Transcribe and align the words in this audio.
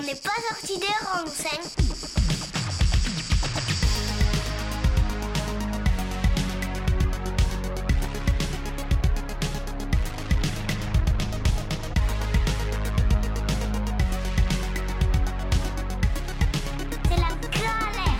On 0.00 0.02
n'est 0.02 0.14
pas 0.14 0.30
sorti 0.48 0.78
C'est 17.04 17.10
la 17.10 17.28
galère. 17.52 18.16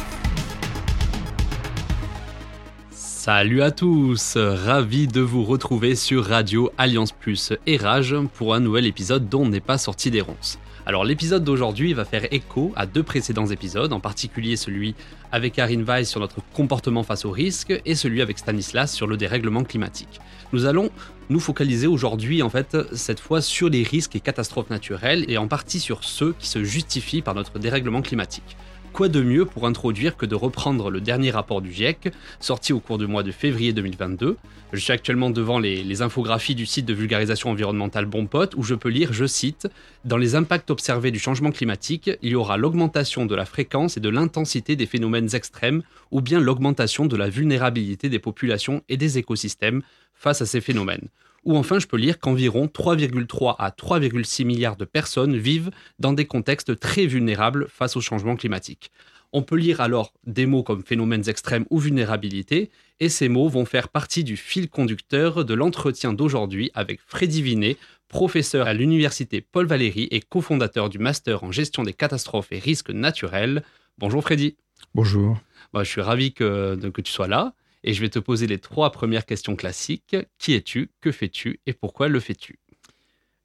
Salut 2.91 3.63
à 3.63 3.71
tous, 3.71 4.37
ravi 4.37 5.07
de 5.07 5.23
vous 5.23 5.45
retrouver 5.45 5.95
sur 5.95 6.27
Radio 6.27 6.71
Alliance 6.77 7.13
Plus 7.13 7.55
et 7.67 7.79
Rage 7.79 8.17
pour 8.35 8.55
un 8.55 8.61
nouvel 8.61 8.85
épisode 8.85 9.31
dont 9.31 9.45
on 9.45 9.49
n'est 9.49 9.61
pas 9.61 9.79
sorti 9.79 10.11
des 10.11 10.21
ronces. 10.21 10.59
Alors 10.87 11.05
l'épisode 11.05 11.45
d'aujourd'hui 11.45 11.93
va 11.93 12.07
faire 12.07 12.27
écho 12.33 12.73
à 12.75 12.87
deux 12.87 13.03
précédents 13.03 13.47
épisodes, 13.47 13.93
en 13.93 14.01
particulier 14.01 14.57
celui 14.57 14.95
avec 15.31 15.53
Karine 15.53 15.85
Weiss 15.85 16.09
sur 16.09 16.21
notre 16.21 16.43
comportement 16.55 17.03
face 17.03 17.27
au 17.27 17.31
risque 17.31 17.79
et 17.85 17.95
celui 17.95 18.23
avec 18.23 18.39
Stanislas 18.39 18.93
sur 18.93 19.07
le 19.07 19.19
dérèglement 19.19 19.63
climatique. 19.63 20.21
Nous 20.53 20.65
allons 20.65 20.91
nous 21.29 21.39
focaliser 21.39 21.87
aujourd'hui 21.87 22.43
en 22.43 22.49
fait 22.49 22.77
cette 22.95 23.21
fois 23.21 23.43
sur 23.43 23.69
les 23.69 23.83
risques 23.83 24.17
et 24.17 24.21
catastrophes 24.21 24.71
naturelles 24.71 25.25
et 25.29 25.37
en 25.37 25.49
partie 25.49 25.81
sur 25.81 26.03
ceux 26.03 26.33
qui 26.39 26.49
se 26.49 26.65
justifient 26.65 27.23
par 27.23 27.35
notre 27.35 27.59
dérèglement 27.59 28.01
climatique. 28.01 28.57
Quoi 28.93 29.09
de 29.09 29.23
mieux 29.23 29.47
pour 29.47 29.67
introduire 29.67 30.17
que 30.17 30.27
de 30.27 30.35
reprendre 30.35 30.91
le 30.91 31.01
dernier 31.01 31.31
rapport 31.31 31.63
du 31.63 31.73
GIEC, 31.73 32.13
sorti 32.41 32.73
au 32.73 32.81
cours 32.81 32.99
du 32.99 33.07
mois 33.07 33.23
de 33.23 33.31
février 33.31 33.73
2022 33.73 34.37
Je 34.73 34.79
suis 34.79 34.93
actuellement 34.93 35.31
devant 35.31 35.59
les, 35.59 36.03
infographies 36.03 36.55
du 36.57 36.67
site 36.67 36.87
de 36.87 36.93
vulgarisation 36.93 37.51
environnementale 37.51 38.07
Bon 38.07 38.27
Pote, 38.27 38.55
où 38.57 38.63
je 38.63 38.75
peux 38.75 38.89
lire, 38.89 39.13
je 39.13 39.27
cite, 39.27 39.69
Dans 40.05 40.17
les 40.17 40.35
impacts 40.35 40.71
observés 40.71 41.13
du 41.13 41.19
changement 41.19 41.53
climatique, 41.53 42.11
il 42.21 42.31
y 42.31 42.35
aura 42.35 42.57
l'augmentation 42.57 43.27
de 43.27 43.35
la 43.35 43.45
fréquence 43.45 43.97
et 43.97 44.01
de 44.01 44.09
l'intensité 44.09 44.77
des 44.77 44.87
phénomènes 44.87 45.35
extrêmes, 45.35 45.83
ou 46.11 46.21
bien 46.21 46.41
l'augmentation 46.41 47.07
de 47.07 47.17
la 47.17 47.29
vulnérabilité 47.29 48.09
des 48.09 48.19
populations 48.19 48.83
et 48.89 48.97
des 48.97 49.19
écosystèmes 49.19 49.83
face 50.15 50.43
à 50.43 50.47
ces 50.47 50.61
phénomènes. 50.61 51.09
Ou 51.45 51.57
enfin, 51.57 51.79
je 51.79 51.87
peux 51.87 51.97
lire 51.97 52.19
qu'environ 52.19 52.67
3,3 52.67 53.57
à 53.59 53.71
3,6 53.71 54.45
milliards 54.45 54.77
de 54.77 54.85
personnes 54.85 55.37
vivent 55.37 55.71
dans 55.99 56.13
des 56.13 56.27
contextes 56.27 56.79
très 56.79 57.07
vulnérables 57.07 57.67
face 57.69 57.97
au 57.97 58.01
changement 58.01 58.37
climatique. 58.37 58.91
On 59.33 59.43
peut 59.43 59.57
lire 59.57 59.81
alors 59.81 60.13
des 60.27 60.45
mots 60.45 60.65
comme 60.65 60.83
phénomènes 60.83 61.29
extrêmes 61.29 61.65
ou 61.71 61.79
vulnérabilité, 61.79 62.71
et 62.99 63.09
ces 63.09 63.29
mots 63.29 63.49
vont 63.49 63.65
faire 63.65 63.89
partie 63.89 64.25
du 64.25 64.37
fil 64.37 64.69
conducteur 64.69 65.45
de 65.45 65.55
l'entretien 65.55 66.13
d'aujourd'hui 66.13 66.71
avec 66.75 67.01
Freddy 67.07 67.41
Vinet, 67.41 67.77
professeur 68.09 68.67
à 68.67 68.75
l'université 68.75 69.41
Paul 69.41 69.67
Valéry 69.67 70.09
et 70.11 70.21
cofondateur 70.21 70.89
du 70.89 70.99
master 70.99 71.45
en 71.45 71.53
gestion 71.53 71.85
des 71.85 71.93
catastrophes 71.93 72.51
et 72.51 72.59
risques 72.59 72.91
naturels. 72.91 73.63
Bonjour 73.99 74.23
Freddy. 74.23 74.57
Bonjour. 74.95 75.39
Bah, 75.73 75.85
je 75.85 75.91
suis 75.91 76.01
ravi 76.01 76.33
que, 76.35 76.75
que 76.89 77.01
tu 77.01 77.13
sois 77.13 77.29
là 77.29 77.55
et 77.83 77.93
je 77.93 78.01
vais 78.01 78.09
te 78.09 78.19
poser 78.19 78.47
les 78.47 78.59
trois 78.59 78.93
premières 78.93 79.27
questions 79.27 79.57
classiques. 79.57 80.17
Qui 80.39 80.55
es-tu? 80.55 80.91
Que 81.01 81.13
fais-tu? 81.13 81.61
Et 81.67 81.73
pourquoi 81.73 82.09
le 82.09 82.21
fais-tu? 82.21 82.59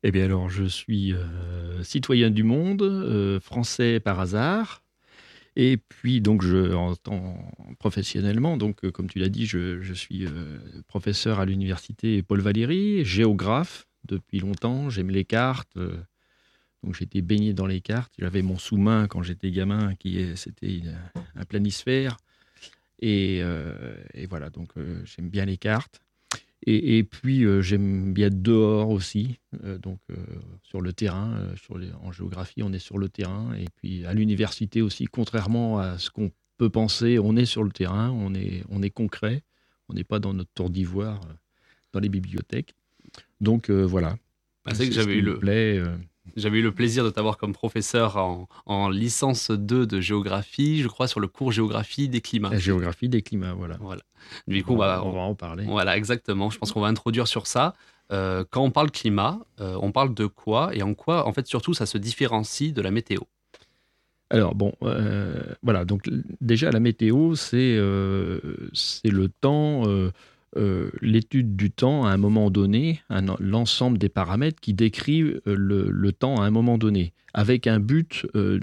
Eh 0.08 0.12
bien 0.12 0.26
alors, 0.26 0.50
je 0.50 0.66
suis 0.66 1.14
euh, 1.14 1.82
citoyen 1.84 2.30
du 2.30 2.44
monde, 2.44 2.84
euh, 2.84 3.40
français 3.40 4.00
par 4.00 4.20
hasard. 4.20 4.84
Et 5.56 5.78
puis, 5.78 6.22
donc, 6.22 6.44
je, 6.44 6.74
en 6.76 6.94
professionnellement, 7.80 8.56
donc, 8.58 8.84
euh, 8.84 8.92
comme 8.92 9.08
tu 9.08 9.20
l'as 9.20 9.30
dit, 9.30 9.48
je, 9.48 9.94
suis 9.94 10.28
professeur 10.88 11.40
à 11.40 11.46
l'université 11.46 12.22
Paul 12.22 12.42
Valéry, 12.42 13.04
géographe 13.06 13.88
depuis 14.04 14.40
longtemps. 14.40 14.92
J'aime 14.92 15.10
les 15.10 15.26
cartes. 15.26 15.76
donc, 16.84 16.94
j'étais 16.94 17.22
baigné 17.22 17.54
dans 17.54 17.66
les 17.66 17.82
cartes. 17.82 18.14
J'avais 18.20 18.44
mon 18.44 18.60
sous-main 18.60 19.08
quand 19.08 19.24
j'étais 19.24 19.50
gamin, 19.50 19.96
qui 19.96 20.36
c'était 20.36 20.82
un 21.36 21.46
planisphère. 21.46 22.18
Et, 23.00 23.40
euh, 23.42 23.96
et 24.14 24.26
voilà, 24.26 24.50
donc, 24.50 24.70
euh, 24.78 25.02
j'aime 25.06 25.30
bien 25.30 25.46
les 25.46 25.58
cartes. 25.58 26.02
Et, 26.68 26.98
et 26.98 27.04
puis, 27.04 27.44
euh, 27.44 27.62
j'aime 27.62 28.14
bien 28.14 28.28
être 28.28 28.42
dehors 28.42 28.90
aussi, 28.90 29.40
donc 29.82 30.00
sur 30.64 30.82
le 30.82 30.94
terrain. 30.94 31.54
sur 31.58 31.78
les- 31.78 31.92
en 32.02 32.12
géographie, 32.12 32.64
on 32.64 32.74
est 32.74 32.80
sur 32.80 32.98
le 32.98 33.08
terrain. 33.10 33.54
Et 33.56 33.66
puis, 33.76 34.06
à 34.06 34.14
l'université 34.14 34.82
aussi, 34.82 35.06
contrairement 35.06 35.78
à 35.80 35.98
ce 36.00 36.10
qu'on 36.10 36.32
peut 36.58 36.70
penser, 36.70 37.20
on 37.20 37.36
est 37.36 37.46
sur 37.46 37.64
le 37.64 37.72
terrain, 37.72 38.10
on 38.12 38.34
est, 38.34 38.64
on 38.70 38.82
est 38.82 38.90
concret. 38.90 39.44
On 39.90 39.94
n'est 39.94 40.04
pas 40.04 40.20
dans 40.20 40.34
notre 40.34 40.50
tour 40.56 40.72
d'ivoire, 40.72 41.22
dans 41.94 42.00
les 42.00 42.10
bibliothèques. 42.10 42.74
Donc, 43.42 43.70
euh, 43.70 43.84
voilà. 43.86 44.18
Bah, 44.66 44.74
c'est 44.74 44.88
que 44.88 44.96
j'avais 44.96 45.16
eu 45.18 45.22
le- 45.22 45.38
plaît, 45.40 45.78
euh, 45.78 45.96
J'avais 46.36 46.60
eu 46.60 46.62
le 46.62 46.72
plaisir 46.72 47.04
de 47.04 47.10
t'avoir 47.10 47.38
comme 47.38 47.54
professeur 47.54 48.18
en, 48.18 48.48
en 48.66 48.90
licence 48.90 49.52
2 49.52 49.86
de 49.86 50.02
géographie, 50.02 50.82
je 50.82 50.88
crois, 50.88 51.08
sur 51.08 51.20
le 51.20 51.28
cours 51.28 51.52
géographie 51.52 52.10
des 52.10 52.22
climats. 52.22 52.50
la 52.50 52.60
géographie 52.60 53.10
des 53.10 53.22
climats, 53.22 53.54
voilà. 53.54 53.78
Du 54.48 54.64
coup, 54.64 54.74
on, 54.74 54.78
bah, 54.78 54.98
va, 54.98 55.06
on 55.06 55.12
va 55.12 55.22
en 55.22 55.36
parler. 55.36 55.66
Voilà, 55.66 55.98
exactement. 55.98 56.50
Je 56.50 56.58
pense 56.58 56.72
qu'on 56.72 56.82
va 56.82 56.88
introduire 56.88 57.28
sur 57.28 57.48
ça. 57.48 57.74
Euh, 58.12 58.44
quand 58.50 58.64
on 58.64 58.72
parle 58.72 58.92
climat, 58.92 59.40
euh, 59.60 59.78
on 59.82 59.92
parle 59.92 60.14
de 60.14 60.26
quoi 60.28 60.76
et 60.76 60.84
en 60.84 60.94
quoi, 60.94 61.28
en 61.28 61.34
fait, 61.34 61.48
surtout, 61.48 61.74
ça 61.74 61.86
se 61.86 61.98
différencie 61.98 62.74
de 62.74 62.82
la 62.82 62.92
météo? 62.92 63.22
Alors 64.32 64.56
bon, 64.56 64.74
euh, 64.82 65.44
voilà, 65.62 65.86
donc 65.86 66.10
déjà 66.42 66.72
la 66.72 66.80
météo, 66.80 67.36
c'est 67.36 67.80
c'est 68.74 69.12
le 69.12 69.30
temps, 69.30 69.84
euh, 70.58 70.90
l'étude 71.02 71.56
du 71.56 71.72
temps 71.72 72.06
à 72.06 72.12
un 72.12 72.18
moment 72.18 72.50
donné, 72.50 73.02
l'ensemble 73.40 73.98
des 73.98 74.10
paramètres 74.10 74.60
qui 74.62 74.74
décrivent 74.74 75.42
euh, 75.48 75.56
le, 75.56 76.12
temps 76.12 76.42
à 76.42 76.46
un 76.46 76.52
moment 76.52 76.78
donné, 76.78 77.14
avec 77.34 77.68
un 77.68 77.80
but 77.80 78.26
euh, 78.36 78.60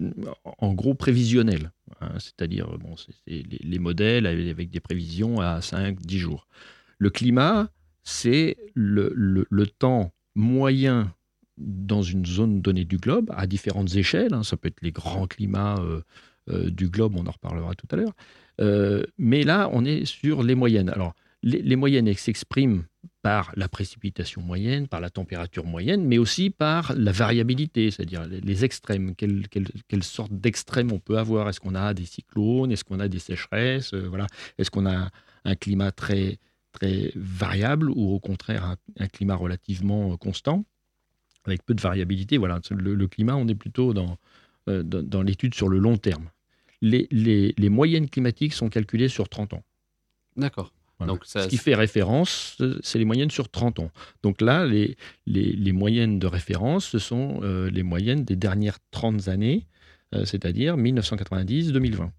en 0.59 0.73
gros 0.73 0.95
prévisionnel. 0.95 1.73
hein, 2.01 2.11
C'est-à-dire, 2.19 2.67
bon, 2.79 2.95
les, 3.27 3.43
les 3.43 3.79
modèles 3.79 4.27
avec, 4.27 4.71
des 4.71 4.81
prévisions 4.81 5.41
à 5.41 5.61
5-10 5.61 6.19
jours. 6.19 6.47
Le 6.99 7.11
climat, 7.11 7.69
c'est 8.05 8.57
le, 8.75 9.13
le- 9.15 9.67
temps 9.67 10.13
moyen 10.35 11.13
dans 11.59 12.03
une 12.03 12.25
zone 12.25 12.63
donnée 12.63 12.85
du 12.85 12.97
globe, 12.97 13.31
à 13.37 13.47
différentes 13.47 13.95
échelles. 13.97 14.33
hein. 14.35 14.43
Ça 14.43 14.57
peut 14.57 14.69
être 14.69 14.81
les 14.83 14.93
grands 14.93 15.27
climats 15.27 15.83
du 16.49 16.89
globe, 16.89 17.15
on 17.17 17.27
en 17.27 17.31
reparlera 17.31 17.75
tout 17.75 17.87
à 17.91 17.97
l'heure. 17.97 18.15
Mais 19.19 19.43
là, 19.45 19.69
on 19.73 19.85
est 19.85 20.05
sur 20.07 20.43
les 20.43 20.55
moyennes. 20.55 20.89
Alors, 20.89 21.15
les, 21.43 21.77
moyennes, 21.77 22.13
s'expriment 22.15 22.85
par 23.23 23.53
la 23.57 23.69
précipitation 23.69 24.43
moyenne, 24.43 24.89
par 24.89 25.01
la 25.01 25.11
température 25.11 25.65
moyenne, 25.65 26.05
mais 26.05 26.19
aussi 26.19 26.51
par 26.51 26.93
la 26.97 27.13
variabilité, 27.13 27.91
c'est-à-dire 27.91 28.27
les, 28.27 28.65
extrêmes. 28.65 29.15
Quelle, 29.17 29.49
quelle, 29.49 29.69
quelle 29.89 30.03
sorte 30.03 30.33
d'extrêmes 30.33 30.93
on 30.93 30.99
peut 30.99 31.19
avoir? 31.19 31.49
Est-ce 31.49 31.61
qu'on 31.61 31.75
a 31.75 31.95
des 31.95 32.05
cyclones? 32.05 32.71
Est-ce 32.71 32.85
qu'on 32.85 33.01
a 33.01 33.09
des 33.09 33.19
sécheresses? 33.19 33.93
Euh, 33.95 34.09
Voilà. 34.09 34.27
Est-ce 34.59 34.71
qu'on 34.71 34.87
a 34.87 35.11
un 35.45 35.55
climat 35.57 35.91
très, 35.91 36.39
très 36.73 37.13
variable 37.17 37.91
ou 37.91 38.11
au 38.13 38.21
contraire 38.21 38.77
un, 38.99 39.09
climat 39.09 39.35
relativement 39.35 40.13
euh, 40.13 40.17
constant? 40.17 40.65
Avec 41.45 41.65
peu 41.65 41.75
de 41.75 41.81
variabilité. 41.81 42.39
Voilà, 42.39 42.61
le, 42.71 43.09
climat, 43.09 43.35
on 43.35 43.49
est 43.49 43.57
plutôt 43.57 43.93
dans, 43.93 44.17
euh, 44.69 44.85
dans, 44.85 45.03
dans 45.03 45.23
l'étude 45.23 45.55
sur 45.55 45.69
le 45.69 45.79
long 45.79 45.97
terme. 45.97 46.31
Les, 46.83 47.09
les- 47.11 47.53
les 47.57 47.69
moyennes 47.69 48.09
climatiques 48.09 48.53
sont 48.53 48.69
calculées 48.69 49.09
sur 49.09 49.29
30 49.29 49.55
ans. 49.55 49.63
D'accord. 50.37 50.73
Voilà. 51.05 51.13
Donc, 51.13 51.25
ça, 51.25 51.43
Ce 51.43 51.49
qui 51.49 51.57
fait 51.57 51.75
référence, 51.75 52.57
euh, 52.61 52.79
c'est 52.83 52.99
les 52.99 53.05
moyennes 53.05 53.31
sur 53.31 53.49
30 53.49 53.79
ans. 53.81 53.91
Donc 54.23 54.41
là, 54.41 54.65
les, 54.67 54.97
les, 55.27 55.53
les 55.53 55.73
moyennes 55.73 56.19
de 56.19 56.27
référence, 56.27 56.87
ce 56.87 56.99
sont 56.99 57.41
euh, 57.43 57.71
les 57.71 57.83
moyennes 57.83 58.25
des 58.25 58.37
dernières 58.37 58.79
30 58.91 59.29
années, 59.29 59.67
euh, 60.15 60.25
c'est-à-dire 60.25 60.77
1990-2020. 60.77 62.11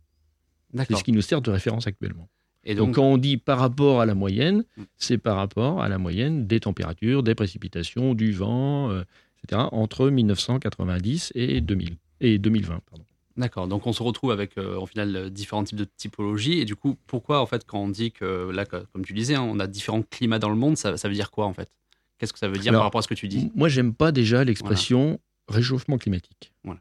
C'est 0.88 0.96
ce 0.96 1.04
qui 1.04 1.12
nous 1.12 1.22
sert 1.22 1.42
de 1.42 1.52
référence 1.52 1.88
actuellement. 1.88 2.28
Et 2.66 2.76
Donc, 2.76 2.88
donc, 2.88 2.96
quand 2.96 3.04
on 3.04 3.18
dit 3.18 3.38
par 3.38 3.60
rapport 3.60 4.02
à 4.02 4.06
la 4.06 4.16
moyenne, 4.16 4.64
Mm. 4.78 4.84
c'est 4.98 5.18
par 5.18 5.36
rapport 5.36 5.82
à 5.84 5.90
la 5.90 5.98
moyenne 5.98 6.48
des 6.48 6.60
températures, 6.62 7.22
des 7.22 7.36
précipitations, 7.36 8.14
du 8.16 8.32
vent, 8.32 8.90
euh, 8.90 9.04
etc., 9.44 9.64
entre 9.72 10.10
1990 10.10 11.32
et 11.36 11.62
2000 11.62 11.98
et 12.22 12.38
2020. 12.40 12.80
Pardon. 12.90 13.06
D'accord. 13.38 13.68
Donc, 13.68 13.86
on 13.88 13.94
se 13.94 14.04
retrouve 14.04 14.32
avec, 14.32 14.58
euh, 14.58 14.76
au 14.78 14.86
final, 14.86 15.16
euh, 15.16 15.30
différents 15.30 15.64
types 15.64 15.78
de 15.78 15.86
typologies. 15.98 16.60
Et 16.60 16.66
du 16.66 16.76
coup, 16.76 16.98
pourquoi, 17.08 17.40
en 17.42 17.46
fait, 17.46 17.66
quand 17.66 17.80
on 17.80 17.90
dit 17.90 18.12
que, 18.12 18.50
là, 18.52 18.66
comme 18.66 19.06
tu 19.06 19.14
disais, 19.14 19.36
hein, 19.36 19.42
on 19.44 19.60
a 19.60 19.68
différents 19.68 20.02
climats 20.04 20.40
dans 20.40 20.50
le 20.50 20.56
monde, 20.56 20.78
ça, 20.78 20.98
ça 20.98 21.08
veut 21.08 21.14
dire 21.16 21.32
quoi, 21.32 21.46
en 21.46 21.54
fait? 21.54 21.70
Qu'est-ce 22.18 22.34
que 22.34 22.40
ça 22.40 22.48
veut 22.48 22.58
dire 22.58 22.72
Alors, 22.72 22.82
par 22.82 22.86
rapport 22.86 23.00
à 23.00 23.02
ce 23.02 23.08
que 23.08 23.14
tu 23.16 23.28
dis? 23.28 23.52
Moi, 23.56 23.70
j'aime 23.70 23.94
pas 23.94 24.12
déjà 24.12 24.44
l'expression 24.44 25.20
réchauffement 25.50 25.98
climatique. 25.98 26.54
Voilà. 26.64 26.80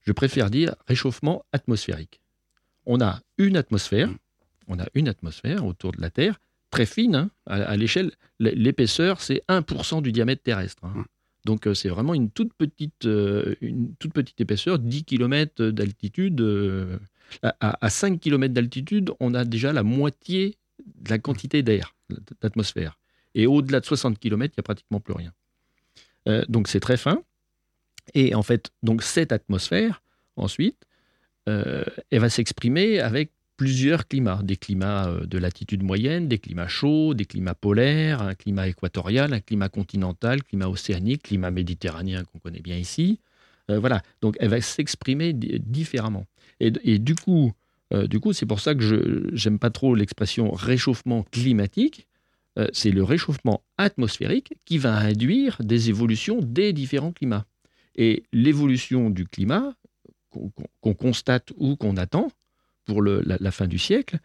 Je 0.00 0.12
préfère 0.12 0.50
dire 0.50 0.74
réchauffement 0.88 1.44
atmosphérique. 1.52 2.20
On 2.86 3.00
a 3.00 3.20
une 3.38 3.56
atmosphère, 3.56 4.08
Mm. 4.08 4.16
on 4.68 4.80
a 4.80 4.86
une 4.94 5.08
atmosphère 5.08 5.64
autour 5.64 5.92
de 5.92 6.00
la 6.00 6.10
Terre, 6.10 6.40
très 6.70 6.86
fine, 6.86 7.14
hein, 7.14 7.30
à, 7.46 7.56
à 7.62 7.76
l'échelle. 7.76 8.10
L'épaisseur, 8.40 9.20
c'est 9.20 9.42
1% 9.48 10.00
du 10.02 10.10
diamètre 10.10 10.42
terrestre. 10.42 10.84
hein. 10.84 10.92
Mm. 10.96 11.04
Donc, 11.44 11.66
euh, 11.66 11.74
c'est 11.74 11.88
vraiment 11.88 12.14
une 12.14 12.30
toute 12.30 12.54
petite, 12.54 13.04
euh, 13.06 13.54
une 13.60 13.94
toute 13.96 14.12
petite 14.12 14.40
épaisseur, 14.40 14.78
10 14.78 15.04
km 15.04 15.66
d'altitude. 15.70 16.40
euh, 16.40 16.98
à, 17.42 17.54
à- 17.60 17.86
à 17.86 17.90
5 17.90 18.20
km 18.20 18.52
d'altitude, 18.54 19.10
on 19.18 19.34
a 19.34 19.44
déjà 19.44 19.72
la 19.72 19.82
moitié 19.82 20.56
de 20.84 21.10
la 21.10 21.18
quantité 21.18 21.62
d'air, 21.62 21.94
d'atmosphère. 22.42 22.98
Et 23.34 23.46
au-delà 23.46 23.80
de 23.80 23.86
60 23.86 24.18
km, 24.18 24.52
il 24.54 24.60
n'y 24.60 24.62
a 24.62 24.64
pratiquement 24.64 25.00
plus 25.00 25.14
rien. 25.14 25.32
Donc 26.48 26.68
c'est 26.68 26.78
très 26.80 26.96
fin. 26.98 27.22
Et 28.14 28.34
en 28.34 28.42
fait, 28.42 28.70
donc 28.82 29.02
cette 29.02 29.32
atmosphère, 29.32 30.02
ensuite, 30.36 30.76
elle 31.46 31.84
va 32.20 32.28
s'exprimer 32.28 33.00
avec 33.00 33.32
plusieurs 33.56 34.08
climats, 34.08 34.40
des 34.42 34.56
climats 34.56 35.08
euh, 35.08 35.26
de 35.26 35.38
latitude 35.38 35.82
moyenne, 35.82 36.28
des 36.28 36.38
climats 36.38 36.68
chauds, 36.68 37.14
des 37.14 37.24
climats 37.24 37.54
polaires, 37.54 38.22
un 38.22 38.34
climat 38.34 38.68
équatorial, 38.68 39.32
un 39.32 39.40
climat 39.40 39.68
continental, 39.68 40.42
climat 40.42 40.68
océanique, 40.68 41.22
climat 41.24 41.50
méditerranéen 41.50 42.24
qu'on 42.24 42.38
connaît 42.38 42.60
bien 42.62 42.76
ici. 42.76 43.20
Euh, 43.70 43.78
voilà, 43.78 44.02
donc 44.20 44.36
elle 44.40 44.48
va 44.48 44.60
s'exprimer 44.60 45.32
di- 45.32 45.60
différemment. 45.60 46.26
Et, 46.60 46.72
et 46.84 46.98
du 46.98 47.14
coup, 47.14 47.52
euh, 47.92 48.06
du 48.06 48.20
coup, 48.20 48.32
c'est 48.32 48.46
pour 48.46 48.60
ça 48.60 48.74
que 48.74 48.82
je 48.82 49.28
j'aime 49.32 49.58
pas 49.58 49.70
trop 49.70 49.94
l'expression 49.94 50.50
réchauffement 50.50 51.24
climatique. 51.30 52.06
C'est 52.74 52.90
le 52.90 53.02
réchauffement 53.02 53.62
atmosphérique 53.78 54.52
qui 54.66 54.76
va 54.76 54.94
induire 54.94 55.56
des 55.64 55.88
évolutions 55.88 56.38
des 56.42 56.74
différents 56.74 57.12
climats. 57.12 57.46
Et 57.96 58.24
l'évolution 58.30 59.08
du 59.08 59.26
climat 59.26 59.74
qu'on 60.82 60.92
constate 60.92 61.52
ou 61.56 61.76
qu'on 61.76 61.96
attend 61.96 62.30
pour 62.84 63.02
le- 63.02 63.22
la, 63.24 63.36
la 63.40 63.50
fin 63.50 63.66
du 63.66 63.78
siècle, 63.78 64.18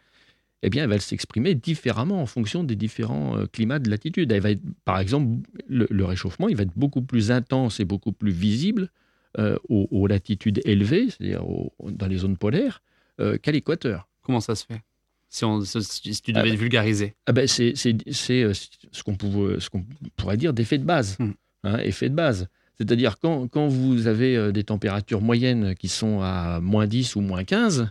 eh 0.62 0.70
bien, 0.70 0.84
elle 0.84 0.90
va 0.90 0.98
s'exprimer 0.98 1.54
différemment 1.54 2.20
en 2.20 2.26
fonction 2.26 2.64
des 2.64 2.74
différents 2.76 3.36
euh, 3.38 3.46
climats 3.46 3.78
de 3.78 3.88
latitude. 3.90 4.32
Elle 4.32 4.40
va 4.40 4.50
être, 4.50 4.62
par 4.84 4.98
exemple, 4.98 5.40
le, 5.68 5.86
le 5.90 6.04
réchauffement, 6.04 6.48
il 6.48 6.56
va 6.56 6.64
être 6.64 6.76
beaucoup 6.76 7.02
plus 7.02 7.30
intense 7.30 7.78
et 7.80 7.84
beaucoup 7.84 8.12
plus 8.12 8.32
visible 8.32 8.90
euh, 9.38 9.56
aux, 9.68 9.86
aux 9.90 10.06
latitudes 10.08 10.60
élevées, 10.64 11.10
c'est-à-dire 11.10 11.44
dans 11.84 12.06
les 12.08 12.16
zones 12.18 12.36
polaires, 12.36 12.82
euh, 13.20 13.38
qu'à 13.38 13.52
l'équateur. 13.52 14.08
Comment 14.22 14.40
ça 14.40 14.54
se 14.56 14.64
fait? 14.66 14.82
Si, 15.30 15.44
on, 15.44 15.60
si 15.60 15.82
si 15.82 16.22
tu 16.22 16.32
devais 16.32 16.48
Ah 16.48 16.50
bah- 16.52 16.56
vulgariser. 16.58 17.14
Ah 17.26 17.32
ben, 17.32 17.46
c'est 17.46 17.74
c'est- 17.76 17.98
c'est, 18.10 18.50
ce 18.54 19.02
qu'on 19.04 19.14
pouvait- 19.14 19.60
ce 19.60 19.68
qu'on 19.70 19.84
pourrait 20.16 20.38
dire 20.38 20.52
d'effet 20.54 20.78
de 20.78 20.84
base. 20.84 21.16
Hmm. 21.18 21.32
hein, 21.64 21.78
effet 21.80 22.08
de 22.08 22.14
base. 22.14 22.48
C'est-à-dire 22.78 23.18
quand, 23.18 23.46
quand 23.48 23.68
vous 23.68 24.06
avez 24.06 24.52
des 24.52 24.64
températures 24.64 25.20
moyennes 25.20 25.74
qui 25.74 25.88
sont 25.88 26.20
à 26.22 26.60
moins 26.60 26.86
10 26.86 27.16
ou 27.16 27.20
moins 27.20 27.44
15, 27.44 27.90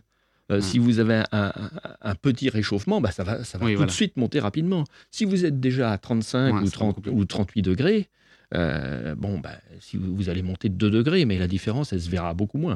euh, 0.51 0.57
Hmm. 0.59 0.61
si 0.61 0.79
vous 0.79 0.99
avez 0.99 1.15
un, 1.15 1.25
un- 1.31 1.51
un 2.01 2.15
petit 2.15 2.49
réchauffement, 2.49 3.01
bah, 3.01 3.11
ça 3.11 3.23
va, 3.23 3.43
ça 3.43 3.57
va 3.57 3.65
Oui, 3.65 3.73
tout 3.73 3.77
voilà. 3.77 3.89
de 3.91 3.95
suite 3.95 4.15
monter 4.17 4.39
rapidement. 4.39 4.83
Si 5.11 5.25
vous 5.25 5.45
êtes 5.45 5.59
déjà 5.59 5.91
à 5.91 5.97
35 5.97 6.53
Ouais, 6.55 6.61
ou, 6.61 6.65
c'est 6.65 6.71
30, 6.71 6.87
beaucoup 6.89 7.01
plus. 7.01 7.11
ou 7.11 7.25
38 7.25 7.61
degrés, 7.61 8.09
euh, 8.53 9.13
bon, 9.15 9.39
bah, 9.39 9.51
si 9.81 9.97
vous, 9.97 10.15
vous 10.15 10.29
allez 10.29 10.41
monter 10.43 10.69
de 10.69 10.75
2 10.75 10.89
degrés, 10.89 11.25
mais 11.25 11.37
la 11.37 11.47
différence, 11.47 11.91
elle 11.93 12.01
se 12.01 12.09
verra 12.09 12.33
beaucoup 12.33 12.57
moins. 12.57 12.75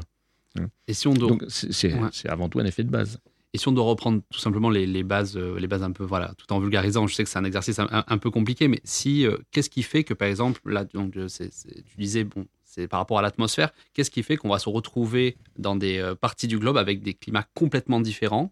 Et 0.86 0.92
si 0.92 1.08
on 1.08 1.14
doit, 1.14 1.28
Donc 1.30 1.44
c'est 1.48 1.94
Ouais. 1.94 2.08
avant 2.28 2.48
tout 2.50 2.58
un 2.60 2.64
effet 2.66 2.84
de 2.84 2.90
base. 2.90 3.18
et 3.54 3.58
si 3.58 3.68
on 3.68 3.72
doit 3.72 3.84
reprendre 3.84 4.20
tout 4.30 4.38
simplement 4.38 4.68
les, 4.70 4.86
les 4.86 5.02
bases, 5.02 5.36
euh, 5.36 5.58
les 5.58 5.66
bases 5.66 5.82
un 5.82 5.92
peu, 5.92 6.04
voilà, 6.04 6.34
tout 6.36 6.50
en 6.52 6.58
vulgarisant, 6.60 7.06
je 7.06 7.14
sais 7.14 7.24
que 7.24 7.28
c'est 7.30 7.38
un 7.38 7.44
exercice 7.44 7.78
un, 7.78 8.18
peu 8.18 8.30
compliqué, 8.30 8.68
mais 8.68 8.80
si, 8.84 9.26
euh, 9.26 9.36
qu'est-ce 9.50 9.70
qui 9.70 9.82
fait 9.82 10.04
que, 10.04 10.12
par 10.14 10.28
exemple, 10.28 10.60
là, 10.70 10.84
donc, 10.84 11.12
tu 11.12 11.96
disais, 11.98 12.24
bon, 12.24 12.46
c'est 12.74 12.88
par 12.88 13.00
rapport 13.00 13.18
à 13.18 13.22
l'atmosphère, 13.22 13.70
qu'est-ce 13.92 14.10
qui 14.10 14.22
fait 14.22 14.38
qu'on 14.38 14.48
va 14.48 14.58
se 14.58 14.68
retrouver 14.70 15.36
dans 15.58 15.76
des 15.76 15.98
euh, 15.98 16.14
parties 16.14 16.46
du 16.48 16.58
globe 16.58 16.78
avec 16.78 17.02
des 17.02 17.12
climats 17.12 17.46
complètement 17.54 18.00
différents 18.00 18.50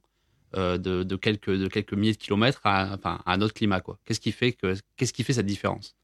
euh, 0.57 0.77
de, 0.77 1.05
de 1.05 1.17
quelques, 1.17 1.51
de 1.51 1.69
quelques 1.69 1.95
milliers 1.95 2.13
de 2.13 2.19
kilomètres 2.19 2.61
à, 2.65 2.93
enfin, 2.95 3.21
à 3.25 3.33
un 3.33 3.41
autre 3.41 3.55
climat, 3.55 3.81
quoi? 3.81 3.99
Qu'est-ce 4.05 4.21
qui 4.21 4.33
fait 4.33 4.53
que, 4.53 4.75
qu'est-ce 4.97 5.15
qui 5.15 5.23
fait 5.25 5.33
cette 5.33 5.47
différence? 5.47 5.97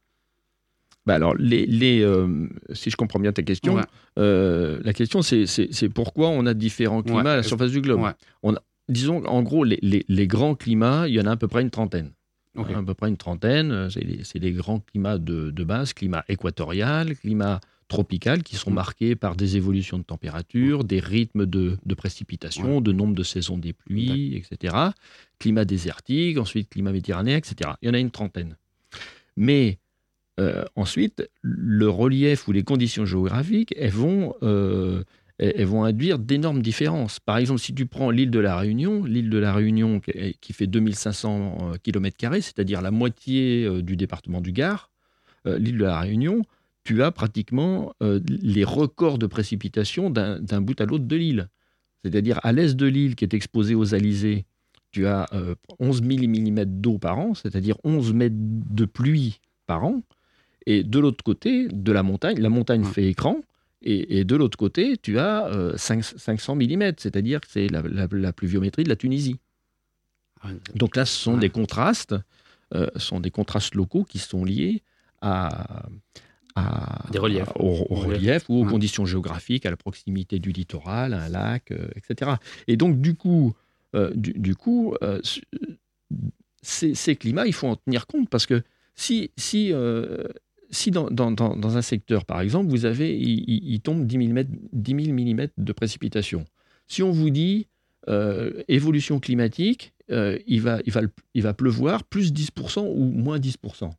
Bah 1.05 1.15
alors, 1.17 1.35
les, 1.37 1.67
les, 1.67 2.01
euh, 2.01 2.49
si 2.73 2.91
je 2.91 2.97
comprends 2.97 3.21
bien 3.21 3.33
ta 3.33 3.43
question, 3.43 3.75
Ouais. 3.77 3.83
euh, 4.19 4.81
la 4.83 4.93
question 4.95 5.21
c'est- 5.23 5.89
pourquoi 5.91 6.29
on 6.31 6.47
a 6.47 6.55
différents 6.55 7.03
climats 7.03 7.23
Ouais. 7.23 7.31
à 7.31 7.37
la 7.37 7.43
surface 7.43 7.71
du 7.71 7.81
globe? 7.83 8.01
Ouais. 8.01 8.11
On 8.43 8.55
a, 8.55 8.63
disons, 8.89 9.25
en 9.27 9.43
gros, 9.43 9.63
les, 9.63 9.79
les- 9.83 10.05
les 10.09 10.27
grands 10.27 10.55
climats, 10.55 11.07
il 11.07 11.15
y 11.15 11.21
en 11.21 11.27
a 11.27 11.33
à 11.33 11.37
peu 11.37 11.49
près 11.49 11.61
une 11.63 11.71
trentaine. 11.71 12.13
Ok. 12.57 12.71
À 12.71 12.83
peu 12.83 12.95
près 12.95 13.09
une 13.11 13.19
trentaine, 13.19 13.91
c'est 13.91 14.01
les, 14.03 14.25
c'est 14.25 14.39
les 14.39 14.53
grands 14.53 14.81
climats 14.81 15.19
de, 15.19 15.51
de 15.51 15.65
base, 15.65 15.93
climat 15.93 16.25
équatorial, 16.29 17.15
climat 17.17 17.61
tropical, 17.89 18.43
qui 18.43 18.57
sont 18.57 18.71
Mm. 18.71 18.75
marqués 18.75 19.15
par 19.17 19.37
des 19.37 19.57
évolutions 19.57 19.99
de 19.99 20.03
température, 20.03 20.85
des 20.85 21.01
rythmes 21.01 21.47
de, 21.47 21.77
de 21.85 21.95
précipitation, 21.95 22.81
de 22.81 22.93
nombre 22.93 23.15
de 23.15 23.23
saisons 23.23 23.59
des 23.59 23.73
pluies, 23.73 24.35
etc. 24.37 24.75
Climat 25.39 25.65
désertique, 25.65 26.39
ensuite 26.39 26.69
climat 26.69 26.93
méditerranéen, 26.93 27.37
etc. 27.37 27.71
Il 27.83 27.87
y 27.87 27.91
en 27.91 27.95
a 27.95 27.99
une 27.99 28.11
trentaine. 28.11 28.57
Mais 29.37 29.79
euh, 30.41 30.65
ensuite, 30.75 31.29
le 31.43 31.89
relief 31.89 32.49
ou 32.49 32.53
les 32.53 32.63
conditions 32.63 33.07
géographiques, 33.07 33.75
elles 33.79 33.91
vont, 33.91 34.35
euh, 34.43 35.03
elles 35.39 35.67
vont 35.67 35.85
induire 35.85 36.19
d'énormes 36.19 36.63
différences. 36.63 37.21
Par 37.21 37.39
exemple, 37.39 37.61
si 37.61 37.75
tu 37.75 37.87
prends 37.87 38.11
l'île 38.11 38.31
de 38.31 38.39
la 38.39 38.57
Réunion, 38.57 39.05
l'île 39.05 39.31
de 39.31 39.39
la 39.39 39.53
Réunion 39.55 40.01
qui- 40.01 40.53
fait 40.53 40.67
2500 40.67 41.73
km, 41.83 42.17
c'est-à-dire 42.43 42.83
la 42.83 42.91
moitié 42.91 43.65
euh, 43.65 43.83
du 43.83 43.97
département 43.97 44.41
du 44.41 44.53
Gard, 44.53 44.91
euh, 45.47 45.59
l'île 45.59 45.79
de 45.79 45.85
la 45.85 46.01
Réunion, 46.01 46.43
tu 46.87 47.03
as 47.03 47.11
pratiquement 47.11 47.93
euh, 48.03 48.21
les 48.29 48.63
records 48.65 49.19
de 49.19 49.27
précipitation 49.27 50.09
d'un 50.09 50.61
bout 50.61 50.81
à 50.81 50.85
l'autre 50.87 51.05
de 51.05 51.17
l'île. 51.17 51.49
C'est-à-dire 52.05 52.39
à 52.45 52.53
l'est 52.53 52.77
de 52.77 52.87
l'île 52.87 53.17
qui 53.17 53.25
est 53.25 53.35
exposée 53.35 53.75
aux 53.75 53.93
alizés, 53.93 54.47
tu 54.93 55.07
as 55.09 55.27
euh, 55.33 55.57
11 55.81 56.01
000 56.03 56.29
mm 56.29 56.65
d'eau 56.65 56.99
par 56.99 57.19
an, 57.19 57.35
c'est-à-dire 57.35 57.77
11 57.83 58.13
mètres 58.15 58.37
de 58.39 58.85
pluie 58.85 59.41
par 59.67 59.85
an. 59.85 60.03
Et 60.67 60.85
de 60.85 60.99
l'autre 61.01 61.25
côté 61.25 61.67
de 61.69 61.93
la 61.93 62.05
montagne, 62.05 62.39
la 62.41 62.49
montagne 62.51 62.85
Ouais. 62.85 62.93
fait 62.93 63.09
écran, 63.09 63.41
et, 63.83 64.19
et 64.21 64.25
de 64.25 64.37
l'autre 64.37 64.57
côté, 64.57 64.97
tu 64.97 65.19
as 65.19 65.47
euh, 65.49 65.77
5 65.77 66.05
500 66.05 66.55
mm, 66.57 66.93
c'est-à-dire 66.99 67.41
que 67.41 67.49
c'est 67.51 67.67
la, 67.69 67.83
la- 67.83 68.09
la 68.11 68.33
pluviométrie 68.33 68.85
de 68.85 68.89
la 68.89 68.97
Tunisie. 68.97 69.37
Ouais. 70.45 70.53
Donc 70.77 70.95
là, 70.97 71.05
ce 71.05 71.17
sont 71.17 71.35
Ouais. 71.35 71.41
des 71.41 71.51
contrastes, 71.51 72.15
euh, 72.75 72.87
ce 72.95 73.01
sont 73.01 73.21
des 73.21 73.31
contrastes 73.33 73.75
locaux 73.75 74.05
qui 74.05 74.19
sont 74.19 74.45
liés 74.45 74.83
à, 75.21 75.87
à- 76.57 77.05
Des 77.13 77.19
reliefs. 77.19 77.49
au, 77.57 77.69
au 77.69 77.87
Au 77.91 77.95
relief. 77.97 78.45
ou 78.49 78.61
aux 78.61 78.65
Ouais. 78.65 78.71
conditions 78.71 79.05
géographiques, 79.07 79.67
à 79.67 79.71
la 79.71 79.77
proximité 79.77 80.39
du 80.39 80.51
littoral, 80.53 81.15
à 81.15 81.23
un 81.25 81.29
lac, 81.29 81.71
euh, 81.71 81.89
etc. 81.97 82.33
Et 82.67 82.77
donc 82.77 83.01
du 83.01 83.15
coup, 83.15 83.55
euh, 83.95 84.11
du, 84.15 84.33
du 84.33 84.55
coup, 84.57 84.95
euh, 85.03 85.21
ce- 85.23 85.41
ces, 86.63 86.95
ces 86.95 87.15
climats, 87.15 87.47
il 87.47 87.53
faut 87.53 87.69
en 87.69 87.77
tenir 87.77 88.07
compte 88.07 88.29
parce 88.29 88.47
que 88.47 88.63
si, 88.95 89.31
si, 89.37 89.73
si 90.71 90.91
dans, 90.91 91.11
dans- 91.11 91.31
un 91.77 91.83
secteur, 91.83 92.25
par 92.25 92.41
exemple, 92.41 92.71
vous 92.71 92.87
avez, 92.87 93.17
il, 93.17 93.81
tombe 93.81 94.07
10 94.07 94.17
000, 94.19 94.33
mètres- 94.33 94.51
10 94.73 95.05
000 95.05 95.13
mm 95.17 95.49
de 95.59 95.73
précipitation, 95.73 96.45
si 96.89 97.03
on 97.03 97.11
vous 97.13 97.31
dit 97.31 97.69
évolution 98.69 99.21
climatique, 99.21 99.93
il, 100.09 100.61
va, 100.61 100.79
il, 100.87 100.93
va, 100.93 101.03
il 101.35 101.43
va 101.43 101.55
pleuvoir 101.55 102.05
plus 102.05 102.33
10% 102.33 102.81
ou 102.89 103.05
moins 103.05 103.39
10%. 103.39 103.91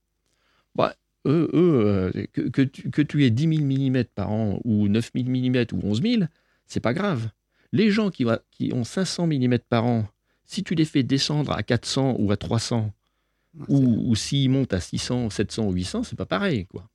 Bah, 0.76 0.94
eux, 1.28 1.50
eux, 1.54 1.86
euh, 1.86 2.26
que, 2.34 2.42
que 2.42 2.62
tu, 2.62 2.90
que 2.90 3.02
tu 3.02 3.26
aies 3.26 3.30
10 3.30 3.58
000 3.58 3.66
mm 3.66 4.04
par 4.16 4.32
an 4.32 4.60
ou 4.64 4.88
9 4.88 5.12
000 5.14 5.30
mm 5.30 5.66
ou 5.74 5.82
11 5.84 6.02
000, 6.02 6.24
c'est 6.66 6.80
pas 6.80 6.94
grave. 6.94 7.30
Les 7.72 7.92
gens 7.92 8.10
qui, 8.10 8.26
qui 8.52 8.72
ont 8.74 8.84
500 8.84 9.28
mm 9.28 9.58
par 9.70 9.86
an, 9.86 10.08
si 10.46 10.64
tu 10.64 10.76
les 10.76 10.86
fais 10.86 11.04
descendre 11.04 11.52
à 11.52 11.64
400 11.64 12.16
ou 12.20 12.32
à 12.32 12.38
300, 12.38 12.92
ou, 13.68 14.10
ou 14.10 14.16
s'ils 14.16 14.50
montent 14.50 14.74
à 14.74 14.80
600, 14.80 15.30
700 15.30 15.66
ou 15.66 15.72
800, 15.74 16.04
c'est 16.04 16.16
pas 16.16 16.26
pareil. 16.26 16.66
Quoi. 16.66 16.90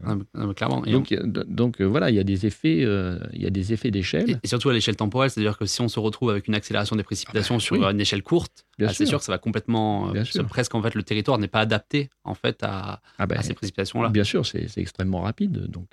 Mais- 0.00 0.54
clairement. 0.54 0.84
Et 0.84 0.92
Donc, 0.92 1.12
donc 1.48 1.80
euh, 1.80 1.84
voilà, 1.84 2.10
il 2.10 2.16
y 2.16 2.18
a 2.18 2.24
des 2.24 2.44
effets, 2.46 2.82
euh, 2.84 3.18
il 3.32 3.42
y 3.42 3.46
a 3.46 3.50
des 3.50 3.72
effets 3.72 3.90
d'échelle. 3.90 4.30
Et, 4.30 4.36
et 4.42 4.46
surtout 4.46 4.68
à 4.68 4.72
l'échelle 4.74 4.96
temporelle, 4.96 5.30
c'est-à-dire 5.30 5.56
que 5.56 5.64
si 5.66 5.80
on 5.80 5.88
se 5.88 5.98
retrouve 5.98 6.30
avec 6.30 6.48
une 6.48 6.54
accélération 6.54 6.96
des 6.96 7.02
précipitations 7.02 7.54
Ah 7.54 7.58
bah, 7.58 7.64
sur 7.64 7.76
oui. 7.76 7.84
une 7.84 8.00
échelle 8.00 8.22
courte, 8.22 8.66
ah, 8.80 8.88
c'est 8.92 9.06
sûr. 9.06 9.18
que 9.18 9.24
ça 9.24 9.32
va 9.32 9.38
complètement, 9.38 10.12
euh, 10.14 10.42
presque 10.48 10.74
en 10.74 10.82
fait 10.82 10.94
le 10.94 11.02
territoire 11.02 11.38
n'est 11.38 11.48
pas 11.48 11.60
adapté 11.60 12.10
en 12.24 12.34
fait 12.34 12.62
à, 12.62 13.00
Ah 13.18 13.26
ben, 13.26 13.38
à 13.38 13.42
ces 13.42 13.54
précipitations-là. 13.54 14.10
bien 14.10 14.24
sûr, 14.24 14.44
c'est 14.44 14.68
extrêmement 14.76 15.22
rapide. 15.22 15.66
Donc, 15.68 15.88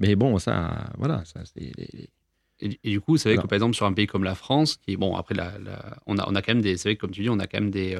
mais 0.00 0.16
bon, 0.16 0.38
ça, 0.38 0.90
voilà, 0.98 1.24
ça, 1.24 1.40
c'est 1.44 1.72
les- 1.78 2.10
Et, 2.60 2.78
et 2.84 2.90
du 2.90 3.00
coup, 3.00 3.16
c'est 3.16 3.28
vrai 3.32 3.42
que 3.42 3.46
par 3.48 3.54
exemple 3.56 3.74
sur 3.74 3.84
un 3.86 3.92
pays 3.92 4.06
comme 4.06 4.22
la 4.24 4.34
France, 4.36 4.76
qui 4.76 4.96
bon 4.96 5.16
après 5.16 5.34
la, 5.34 5.58
la- 5.58 5.96
on 6.06 6.18
a 6.18 6.24
on 6.28 6.34
a 6.36 6.40
quand 6.42 6.54
même 6.54 6.62
des, 6.62 6.76
c'est 6.76 6.88
vrai 6.88 6.96
que 6.96 7.00
comme 7.00 7.10
tu 7.10 7.22
dis, 7.22 7.28
on 7.30 7.38
a 7.40 7.46
quand 7.48 7.60
même 7.60 7.70
des 7.72 7.94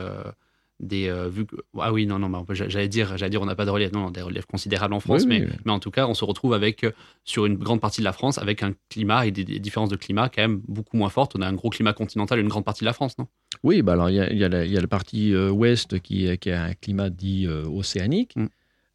des 0.81 1.09
euh, 1.09 1.29
vu 1.29 1.47
que- 1.47 1.57
ah 1.79 1.93
oui 1.93 2.05
non 2.07 2.19
non 2.19 2.45
peut- 2.45 2.55
j'allais 2.55 2.89
dire 2.89 3.17
j'allais 3.17 3.31
dire 3.31 3.41
on 3.41 3.47
n'a 3.47 3.55
pas 3.55 3.65
de 3.65 3.71
relief 3.71 3.93
non, 3.93 4.01
non 4.01 4.11
des 4.11 4.23
reliefs 4.23 4.47
considérables 4.47 4.93
en 4.93 5.01
France 5.01 5.23
Oui, 5.23 5.29
mais 5.29 5.47
oui. 5.47 5.53
mais 5.65 5.71
en 5.73 5.79
tout 5.79 5.91
cas 5.93 6.07
on 6.09 6.15
se 6.15 6.25
retrouve 6.25 6.53
avec 6.53 6.83
euh, 6.85 6.91
sur 7.25 7.47
une 7.47 7.55
grande 7.57 7.81
partie 7.81 8.01
de 8.01 8.05
la 8.05 8.13
France 8.13 8.39
avec 8.39 8.63
un 8.65 8.75
climat 8.89 9.25
et 9.27 9.31
des, 9.31 9.45
des 9.45 9.61
différences 9.61 9.89
de 9.89 9.97
climat 9.97 10.29
quand 10.29 10.43
même 10.43 10.61
beaucoup 10.67 10.97
moins 10.97 11.11
fortes 11.11 11.33
on 11.37 11.43
a 11.43 11.47
un 11.47 11.53
gros 11.55 11.71
climat 11.71 11.93
continental 11.93 12.41
une 12.41 12.49
grande 12.49 12.65
partie 12.65 12.81
de 12.81 12.87
la 12.87 12.93
France 12.93 13.17
non? 13.19 13.29
Oui, 13.63 13.83
bah 13.83 13.93
alors 13.93 14.11
il 14.11 14.17
y 14.17 14.21
a, 14.21 14.31
il 14.33 14.39
y 14.39 14.43
a 14.45 14.49
la, 14.49 14.65
il 14.65 14.73
y 14.73 14.77
a 14.77 14.81
la 14.81 14.89
partie 14.89 15.33
euh, 15.33 15.49
ouest 15.49 16.01
qui, 16.01 16.29
a 16.29 16.65
un 16.65 16.75
climat 16.75 17.09
dit 17.09 17.47
euh, 17.47 17.65
océanique, 17.67 18.35
Mm. 18.37 18.47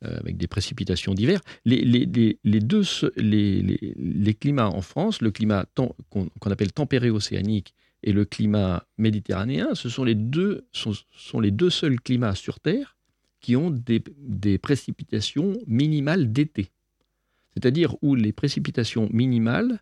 avec 0.01 0.37
des 0.37 0.47
précipitations 0.47 1.13
d'hiver. 1.13 1.41
Les, 1.65 1.81
les, 1.81 2.05
les, 2.05 2.39
les 2.45 2.59
deux, 2.61 2.83
les, 3.17 3.61
les, 3.61 3.93
les 3.97 4.33
climats 4.33 4.69
en 4.69 4.81
France, 4.81 5.21
le 5.21 5.29
climat 5.31 5.65
qu'on 6.09 6.51
appelle 6.51 6.71
tempéré 6.71 7.09
océanique 7.09 7.73
et 8.03 8.13
le 8.13 8.25
climat 8.25 8.85
méditerranéen, 8.97 9.75
ce 9.75 9.89
sont 9.89 10.03
les 10.03 10.15
deux, 10.15 10.65
sont, 10.71 10.93
sont 11.15 11.39
les 11.39 11.51
deux 11.51 11.69
seuls 11.69 11.99
climats 11.99 12.35
sur 12.35 12.59
Terre 12.59 12.95
qui 13.41 13.55
ont 13.55 13.71
des, 13.71 14.01
des 14.17 14.57
précipitations 14.57 15.53
minimales 15.67 16.31
d'été. 16.31 16.71
C'est-à-dire 17.53 17.95
où 18.01 18.15
les 18.15 18.31
précipitations 18.31 19.09
minimales 19.11 19.79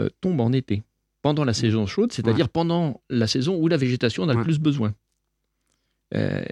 euh, 0.00 0.08
tombent 0.20 0.40
en 0.40 0.52
été, 0.52 0.82
pendant 1.22 1.44
la 1.44 1.52
saison 1.54 1.86
chaude, 1.86 2.12
c'est-à-dire 2.12 2.48
pendant 2.48 3.00
la 3.10 3.26
saison 3.26 3.56
où 3.56 3.68
la 3.68 3.76
végétation 3.76 4.22
en 4.24 4.28
a 4.28 4.32
Ouais. 4.32 4.38
le 4.38 4.44
plus 4.44 4.58
besoin. 4.58 4.94
Euh, 6.14 6.42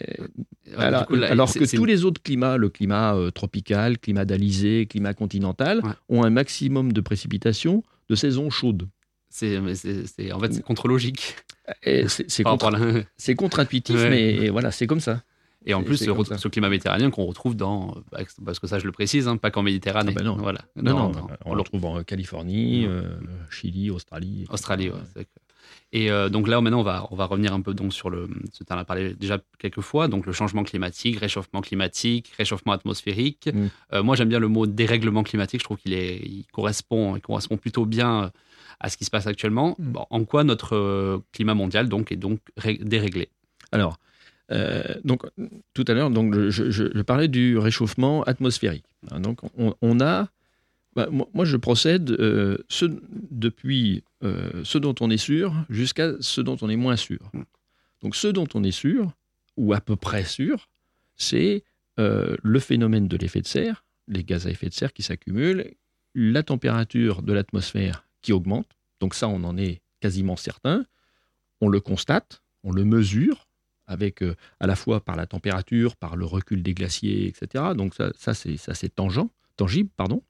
alors, 0.79 1.01
du 1.03 1.07
coup, 1.09 1.15
là, 1.17 1.31
alors 1.31 1.49
c'est- 1.49 1.59
que 1.59 1.77
tous 1.77 1.85
les 1.85 2.05
autres 2.05 2.23
climats, 2.23 2.57
le 2.57 2.69
climat 2.71 3.15
euh, 3.15 3.31
tropical, 3.31 3.99
climat 3.99 4.25
d'Alizé, 4.25 4.87
climat 4.87 5.13
continental, 5.15 5.81
Ouais. 5.85 5.91
ont 6.09 6.23
un 6.25 6.31
maximum 6.31 6.93
de 6.93 7.01
précipitations 7.01 7.83
de 8.09 8.15
saison 8.15 8.49
chaude. 8.51 8.89
C'est, 9.31 9.59
en 9.59 10.39
fait, 10.41 10.53
c'est 10.53 10.63
contre-logique. 10.63 11.37
C'est 11.85 12.43
contre- 12.43 13.05
contre-intuitif, 13.37 13.97
Ouais. 13.97 14.11
mais 14.11 14.49
voilà, 14.51 14.71
c'est 14.71 14.87
comme 14.87 15.01
ça. 15.01 15.23
Et 15.67 15.75
en 15.75 15.83
plus, 15.83 15.99
ce, 15.99 16.37
ce 16.39 16.49
climat 16.49 16.71
méditerranéen 16.71 17.11
qu'on 17.11 17.27
retrouve 17.27 17.55
dans. 17.55 17.95
bah, 18.11 18.21
Parce 18.45 18.59
que 18.59 18.67
ça, 18.67 18.79
je 18.79 18.87
le 18.87 18.93
précise, 18.93 19.29
hein, 19.29 19.37
pas 19.37 19.51
qu'en 19.51 19.63
Méditerranée. 19.63 20.13
Ah 20.17 20.19
bah 20.19 20.25
non. 20.25 20.37
Voilà. 20.37 20.61
Non, 20.75 21.13
non, 21.13 21.27
on 21.45 21.55
le 21.55 21.61
retrouve 21.61 21.85
en 21.85 22.03
Californie, 22.03 22.87
euh, 22.87 23.03
Chili, 23.51 23.91
Australie. 23.91 24.47
Australie, 24.51 24.89
ouais, 24.89 25.27
Et 25.93 26.11
euh, 26.11 26.29
donc 26.29 26.47
là, 26.47 26.61
maintenant, 26.61 26.81
on 26.81 26.85
va, 26.85 27.09
on 27.11 27.17
va 27.17 27.25
revenir 27.25 27.53
un 27.53 27.61
peu 27.63 27.75
donc 27.75 27.93
sur 27.93 28.11
le. 28.11 28.29
Tu 28.57 28.63
en 28.73 28.79
as 28.79 28.85
parlé 28.85 29.13
déjà 29.15 29.39
quelques 29.59 29.81
fois, 29.81 30.07
donc 30.07 30.25
le 30.25 30.33
changement 30.33 30.63
climatique, 30.63 31.19
réchauffement 31.19 31.61
climatique, 31.63 32.31
réchauffement 32.39 32.73
atmosphérique. 32.73 33.49
Mm. 33.53 33.67
Euh, 33.95 34.03
moi, 34.05 34.15
j'aime 34.15 34.29
bien 34.29 34.39
le 34.39 34.47
mot 34.49 34.67
dérèglement 34.67 35.25
climatique. 35.25 35.61
Je 35.61 35.65
trouve 35.65 35.79
qu'il 35.79 35.93
est, 35.93 36.19
il 36.19 36.45
correspond, 36.53 37.17
il 37.17 37.21
correspond 37.23 37.57
plutôt 37.57 37.87
bien 37.87 38.23
euh, 38.25 38.29
à 38.79 38.89
ce 38.89 38.97
qui 38.97 39.05
se 39.05 39.11
passe 39.11 39.27
actuellement. 39.27 39.75
Mm. 39.81 39.93
Bon, 39.93 40.07
en 40.11 40.25
quoi 40.25 40.45
notre 40.45 41.23
climat 41.33 41.55
mondial 41.55 41.89
donc 41.89 42.13
est 42.13 42.17
donc 42.17 42.39
ré- 42.57 42.79
déréglé? 42.81 43.29
Alors, 43.73 43.97
euh, 44.53 44.83
donc, 45.05 45.23
tout 45.75 45.85
à 45.89 45.95
l'heure, 45.95 46.11
donc, 46.11 46.35
je, 46.51 46.71
je- 46.71 46.91
je 46.95 47.03
parlais 47.03 47.29
du 47.29 47.59
réchauffement 47.59 48.23
atmosphérique. 48.25 48.85
Hein, 49.11 49.21
Donc, 49.21 49.41
on, 49.59 49.75
on 49.83 50.01
a. 50.01 50.29
bah, 51.01 51.09
moi, 51.11 51.29
moi, 51.33 51.45
je 51.45 51.57
procède 51.57 52.11
euh, 52.11 52.59
ce, 52.69 52.85
depuis 53.31 54.05
euh, 54.23 54.63
ce 54.65 54.77
dont 54.77 54.95
on 55.01 55.11
est 55.11 55.17
sûr 55.17 55.55
jusqu'à 55.71 56.13
ce 56.21 56.43
dont 56.43 56.59
on 56.61 56.69
est 56.69 56.77
moins 56.77 56.97
sûr. 56.97 57.31
Mm. 57.33 57.43
Donc, 58.03 58.17
ce 58.17 58.29
dont 58.29 58.49
on 58.55 58.63
est 58.65 58.71
sûr, 58.71 59.13
ou 59.57 59.73
à 59.73 59.81
peu 59.81 59.97
près 59.97 60.25
sûr, 60.25 60.69
c'est 61.17 61.65
euh, 61.99 62.37
le 62.43 62.59
phénomène 62.61 63.09
de 63.09 63.17
l'effet 63.17 63.41
de 63.41 63.47
serre, 63.47 63.85
les 64.09 64.25
gaz 64.25 64.47
à 64.47 64.51
effet 64.51 64.69
de 64.69 64.75
serre 64.75 64.93
qui 64.93 65.03
s'accumulent, 65.03 65.73
la 66.15 66.43
température 66.43 67.23
de 67.23 67.33
l'atmosphère 67.33 68.07
qui 68.21 68.33
augmente. 68.33 68.69
Donc, 69.01 69.15
ça, 69.15 69.29
on 69.29 69.43
en 69.45 69.57
est 69.57 69.81
quasiment 70.01 70.37
certain. 70.37 70.85
On 71.63 71.69
le 71.69 71.81
constate, 71.81 72.43
on 72.63 72.73
le 72.73 72.85
mesure 72.85 73.47
avec 73.87 74.23
euh, 74.23 74.37
à 74.61 74.67
la 74.67 74.77
fois 74.77 75.01
par 75.01 75.17
la 75.17 75.27
température, 75.27 75.97
par 75.97 76.17
le 76.17 76.27
recul 76.27 76.63
des 76.63 76.75
glaciers, 76.75 77.27
etc. 77.27 77.65
Donc 77.75 77.95
ça, 77.95 78.35
c'est 78.35 78.57
ça 78.57 78.75
c'est 78.75 78.95
tangent, 78.95 79.27
tangible, 79.57 79.91
pardon. 79.97 80.23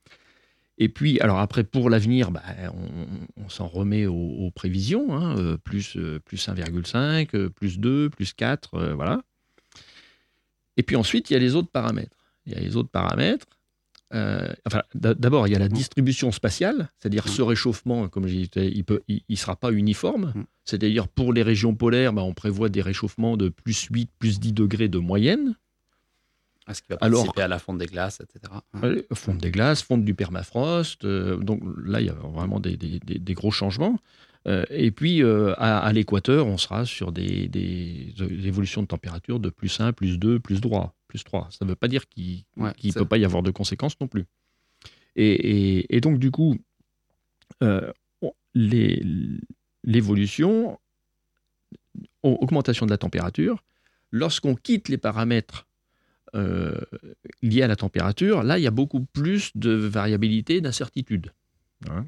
Et 0.80 0.88
puis 0.88 1.20
alors 1.20 1.38
après 1.38 1.62
pour 1.62 1.90
l'avenir, 1.90 2.30
bah, 2.32 2.42
on, 2.72 3.44
on 3.44 3.48
s'en 3.48 3.68
remet 3.68 4.06
aux, 4.06 4.14
aux 4.14 4.50
prévisions, 4.50 5.14
hein, 5.14 5.36
euh, 5.38 5.56
plus 5.58 5.96
euh, 5.96 6.18
plus 6.18 6.48
1,5, 6.48 7.28
euh, 7.34 7.50
plus 7.50 7.78
2, 7.78 8.08
plus 8.10 8.32
4, 8.32 8.74
euh, 8.74 8.94
voilà. 8.94 9.22
Et 10.78 10.82
puis 10.82 10.96
ensuite 10.96 11.30
il 11.30 11.34
y 11.34 11.36
a 11.36 11.38
les 11.38 11.54
autres 11.54 11.70
paramètres. 11.70 12.16
Il 12.46 12.54
y 12.54 12.56
a 12.56 12.60
les 12.60 12.76
autres 12.76 12.88
paramètres. 12.88 13.46
Euh, 14.12 14.52
enfin, 14.66 14.82
d'abord, 14.94 15.46
il 15.46 15.52
y 15.52 15.56
a 15.56 15.58
la 15.60 15.68
distribution 15.68 16.32
spatiale, 16.32 16.90
c'est-à-dire 16.98 17.28
ce 17.28 17.42
réchauffement, 17.42 18.08
comme 18.08 18.26
j'ai 18.26 18.38
dit, 18.38 18.50
il 18.56 18.84
ne 18.88 18.98
il, 19.06 19.22
il 19.28 19.38
sera 19.38 19.54
pas 19.54 19.70
uniforme. 19.70 20.32
Mm. 20.34 20.44
C'est-à-dire 20.64 21.06
pour 21.06 21.32
les 21.32 21.42
régions 21.42 21.76
polaires, 21.76 22.12
bah, 22.12 22.22
on 22.22 22.34
prévoit 22.34 22.70
des 22.70 22.82
réchauffements 22.82 23.36
de 23.36 23.50
plus 23.50 23.86
8, 23.90 24.10
plus 24.18 24.40
10 24.40 24.52
degrés 24.52 24.88
de 24.88 24.98
moyenne. 24.98 25.54
Est-ce 26.70 26.82
qu'il 26.82 26.90
va 26.94 26.98
Alors- 27.00 27.20
participer 27.24 27.42
à 27.42 27.48
la 27.48 27.58
fonte 27.58 27.78
des 27.78 27.86
glaces, 27.86 28.20
etc. 28.20 28.52
Fonte 29.14 29.38
des 29.38 29.50
glaces, 29.50 29.82
fonte 29.82 30.04
du 30.04 30.14
permafrost. 30.14 31.04
euh, 31.04 31.36
donc 31.38 31.62
là, 31.84 32.00
il 32.00 32.06
y 32.06 32.10
a 32.10 32.14
vraiment 32.14 32.60
des, 32.60 32.76
des- 32.76 33.00
des- 33.00 33.18
des 33.18 33.34
gros 33.34 33.50
changements. 33.50 33.98
Euh, 34.48 34.64
et 34.70 34.90
puis, 34.90 35.22
euh, 35.22 35.52
à, 35.58 35.78
à 35.80 35.92
l'équateur, 35.92 36.46
on 36.46 36.56
sera 36.56 36.86
sur 36.86 37.12
des, 37.12 37.50
évolutions 38.46 38.82
de 38.82 38.86
température 38.86 39.38
de 39.38 39.50
plus 39.50 39.80
1, 39.80 39.92
plus 39.92 40.18
2, 40.18 40.38
plus 40.40 40.60
3. 40.60 40.94
Plus 41.08 41.22
3. 41.24 41.48
Ça 41.50 41.64
ne 41.64 41.70
veut 41.70 41.76
pas 41.76 41.88
dire 41.88 42.08
qu'il 42.08 42.44
ne 42.56 42.64
Ouais, 42.64 42.72
peut 42.94 43.04
pas 43.04 43.18
y 43.18 43.24
avoir 43.26 43.42
de 43.42 43.50
conséquences 43.50 44.00
non 44.00 44.06
plus. 44.08 44.24
Et, 45.16 45.26
et- 45.80 45.96
et 45.96 46.00
donc, 46.00 46.18
du 46.18 46.30
coup, 46.30 46.56
l'évolution, 49.84 50.78
au- 52.22 52.38
augmentation 52.40 52.86
de 52.86 52.90
la 52.90 52.98
température, 52.98 53.62
lorsqu'on 54.10 54.54
quitte 54.54 54.88
les 54.88 54.98
paramètres 54.98 55.66
euh, 56.34 56.80
liés 57.42 57.62
à 57.62 57.66
la 57.68 57.76
température, 57.76 58.42
là, 58.42 58.58
il 58.58 58.62
y 58.62 58.66
a 58.66 58.70
beaucoup 58.70 59.00
plus 59.00 59.50
de 59.56 59.70
variabilité, 59.70 60.60
d'incertitude. 60.60 61.32
Hein. 61.88 62.06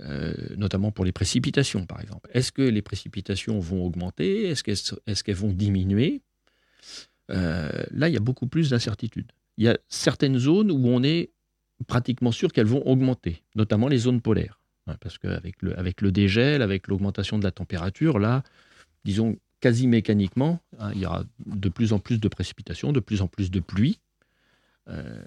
Euh, 0.00 0.32
notamment 0.56 0.90
pour 0.90 1.04
les 1.04 1.12
précipitations, 1.12 1.86
par 1.86 2.00
exemple. 2.00 2.28
Est-ce 2.32 2.50
que 2.50 2.62
les 2.62 2.82
précipitations 2.82 3.60
vont 3.60 3.84
augmenter? 3.84 4.48
Est-ce 4.48 4.64
qu'elles 4.64 4.96
est 5.06 5.32
vont 5.32 5.52
diminuer? 5.52 6.22
Euh, 7.30 7.84
Là, 7.90 8.08
il 8.08 8.14
y 8.14 8.16
a 8.16 8.20
beaucoup 8.20 8.48
plus 8.48 8.70
d'incertitude. 8.70 9.30
Il 9.58 9.64
y 9.64 9.68
a 9.68 9.78
certaines 9.88 10.38
zones 10.38 10.72
où 10.72 10.88
on 10.88 11.04
est 11.04 11.30
pratiquement 11.86 12.32
sûr 12.32 12.52
qu'elles 12.52 12.66
vont 12.66 12.84
augmenter, 12.86 13.42
notamment 13.54 13.86
les 13.86 13.98
zones 13.98 14.20
polaires. 14.20 14.60
Parce 15.00 15.18
qu'avec 15.18 15.62
le, 15.62 15.78
avec 15.78 16.00
le 16.00 16.10
dégel, 16.10 16.62
avec 16.62 16.88
l'augmentation 16.88 17.38
de 17.38 17.44
la 17.44 17.52
température, 17.52 18.18
là, 18.18 18.42
disons 19.04 19.36
quasi 19.62 19.86
mécaniquement, 19.86 20.60
hein, 20.78 20.90
il 20.94 21.00
y 21.00 21.06
aura 21.06 21.24
de 21.46 21.68
plus 21.70 21.94
en 21.94 21.98
plus 21.98 22.20
de 22.20 22.28
précipitations, 22.28 22.92
de 22.92 23.00
plus 23.00 23.22
en 23.22 23.28
plus 23.28 23.50
de 23.50 23.60
pluie. 23.60 23.98
Euh, 24.88 25.22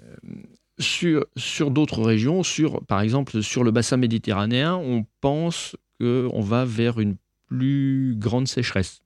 sur 0.78 1.24
sur 1.36 1.70
d'autres 1.70 2.02
régions, 2.02 2.42
sur, 2.42 2.84
par 2.84 3.00
exemple 3.00 3.42
sur 3.42 3.64
le 3.64 3.70
bassin 3.70 3.96
méditerranéen, 3.96 4.76
on 4.76 5.06
pense 5.22 5.74
qu'on 5.98 6.40
va 6.42 6.64
vers 6.66 7.00
une 7.00 7.16
plus 7.46 8.14
grande 8.18 8.46
sécheresse, 8.46 9.00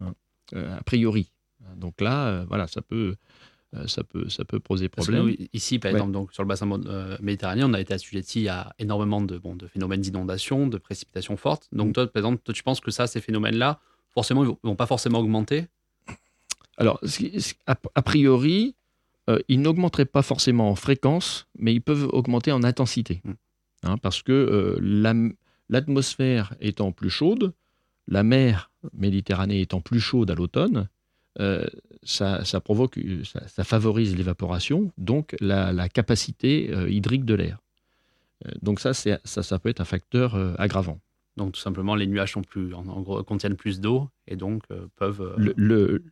hein, 0.00 0.14
euh, 0.54 0.78
a 0.78 0.82
priori. 0.84 1.30
Donc 1.76 2.00
là, 2.00 2.28
euh, 2.28 2.44
voilà, 2.46 2.68
ça 2.68 2.80
peut, 2.80 3.16
euh, 3.74 3.86
ça 3.88 4.04
peut, 4.04 4.28
ça 4.28 4.44
peut 4.44 4.60
poser 4.60 4.88
problème. 4.88 5.26
nous, 5.26 5.34
ici, 5.52 5.80
par 5.80 5.90
Ouais. 5.90 5.96
exemple, 5.98 6.12
donc, 6.12 6.32
sur 6.32 6.44
le 6.44 6.48
bassin 6.48 6.70
euh, 6.70 7.16
méditerranéen, 7.20 7.68
on 7.68 7.74
a 7.74 7.80
été 7.80 7.92
assujetti 7.92 8.48
à 8.48 8.72
énormément 8.78 9.20
de, 9.20 9.36
bon, 9.38 9.56
de 9.56 9.66
phénomènes 9.66 10.00
d'inondation, 10.02 10.68
de 10.68 10.78
précipitations 10.78 11.36
fortes. 11.36 11.66
Donc, 11.72 11.88
Mm. 11.88 11.92
toi, 11.92 12.06
par 12.06 12.20
exemple, 12.20 12.42
toi, 12.44 12.54
tu 12.54 12.62
penses 12.62 12.80
que 12.80 12.92
ça, 12.92 13.08
ces 13.08 13.20
phénomènes-là, 13.20 13.80
forcément, 14.16 14.44
ils 14.44 14.50
ils 14.64 14.66
vont 14.66 14.76
pas 14.76 14.86
forcément 14.86 15.18
augmenter 15.20 15.66
Alors, 16.78 16.98
a, 17.66 18.02
priori, 18.02 18.74
euh, 19.28 19.38
ils 19.48 19.60
n'augmenteraient 19.60 20.06
pas 20.06 20.22
forcément 20.22 20.70
en 20.70 20.74
fréquence, 20.74 21.46
mais 21.58 21.74
ils 21.74 21.82
peuvent 21.82 22.08
augmenter 22.12 22.50
en 22.50 22.62
intensité. 22.62 23.20
Mm. 23.24 23.32
Hein, 23.82 23.98
parce 23.98 24.22
que 24.22 24.32
euh, 24.32 24.78
la- 24.80 25.30
l'atmosphère 25.68 26.54
étant 26.60 26.92
plus 26.92 27.10
chaude, 27.10 27.52
la 28.08 28.22
mer 28.22 28.70
Méditerranée 28.92 29.60
étant 29.60 29.80
plus 29.82 30.00
chaude 30.00 30.30
à 30.30 30.34
l'automne, 30.34 30.88
euh, 31.40 31.66
ça, 32.02 32.44
ça 32.44 32.60
provoque, 32.60 32.98
ça, 33.24 33.46
ça 33.48 33.64
favorise 33.64 34.16
l'évaporation, 34.16 34.92
donc 34.96 35.36
la, 35.40 35.72
la 35.72 35.88
capacité 35.88 36.70
hydrique 36.88 37.24
de 37.26 37.34
l'air. 37.34 37.58
Donc 38.62 38.80
ça, 38.80 38.94
ça, 38.94 39.18
ça 39.24 39.58
peut 39.58 39.68
être 39.70 39.80
un 39.80 39.84
facteur 39.96 40.36
aggravant. 40.58 41.00
Donc, 41.36 41.52
tout 41.52 41.60
simplement, 41.60 41.94
les 41.94 42.06
nuages 42.06 42.32
sont 42.32 42.42
plus, 42.42 42.72
en, 42.74 42.86
en 42.88 43.00
gros, 43.02 43.22
contiennent 43.22 43.56
plus 43.56 43.80
d'eau 43.80 44.08
et 44.26 44.36
donc 44.36 44.62
euh, 44.70 44.86
peuvent. 44.96 45.20
euh, 45.38 45.52
Le, 45.56 46.04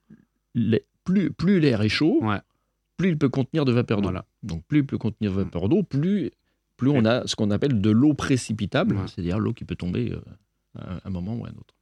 plus 1.04 1.31
plus 1.33 1.61
l'air 1.61 1.83
est 1.83 1.88
chaud, 1.88 2.21
Ouais. 2.23 2.40
plus 2.97 3.09
il 3.11 3.19
peut 3.19 3.28
contenir 3.28 3.64
de 3.64 3.73
vapeur 3.73 4.00
d'eau. 4.00 4.09
Voilà. 4.09 4.25
Donc 4.43 4.64
plus 4.66 4.78
il 4.81 4.87
peut 4.87 4.99
contenir 4.99 5.33
de 5.33 5.37
vapeur 5.43 5.69
d'eau, 5.69 5.83
plus, 5.83 6.31
plus 6.76 6.90
on 6.90 7.04
a 7.04 7.26
ce 7.26 7.37
qu'on 7.37 7.50
appelle 7.50 7.81
de 7.81 7.90
l'eau 7.90 8.14
précipitable, 8.14 8.97
Ouais. 8.97 9.02
c'est-à-dire 9.07 9.38
l'eau 9.38 9.52
qui 9.52 9.64
peut 9.64 9.76
tomber 9.76 10.12
euh, 10.12 10.21
à 10.78 11.00
un 11.07 11.11
moment 11.11 11.35
ou 11.37 11.45
à 11.45 11.49
un 11.49 11.52
autre. 11.52 11.75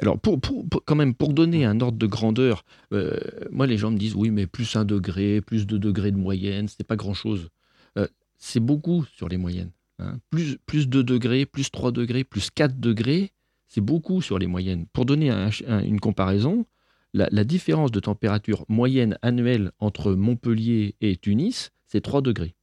Alors, 0.00 0.18
pour, 0.18 0.40
pour- 0.40 0.66
pour- 0.68 0.82
quand 0.84 0.94
même, 0.96 1.14
pour 1.14 1.34
donner 1.34 1.66
un 1.66 1.78
ordre 1.80 1.98
de 1.98 2.06
grandeur, 2.06 2.64
euh, 2.94 3.18
moi, 3.50 3.66
les 3.66 3.76
gens 3.76 3.90
me 3.90 3.98
disent, 3.98 4.14
oui, 4.14 4.30
mais 4.30 4.46
plus 4.46 4.74
un 4.76 4.86
degré, 4.86 5.42
plus 5.42 5.66
deux 5.66 5.78
degrés 5.78 6.10
de 6.10 6.16
moyenne, 6.16 6.68
c'est 6.68 6.86
pas 6.86 6.96
grand-chose. 6.96 7.50
Euh, 7.98 8.06
c'est 8.38 8.60
beaucoup 8.60 9.04
sur 9.04 9.28
les 9.28 9.36
moyennes. 9.36 9.70
Hein. 10.00 10.18
Plus, 10.30 10.58
plus 10.66 10.88
2 10.88 11.02
degrés, 11.04 11.46
plus 11.46 11.70
3 11.70 11.92
degrés, 11.92 12.24
plus 12.24 12.50
4 12.50 12.80
degrés, 12.80 13.32
c'est 13.68 13.80
beaucoup 13.80 14.20
sur 14.22 14.38
les 14.38 14.46
moyennes. 14.46 14.86
Pour 14.92 15.04
donner 15.06 15.30
un- 15.30 15.50
un- 15.68 15.82
une 15.84 16.00
comparaison, 16.00 16.66
la, 17.14 17.28
la 17.30 17.44
différence 17.44 17.90
de 17.92 18.00
température 18.00 18.64
moyenne 18.68 19.18
annuelle 19.22 19.72
entre 19.78 20.12
Montpellier 20.12 20.94
et 21.00 21.16
Tunis, 21.16 21.70
c'est 21.86 22.00
3 22.00 22.22
degrés. 22.22 22.54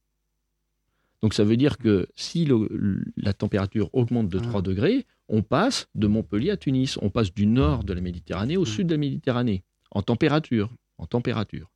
Donc 1.22 1.34
ça 1.34 1.44
veut 1.44 1.56
dire 1.56 1.78
que 1.78 2.06
si 2.14 2.44
le- 2.44 3.02
la 3.16 3.32
température 3.32 3.90
augmente 3.92 4.28
de 4.28 4.38
Ah. 4.38 4.42
3 4.42 4.62
degrés, 4.62 5.04
on 5.28 5.42
passe 5.42 5.88
de 5.94 6.06
Montpellier 6.06 6.50
à 6.50 6.56
Tunis. 6.56 6.96
On 7.02 7.10
passe 7.10 7.34
du 7.34 7.46
nord 7.46 7.84
de 7.84 7.92
la 7.92 8.00
Méditerranée 8.00 8.56
au 8.56 8.62
Mm. 8.62 8.66
sud 8.66 8.86
de 8.86 8.94
la 8.94 8.98
Méditerranée, 8.98 9.64
en 9.90 10.02
température. 10.02 10.70
En 10.96 11.06
température. 11.06 11.70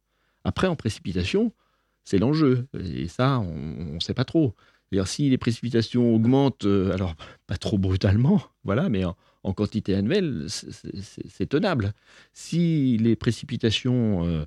Après, 0.45 0.66
en 0.66 0.76
précipitation, 0.76 1.52
c'est 2.04 2.19
l'enjeu. 2.19 2.66
Et 2.75 3.07
ça, 3.09 3.38
on 3.40 3.95
ne 3.95 4.00
sait 4.00 4.14
pas 4.14 4.25
trop. 4.25 4.54
Si 5.06 5.28
les 5.30 5.38
précipitations 5.38 6.14
augmentent, 6.14 6.64
euh, 6.64 6.92
alors 6.92 7.14
pas 7.46 7.56
trop 7.56 7.78
brutalement, 7.78 8.42
voilà, 8.64 8.88
mais 8.88 9.04
en, 9.04 9.16
en 9.42 9.52
quantité 9.52 9.94
annuelle, 9.94 10.44
c'est- 10.49 11.46
tenable. 11.49 11.92
Si 12.32 12.99
les 12.99 13.16
précipitations 13.16 14.25
euh, 14.26 14.44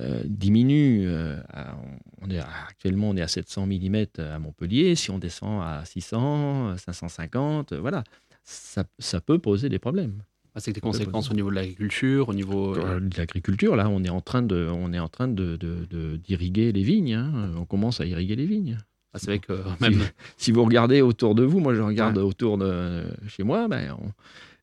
euh, 0.00 0.22
diminuent, 0.24 1.06
euh, 1.06 1.36
à- 1.52 1.76
on 2.22 2.30
est 2.30 2.38
à- 2.38 2.48
actuellement 2.68 3.10
on 3.10 3.16
est 3.16 3.22
à 3.22 3.28
700 3.28 3.66
mm 3.66 4.06
à 4.18 4.38
Montpellier, 4.38 4.94
si 4.94 5.10
on 5.10 5.18
descend 5.18 5.60
à 5.62 5.84
600, 5.84 6.76
550, 6.78 7.72
euh, 7.72 7.80
voilà, 7.80 8.04
ça, 8.44 8.84
ça 8.98 9.20
peut 9.20 9.38
poser 9.38 9.68
des 9.68 9.78
problèmes. 9.78 10.22
Ah, 10.54 10.60
c'est 10.60 10.72
des 10.72 10.80
conséquences 10.80 11.30
au 11.30 11.34
niveau 11.34 11.50
de 11.50 11.54
l'agriculture, 11.56 12.28
au 12.28 12.34
niveau. 12.34 12.74
De 12.74 13.16
l'agriculture, 13.18 13.76
là, 13.76 13.88
on 13.88 14.02
est 14.02 14.08
en 14.08 14.20
train 14.20 14.42
de, 14.42 14.68
on 14.72 14.92
est 14.92 14.98
en 14.98 15.08
train 15.08 15.28
de- 15.28 15.56
d'irriguer 16.16 16.72
les 16.72 16.82
vignes. 16.82 17.14
hein. 17.14 17.52
On 17.56 17.64
commence 17.64 18.00
à 18.00 18.06
irriguer 18.06 18.34
les 18.36 18.46
vignes. 18.46 18.78
Ah, 19.18 19.24
c'est 19.24 19.26
vrai 19.30 19.38
que 19.38 19.52
même. 19.80 20.00
si 20.36 20.52
vous 20.52 20.64
regardez 20.64 21.00
autour 21.00 21.34
de 21.34 21.42
vous, 21.44 21.60
moi 21.60 21.74
je 21.74 21.80
regarde 21.82 22.18
autour 22.18 22.58
de 22.58 23.04
chez 23.28 23.42
moi, 23.42 23.68
ben, 23.68 23.96
on- 24.00 24.12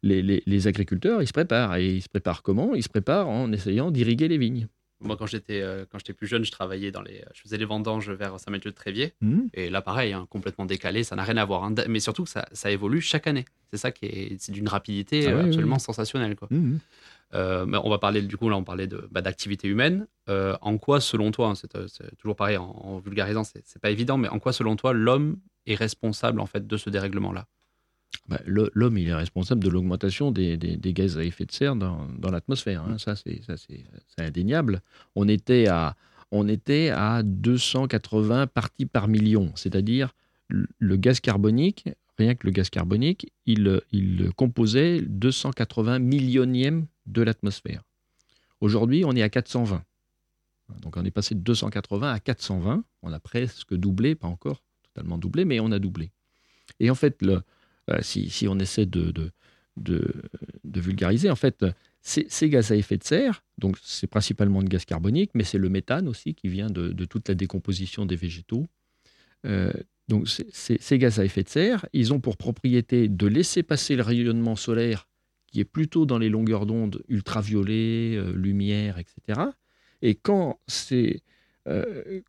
les, 0.04 0.22
les- 0.22 0.44
les 0.46 0.68
agriculteurs, 0.68 1.22
ils 1.24 1.28
se 1.28 1.34
préparent. 1.34 1.76
Et 1.78 1.96
ils 1.96 2.02
se 2.02 2.10
préparent 2.10 2.44
comment? 2.44 2.76
Ils 2.76 2.84
se 2.84 2.90
préparent 2.90 3.28
en 3.28 3.52
essayant 3.52 3.90
d'irriguer 3.92 4.28
les 4.28 4.38
vignes. 4.38 4.68
Moi, 5.02 5.18
quand 5.18 5.26
j'étais 5.28 5.62
euh, 5.62 5.84
quand 5.92 5.98
j'étais 5.98 6.14
plus 6.14 6.26
jeune, 6.28 6.46
je 6.46 6.52
travaillais 6.52 6.90
dans 6.92 7.02
les, 7.02 7.22
je 7.34 7.42
faisais 7.42 7.58
les 7.58 7.66
vendanges 7.66 8.10
vers 8.10 8.40
Saint-Mathieu 8.40 8.72
de 8.72 8.76
Tréviers. 8.76 9.14
Et 9.54 9.70
là, 9.70 9.82
pareil, 9.82 10.14
hein, 10.14 10.26
complètement 10.30 10.66
décalé, 10.66 11.04
ça 11.04 11.16
n'a 11.16 11.24
rien 11.24 11.38
à 11.38 11.44
voir. 11.46 11.64
hein. 11.66 11.74
Mais 11.90 12.00
surtout 12.00 12.26
ça, 12.26 12.46
ça 12.54 12.72
évolue 12.72 13.02
chaque 13.02 13.28
année. 13.28 13.46
C'est 13.72 13.78
ça 13.78 13.92
qui 13.92 14.06
est, 14.06 14.38
c'est 14.40 14.52
d'une 14.54 14.68
rapidité 14.70 15.26
Ah 15.28 15.32
euh, 15.32 15.34
oui, 15.36 15.42
oui, 15.44 15.48
absolument 15.50 15.80
sensationnelle. 15.80 16.36
Quoi. 16.36 16.48
Mhm. 16.52 16.80
Euh, 17.34 17.66
on 17.84 17.90
va 17.90 17.98
parler 17.98 18.22
du 18.22 18.38
coup 18.38 18.50
là, 18.50 18.56
on 18.56 18.64
parlait 18.64 18.88
de 18.88 19.08
bah, 19.12 19.22
d'activité 19.22 19.68
humaine. 19.68 20.08
Euh, 20.30 20.56
en 20.62 20.78
quoi, 20.78 21.02
selon 21.02 21.32
toi, 21.32 21.50
hein, 21.50 21.56
c'est, 21.56 21.76
euh, 21.76 21.88
c'est 21.88 22.16
toujours 22.18 22.36
pareil 22.36 22.58
en, 22.58 22.66
en 22.70 23.00
vulgarisant, 23.00 23.44
c'est, 23.44 23.64
pas 23.82 23.90
évident, 23.90 24.18
mais 24.18 24.28
en 24.30 24.40
quoi, 24.40 24.54
selon 24.54 24.76
toi, 24.76 24.94
l'homme 24.94 25.38
est 25.66 25.76
responsable 25.76 26.40
en 26.40 26.46
fait 26.46 26.66
de 26.68 26.78
ce 26.78 26.90
dérèglement-là? 26.90 27.46
Le- 28.46 28.72
L'homme, 28.74 28.98
il 28.98 29.10
est 29.10 29.14
responsable 29.14 29.64
de 29.64 29.70
l'augmentation 29.70 30.32
des, 30.32 30.56
des- 30.58 30.78
des 30.78 30.94
gaz 30.94 31.18
à 31.18 31.24
effet 31.24 31.46
de 31.46 31.52
serre 31.52 31.76
dans, 31.76 32.08
dans 32.18 32.32
l'atmosphère. 32.32 32.84
hein. 32.84 32.98
Ça, 32.98 33.16
c'est 33.16 33.42
ça, 33.44 33.58
c'est- 33.58 33.84
indéniable. 34.18 34.82
On 35.16 35.28
était 35.28 35.68
à, 35.68 35.96
on 36.32 36.48
était 36.48 36.90
à 36.90 37.22
280 37.24 38.48
parties 38.48 38.86
par 38.86 39.08
million, 39.08 39.52
c'est-à-dire 39.56 40.14
le 40.48 40.96
gaz 40.96 41.20
carbonique, 41.20 41.90
rien 42.18 42.36
que 42.36 42.48
le 42.48 42.52
gaz 42.52 42.70
carbonique, 42.70 43.32
il, 43.46 43.82
composait 44.36 45.02
280 45.02 46.00
millionièmes 46.00 46.88
de 47.06 47.22
l'atmosphère. 47.22 47.84
Aujourd'hui, 48.62 49.04
on 49.06 49.14
est 49.14 49.22
à 49.22 49.30
420. 49.30 49.84
Donc 50.82 50.98
on 50.98 51.06
est 51.06 51.12
passé 51.12 51.36
de 51.36 51.42
280 51.42 52.12
à 52.12 52.20
420. 52.20 52.84
On 53.04 53.14
a 53.14 53.20
presque 53.20 53.76
doublé, 53.76 54.16
pas 54.16 54.28
encore 54.28 54.64
totalement 54.84 55.18
doublé, 55.18 55.46
mais 55.46 55.60
on 55.60 55.72
a 55.72 55.80
doublé. 55.80 56.12
Et 56.80 56.90
en 56.90 56.96
fait, 56.96 57.22
euh, 57.24 57.42
si, 58.02 58.48
on 58.48 58.58
essaie 58.58 58.86
de, 58.86 59.32
vulgariser, 60.66 61.30
en 61.30 61.36
fait, 61.36 61.66
ces, 62.02 62.50
gaz 62.50 62.72
à 62.72 62.76
effet 62.76 62.98
de 62.98 63.04
serre, 63.04 63.44
donc 63.58 63.78
c'est 63.84 64.08
principalement 64.08 64.62
le 64.62 64.68
gaz 64.68 64.86
carbonique, 64.86 65.32
mais 65.36 65.44
c'est 65.44 65.60
le 65.60 65.70
méthane 65.70 66.08
aussi 66.08 66.34
qui 66.34 66.48
vient 66.48 66.70
de 66.70 67.06
toute 67.06 67.30
la 67.30 67.36
décomposition 67.36 68.06
des 68.06 68.16
végétaux. 68.16 68.68
Euh, 69.46 69.72
donc 70.08 70.28
ces 70.28 70.98
gaz 71.00 71.20
à 71.20 71.26
effet 71.26 71.44
de 71.44 71.50
serre, 71.50 71.86
ils 71.94 72.14
ont 72.14 72.20
pour 72.20 72.38
propriété 72.38 73.08
de 73.08 73.28
laisser 73.28 73.64
passer 73.64 73.96
le 73.96 74.04
rayonnement 74.04 74.56
solaire 74.56 75.08
qui 75.48 75.60
est 75.60 75.66
plutôt 75.66 76.06
dans 76.06 76.18
les 76.18 76.30
longueurs 76.30 76.66
d'onde 76.66 77.02
ultraviolet, 77.08 78.16
euh, 78.18 78.34
lumière, 78.36 78.98
etc. 79.00 79.42
Et 80.02 80.16
quand 80.16 80.60
ces, 80.68 81.24
euh, 81.68 82.22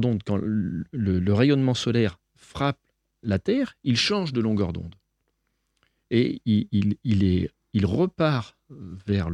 d'onde, 0.00 0.22
quand 0.24 0.36
le- 0.36 0.84
rayonnement 1.32 1.74
solaire 1.74 2.18
frappe 2.36 2.80
la 3.22 3.38
Terre, 3.38 3.76
il 3.84 3.96
change 3.96 4.32
de 4.32 4.40
longueur 4.40 4.72
d'onde. 4.72 4.94
Et 6.10 6.40
il, 6.44 6.68
il- 6.72 6.96
repart 7.86 8.56
vers, 8.70 9.30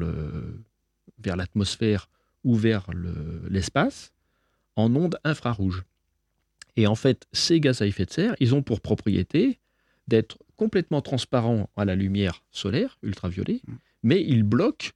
l'atmosphère 1.37 2.09
ou 2.45 2.55
vers 2.55 2.91
le- 2.93 3.43
l'espace 3.51 4.13
en 4.77 4.95
ondes 4.97 5.19
infrarouges. 5.25 5.85
Et 6.77 6.87
en 6.87 6.95
fait, 6.95 7.27
ces 7.33 7.61
gaz 7.61 7.83
à 7.83 7.87
effet 7.87 8.05
de 8.07 8.11
serre, 8.11 8.35
ils 8.41 8.55
ont 8.55 8.63
pour 8.63 8.81
propriété 8.81 9.59
d'être 10.09 10.39
complètement 10.57 11.01
transparents 11.01 11.71
à 11.77 11.85
la 11.85 11.95
lumière 11.95 12.43
solaire, 12.51 12.99
ultraviolet, 13.03 13.61
Mm. 13.67 13.73
mais 14.03 14.23
ils 14.23 14.43
bloquent 14.43 14.91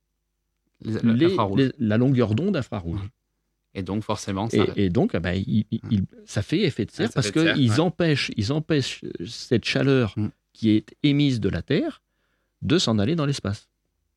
Les- 0.83 0.99
les- 1.02 1.28
l'infrarouge. 1.28 1.59
les- 1.61 1.73
la 1.78 1.97
longueur 1.99 2.35
d'onde 2.35 2.57
infrarouge. 2.57 3.00
Mm. 3.00 3.09
Et 3.76 3.83
donc, 3.83 4.04
forcément, 4.04 4.49
ça. 4.49 4.64
Et, 4.76 4.85
et 4.85 4.90
donc, 4.90 5.14
ah 5.14 5.21
ben, 5.21 5.33
il- 5.47 5.64
il- 5.71 5.81
il- 5.90 6.04
ça 6.26 6.43
fait 6.43 6.61
effet 6.62 6.85
de 6.85 6.90
serre 6.90 7.07
Ouais, 7.07 7.12
ça 7.12 7.14
parce 7.14 7.31
qu'ils 7.33 7.71
ouais. 7.73 7.81
empêchent, 7.81 8.31
ils 8.37 8.52
empêchent 8.52 9.02
euh, 9.04 9.26
cette 9.26 9.64
chaleur 9.64 10.15
Mm. 10.17 10.28
qui 10.52 10.71
est 10.71 10.95
émise 11.02 11.41
de 11.41 11.49
la 11.49 11.63
Terre 11.63 12.02
de 12.63 12.78
s'en 12.78 12.99
aller 12.99 13.17
dans 13.17 13.26
l'espace. 13.26 13.69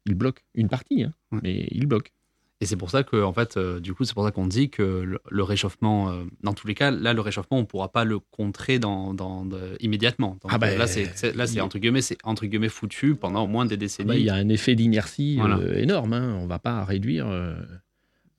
Ils 0.06 0.13
bloquent 0.15 0.43
une 0.54 0.70
partie, 0.70 1.04
hein, 1.04 1.13
Ouais. 1.32 1.39
mais 1.43 1.67
ils 1.72 1.86
bloquent. 1.88 2.12
Et 2.60 2.65
c'est 2.65 2.76
pour 2.76 2.89
ça 2.89 3.04
que, 3.04 3.22
en 3.24 3.34
fait, 3.34 3.56
euh, 3.56 3.80
du 3.80 3.93
coup, 3.93 4.04
c'est 4.04 4.15
pour 4.15 4.24
ça 4.26 4.32
qu'on 4.32 4.48
dit 4.48 4.72
que 4.72 4.82
le, 4.82 5.20
le 5.30 5.43
réchauffement, 5.43 6.10
euh, 6.10 6.24
dans 6.41 6.54
tous 6.54 6.65
les 6.65 6.74
cas, 6.74 6.89
là, 6.89 7.13
le 7.13 7.22
réchauffement, 7.22 7.58
on 7.58 7.62
ne 7.62 7.65
pourra 7.67 7.91
pas 7.91 8.04
le 8.04 8.17
contrer 8.20 8.80
dans, 8.80 9.13
immédiatement. 9.80 10.38
Donc, 10.41 10.52
Ah 10.52 10.58
euh, 10.63 10.78
là, 10.78 10.88
c'est, 10.88 11.36
là, 11.36 11.46
c'est 11.46 11.62
entre 11.62 11.78
guillemets, 11.78 12.02
c'est 12.02 12.17
entre 12.24 12.48
guillemets 12.48 12.70
foutu 12.70 13.13
pendant 13.15 13.43
au 13.43 13.48
moins 13.48 13.65
des 13.65 13.76
Ah 13.76 13.78
décennies. 13.78 14.08
ben, 14.10 14.15
il 14.15 14.26
y 14.26 14.30
a 14.32 14.36
un 14.36 14.50
effet 14.50 14.74
d'inertie 14.74 15.36
Voilà. 15.38 15.58
euh, 15.60 15.78
énorme. 15.78 16.13
hein. 16.13 16.36
On 16.39 16.43
ne 16.46 16.50
va 16.50 16.58
pas 16.58 16.84
réduire. 16.84 17.28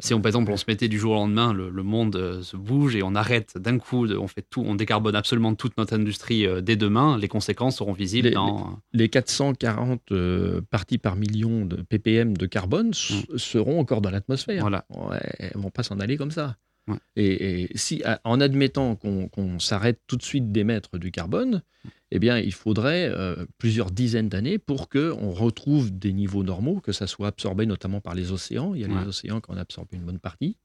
Si 0.01 0.15
on, 0.15 0.21
par 0.21 0.29
exemple, 0.29 0.53
on 0.53 0.57
se 0.57 0.65
mettait 0.69 0.87
du 0.89 0.97
jour 0.99 1.13
au 1.13 1.15
lendemain, 1.17 1.53
le, 1.53 1.71
le 1.71 1.83
monde 1.83 2.15
euh, 2.15 2.43
se 2.43 2.57
bouge 2.57 2.95
et 2.95 3.03
on 3.03 3.15
arrête 3.17 3.59
d'un 3.59 3.79
coup, 3.79 4.07
de- 4.07 4.17
on 4.17 4.29
fait 4.29 4.45
tout, 4.49 4.63
on 4.65 4.77
décarbone 4.77 5.17
absolument 5.17 5.55
toute 5.57 5.77
notre 5.77 5.95
industrie 5.95 6.47
euh, 6.47 6.61
dès 6.61 6.77
demain, 6.77 7.19
les 7.19 7.27
conséquences 7.27 7.79
seront 7.79 7.93
visibles 7.95 8.29
Les- 8.29 8.35
dans. 8.35 8.79
les 8.93 9.09
440 9.09 10.01
euh, 10.13 10.61
parties 10.71 10.99
par 10.99 11.17
million 11.17 11.65
de 11.65 11.77
ppm 11.83 12.37
de 12.37 12.47
carbone 12.47 12.91
s- 12.91 13.13
seront 13.37 13.81
encore 13.81 14.01
dans 14.01 14.11
l'atmosphère. 14.11 14.61
Voilà. 14.61 14.85
Ouais, 14.91 15.19
elles 15.41 15.51
vont 15.57 15.71
pas 15.71 15.83
s'en 15.83 15.99
aller 15.99 16.17
comme 16.17 16.31
ça. 16.31 16.57
Ouais. 16.89 16.97
Et, 17.17 17.63
et 17.63 17.69
si, 17.77 18.03
en 18.25 18.41
admettant 18.41 18.97
qu'on 18.97 19.59
s'arrête 19.59 20.01
tout 20.07 20.17
de 20.17 20.23
suite 20.23 20.51
d'émettre 20.51 20.99
du 20.99 21.11
carbone, 21.11 21.63
eh 22.11 22.19
bien, 22.19 22.39
il 22.39 22.53
faudrait 22.55 23.09
euh, 23.09 23.45
plusieurs 23.59 23.91
dizaines 23.91 24.29
d'années 24.31 24.59
pour 24.59 24.89
qu'on 24.89 25.31
retrouve 25.31 25.97
des 25.97 26.13
niveaux 26.13 26.43
normaux, 26.43 26.81
que 26.81 26.93
ça 26.93 27.07
soit 27.07 27.29
absorbé 27.29 27.67
notamment 27.67 28.01
par 28.01 28.15
les 28.15 28.33
océans. 28.33 28.75
Il 28.75 28.81
y 28.81 28.85
a 28.85 28.89
Ouais. 28.89 29.01
les 29.03 29.07
océans 29.09 29.41
qui 29.41 29.51
en 29.53 29.57
absorbent 29.59 29.89
une 29.93 30.05
bonne 30.05 30.19
partie. 30.19 30.57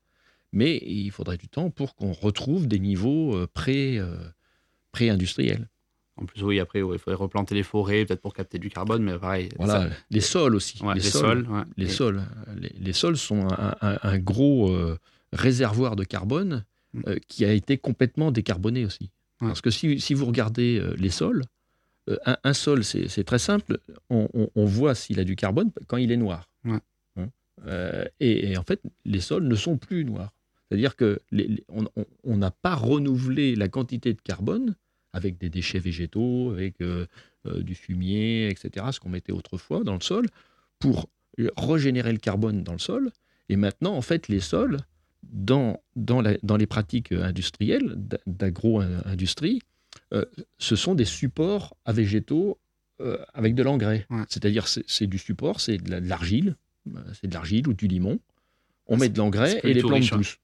Mais 0.54 0.78
il 0.86 1.10
faudrait 1.12 1.38
du 1.38 1.48
temps 1.50 1.70
pour 1.72 1.96
qu'on 1.96 2.12
retrouve 2.14 2.68
des 2.68 2.80
niveaux 2.80 3.36
euh, 3.36 3.48
euh, 3.68 4.18
pré-industriels. 4.92 5.68
En 6.16 6.26
plus, 6.26 6.44
oui, 6.44 6.60
après, 6.60 6.84
ouais, 6.84 6.96
il 6.96 7.00
faudrait 7.00 7.18
replanter 7.18 7.56
les 7.56 7.64
forêts, 7.64 8.06
peut-être 8.06 8.22
pour 8.22 8.36
capter 8.36 8.60
du 8.60 8.70
carbone, 8.70 9.02
mais 9.02 9.18
pareil. 9.18 9.50
Voilà, 9.58 9.90
ça- 9.90 9.96
les 10.12 10.22
sols 10.22 10.54
aussi. 10.56 10.82
ouais, 10.84 10.94
les, 10.94 11.02
les, 11.02 11.10
sols, 11.10 11.46
sols. 11.46 11.52
ouais. 11.52 11.62
les 11.76 11.86
Et- 11.86 11.90
sols, 11.90 12.22
les, 12.56 12.72
les 12.80 12.94
sols 12.94 13.18
sont 13.18 13.48
un, 13.52 13.76
un- 13.82 13.98
un 14.04 14.20
gros 14.20 14.70
euh, 14.70 15.00
réservoir 15.34 15.96
de 15.96 16.04
carbone 16.04 16.64
Mm. 16.94 17.02
euh, 17.08 17.16
qui 17.28 17.44
a 17.44 17.52
été 17.52 17.78
complètement 17.80 18.32
décarboné 18.32 18.86
aussi. 18.86 19.10
Ouais. 19.42 19.48
Parce 19.48 19.62
que 19.62 19.72
si, 19.72 20.00
si 20.00 20.14
vous 20.14 20.26
regardez 20.28 20.78
euh, 20.80 20.94
les 20.96 21.10
sols, 21.10 21.42
euh, 22.08 22.18
un, 22.28 22.38
un 22.44 22.54
sol, 22.54 22.84
c'est 22.84 23.24
très 23.24 23.40
simple. 23.40 23.80
On, 24.12 24.30
on- 24.36 24.50
on 24.54 24.66
voit 24.66 24.94
s'il 24.94 25.20
a 25.20 25.24
du 25.24 25.36
carbone 25.36 25.72
quand 25.88 25.98
il 25.98 26.12
est 26.12 26.18
noir. 26.18 26.48
Ouais. 26.66 26.78
Hein 27.18 27.30
et, 28.20 28.52
et 28.52 28.58
en 28.58 28.64
fait, 28.64 28.80
les 29.06 29.22
sols 29.22 29.48
ne 29.48 29.56
sont 29.56 29.78
plus 29.78 30.06
noirs. 30.06 30.34
C'est-à-dire 30.70 30.96
que 30.96 31.20
les- 31.32 31.48
les- 31.48 31.64
on- 32.24 32.38
n'a 32.38 32.52
pas 32.52 32.76
renouvelé 32.76 33.56
la 33.56 33.70
quantité 33.70 34.14
de 34.14 34.22
carbone 34.22 34.76
avec 35.14 35.40
des 35.40 35.50
déchets 35.50 35.80
végétaux, 35.80 36.52
avec 36.52 36.76
du 37.46 37.76
fumier, 37.76 38.50
etc., 38.50 38.86
ce 38.92 39.00
qu'on 39.00 39.10
mettait 39.10 39.32
autrefois 39.34 39.84
dans 39.84 39.96
le 39.96 40.02
sol, 40.02 40.28
pour 40.80 41.10
régénérer 41.58 42.12
le 42.12 42.20
carbone 42.20 42.64
dans 42.64 42.74
le 42.74 42.80
sol. 42.80 43.12
Et 43.50 43.56
maintenant, 43.56 43.96
en 43.96 44.02
fait, 44.02 44.28
les 44.28 44.40
sols, 44.40 44.78
dans, 45.32 45.82
dans, 45.96 46.22
la- 46.22 46.38
dans 46.44 46.58
les 46.58 46.68
pratiques 46.68 47.12
industrielles, 47.12 47.94
d'a- 47.96 48.20
d'agro-industrie, 48.28 49.62
euh, 50.14 50.26
ce 50.58 50.76
sont 50.76 50.96
des 50.96 51.06
supports 51.06 51.76
à 51.86 51.94
végétaux 51.94 52.58
euh, 53.02 53.18
avec 53.34 53.56
de 53.56 53.64
l'engrais. 53.64 54.06
Ouais. 54.10 54.24
C'est-à-dire, 54.30 54.68
c'est 54.68 55.08
du 55.08 55.18
support, 55.18 55.60
c'est 55.60 55.78
de 55.78 55.90
la- 55.92 56.00
de 56.02 56.08
l'argile, 56.08 56.56
euh, 56.96 57.00
c'est 57.20 57.28
de 57.28 57.34
l'argile 57.34 57.68
ou 57.68 57.74
du 57.74 57.88
limon. 57.88 58.20
On 58.88 58.96
Ah, 58.96 59.00
met 59.00 59.10
de 59.10 59.18
l'engrais 59.18 59.60
et 59.64 59.74
les 59.74 59.82
plantes 59.82 59.94
riche, 59.96 60.14
hein. 60.14 60.18
poussent. 60.18 60.38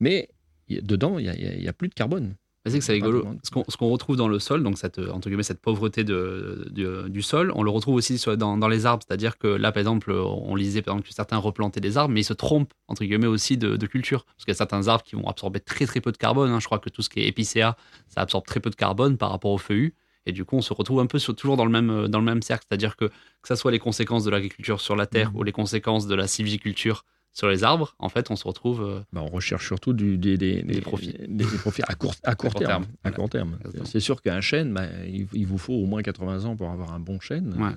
Mais 0.00 0.28
y 0.68 0.80
dedans, 0.82 1.18
il 1.18 1.30
n'y 1.60 1.68
a 1.68 1.72
plus 1.72 1.88
de 1.88 1.94
carbone. 1.94 2.34
C'est 2.70 2.78
que 2.78 2.84
c'est 2.84 2.92
rigolo. 2.92 3.24
Ce 3.42 3.76
qu'on 3.76 3.88
retrouve 3.88 4.16
dans 4.16 4.28
le 4.28 4.38
sol, 4.38 4.62
donc 4.62 4.78
cette, 4.78 4.98
entre 4.98 5.28
guillemets, 5.28 5.42
cette 5.42 5.60
pauvreté 5.60 6.04
de, 6.04 6.66
du- 6.70 7.10
du 7.10 7.22
sol, 7.22 7.52
on 7.54 7.62
le 7.62 7.70
retrouve 7.70 7.94
aussi 7.94 8.18
sur- 8.18 8.36
dans, 8.36 8.56
dans 8.56 8.68
les 8.68 8.86
arbres. 8.86 9.02
C'est-à-dire 9.06 9.38
que 9.38 9.46
là, 9.46 9.72
par 9.72 9.80
exemple, 9.80 10.12
on 10.12 10.54
lisait 10.54 10.82
par 10.82 10.94
exemple, 10.94 11.08
que 11.08 11.14
certains 11.14 11.36
replantaient 11.38 11.80
des 11.80 11.96
arbres, 11.96 12.12
mais 12.12 12.20
ils 12.20 12.24
se 12.24 12.32
trompent, 12.34 12.72
entre 12.88 13.04
guillemets, 13.04 13.26
aussi 13.26 13.56
de, 13.56 13.76
de 13.76 13.86
culture. 13.86 14.24
Parce 14.24 14.44
qu'il 14.44 14.52
y 14.52 14.56
a 14.56 14.58
certains 14.58 14.88
arbres 14.88 15.04
qui 15.04 15.14
vont 15.16 15.26
absorber 15.28 15.60
très 15.60 15.86
très 15.86 16.00
peu 16.00 16.12
de 16.12 16.16
carbone. 16.16 16.50
hein. 16.50 16.60
Je 16.60 16.66
crois 16.66 16.78
que 16.78 16.90
tout 16.90 17.02
ce 17.02 17.08
qui 17.08 17.20
est 17.20 17.26
épicéa, 17.28 17.76
ça 18.08 18.20
absorbe 18.22 18.44
très 18.46 18.60
peu 18.60 18.70
de 18.70 18.76
carbone 18.76 19.16
par 19.16 19.30
rapport 19.30 19.52
au 19.52 19.58
feuillu. 19.58 19.94
Et 20.28 20.32
du 20.32 20.44
coup, 20.44 20.56
on 20.56 20.60
se 20.62 20.72
retrouve 20.74 20.98
un 20.98 21.06
peu 21.06 21.20
sur- 21.20 21.36
toujours 21.36 21.56
dans 21.56 21.64
le 21.64 21.70
même, 21.70 22.08
dans 22.08 22.18
le 22.18 22.24
même 22.24 22.42
cercle. 22.42 22.64
C'est-à-dire 22.68 22.96
que 22.96 23.04
que 23.06 23.48
ce 23.48 23.54
soit 23.54 23.70
les 23.70 23.78
conséquences 23.78 24.24
de 24.24 24.30
l'agriculture 24.30 24.80
sur 24.80 24.96
la 24.96 25.06
terre 25.06 25.30
Mhm. 25.30 25.36
ou 25.38 25.42
les 25.44 25.52
conséquences 25.52 26.08
de 26.08 26.14
la 26.16 26.26
sylviculture 26.26 27.04
sur 27.38 27.48
les 27.48 27.64
arbres, 27.64 27.94
en 27.98 28.08
fait, 28.08 28.30
on 28.30 28.36
se 28.36 28.44
retrouve. 28.48 28.82
euh, 28.82 29.00
Bah, 29.12 29.20
on 29.22 29.28
recherche 29.28 29.66
surtout 29.66 29.92
du- 29.92 30.16
des, 30.16 30.38
des- 30.38 30.62
Des 30.62 30.74
des- 30.76 30.80
profits. 30.80 31.14
des- 31.28 31.44
profits 31.44 31.82
à 31.86 31.94
court, 31.94 32.14
à 32.24 32.34
court 32.34 32.50
court 32.52 32.60
terme. 32.60 32.84
terme, 32.84 32.86
À 33.04 33.10
court 33.10 33.28
terme. 33.28 33.58
C'est 33.84 34.00
sûr 34.00 34.22
qu'un 34.22 34.40
chêne, 34.40 34.72
bah, 34.72 34.86
il, 35.06 35.26
il 35.34 35.46
vous 35.46 35.58
faut 35.58 35.74
au 35.74 35.84
moins 35.86 36.02
80 36.02 36.44
ans 36.46 36.56
pour 36.56 36.70
avoir 36.70 36.92
un 36.94 36.98
bon 37.00 37.20
chêne. 37.20 37.54
Ouais. 37.58 37.70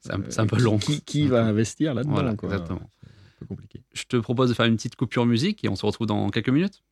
c'est 0.00 0.12
un, 0.12 0.20
Euh, 0.20 0.30
un 0.42 0.46
peu 0.46 0.60
long. 0.60 0.78
Qui, 0.78 1.00
qui 1.00 1.26
va 1.26 1.44
investir 1.44 1.92
là-dedans 1.94 2.12
Voilà, 2.14 2.32
exactement. 2.40 2.80
C'est 3.02 3.08
un 3.08 3.38
peu 3.40 3.46
compliqué. 3.46 3.82
Je 3.94 4.04
te 4.04 4.16
propose 4.16 4.48
de 4.48 4.54
faire 4.54 4.66
une 4.66 4.76
petite 4.76 4.94
coupure 4.94 5.26
musique 5.26 5.64
et 5.64 5.68
on 5.68 5.74
se 5.76 5.84
retrouve 5.84 6.06
dans 6.06 6.28
quelques 6.30 6.48
minutes. 6.50 6.82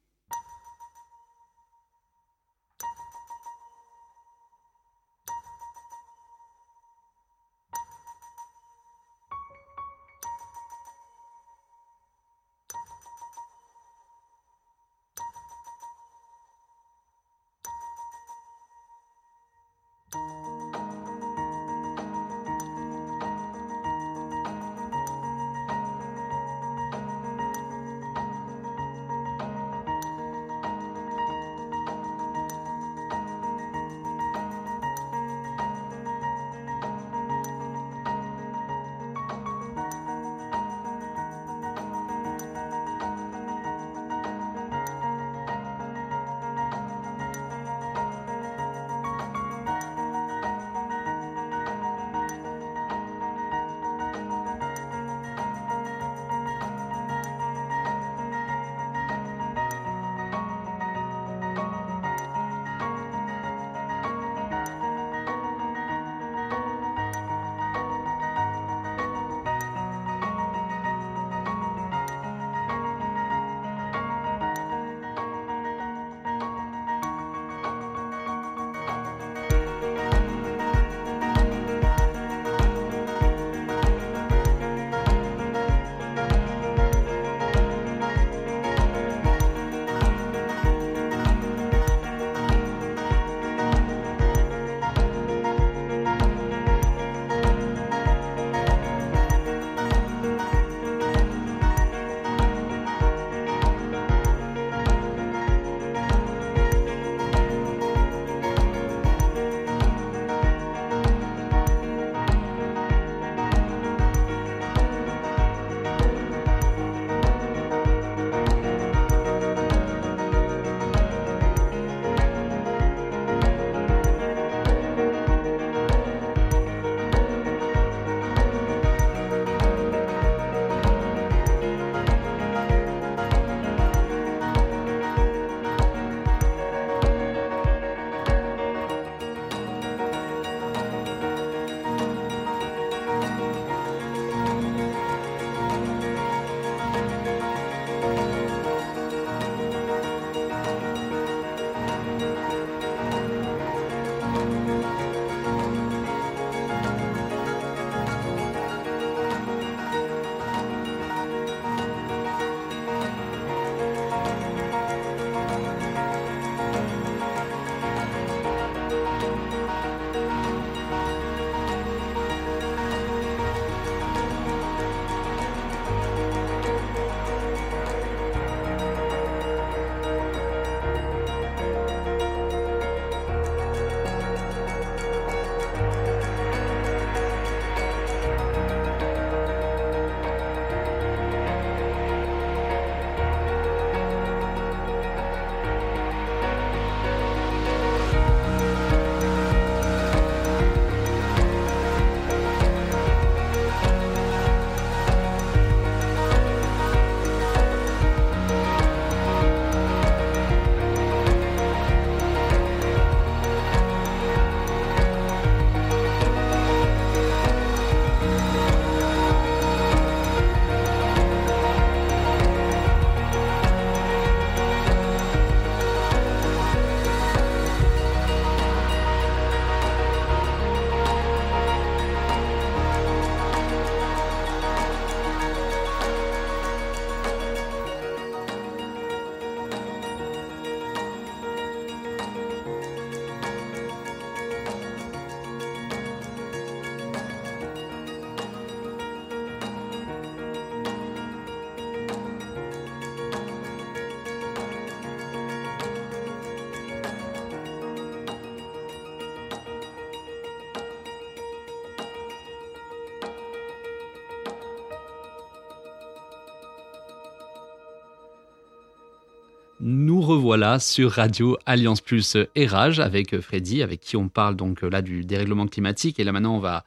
Revoilà 270.46 270.78
sur 270.78 271.10
Radio 271.10 271.58
Alliance 271.66 272.00
Plus 272.00 272.36
Érage 272.54 273.00
avec 273.00 273.40
Freddy, 273.40 273.82
avec 273.82 273.98
qui 273.98 274.16
on 274.16 274.28
parle 274.28 274.54
donc 274.54 274.82
là 274.82 275.02
du 275.02 275.24
dérèglement 275.24 275.66
climatique. 275.66 276.20
Et 276.20 276.24
là 276.24 276.30
maintenant, 276.30 276.54
on 276.54 276.60
va, 276.60 276.84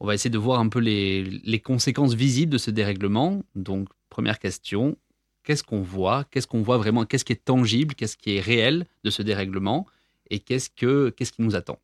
on 0.00 0.08
va 0.08 0.14
essayer 0.14 0.28
de 0.28 0.38
voir 0.38 0.58
un 0.58 0.68
peu 0.68 0.80
les, 0.80 1.22
les 1.22 1.60
conséquences 1.60 2.14
visibles 2.14 2.50
de 2.50 2.58
ce 2.58 2.72
dérèglement. 2.72 3.44
Donc, 3.54 3.86
première 4.10 4.40
question, 4.40 4.96
qu'est-ce 5.44 5.62
qu'on 5.62 5.82
voit? 5.82 6.24
Qu'est-ce 6.32 6.48
qu'on 6.48 6.62
voit 6.62 6.78
vraiment? 6.78 7.04
Qu'est-ce 7.04 7.24
qui 7.24 7.32
est 7.32 7.44
tangible? 7.44 7.94
Qu'est-ce 7.94 8.16
qui 8.16 8.38
est 8.38 8.40
réel 8.40 8.86
de 9.04 9.10
ce 9.10 9.22
dérèglement? 9.22 9.86
Et 10.28 10.40
qu'est-ce, 10.40 10.68
que, 10.68 11.10
qu'est-ce 11.10 11.30
qui 11.30 11.42
nous 11.42 11.54
attend? 11.54 11.78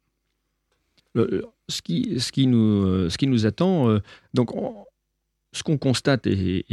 Ce, 1.14 1.82
qui, 1.82 2.18
ce, 2.18 2.32
qui 2.32 2.48
nous, 2.48 3.08
ce 3.08 3.16
qui 3.16 3.28
nous 3.28 3.46
attend, 3.46 3.88
euh, 3.88 4.00
donc 4.34 4.50
ce 5.52 5.62
qu'on 5.62 5.76
constate 5.76 6.26
et, 6.26 6.64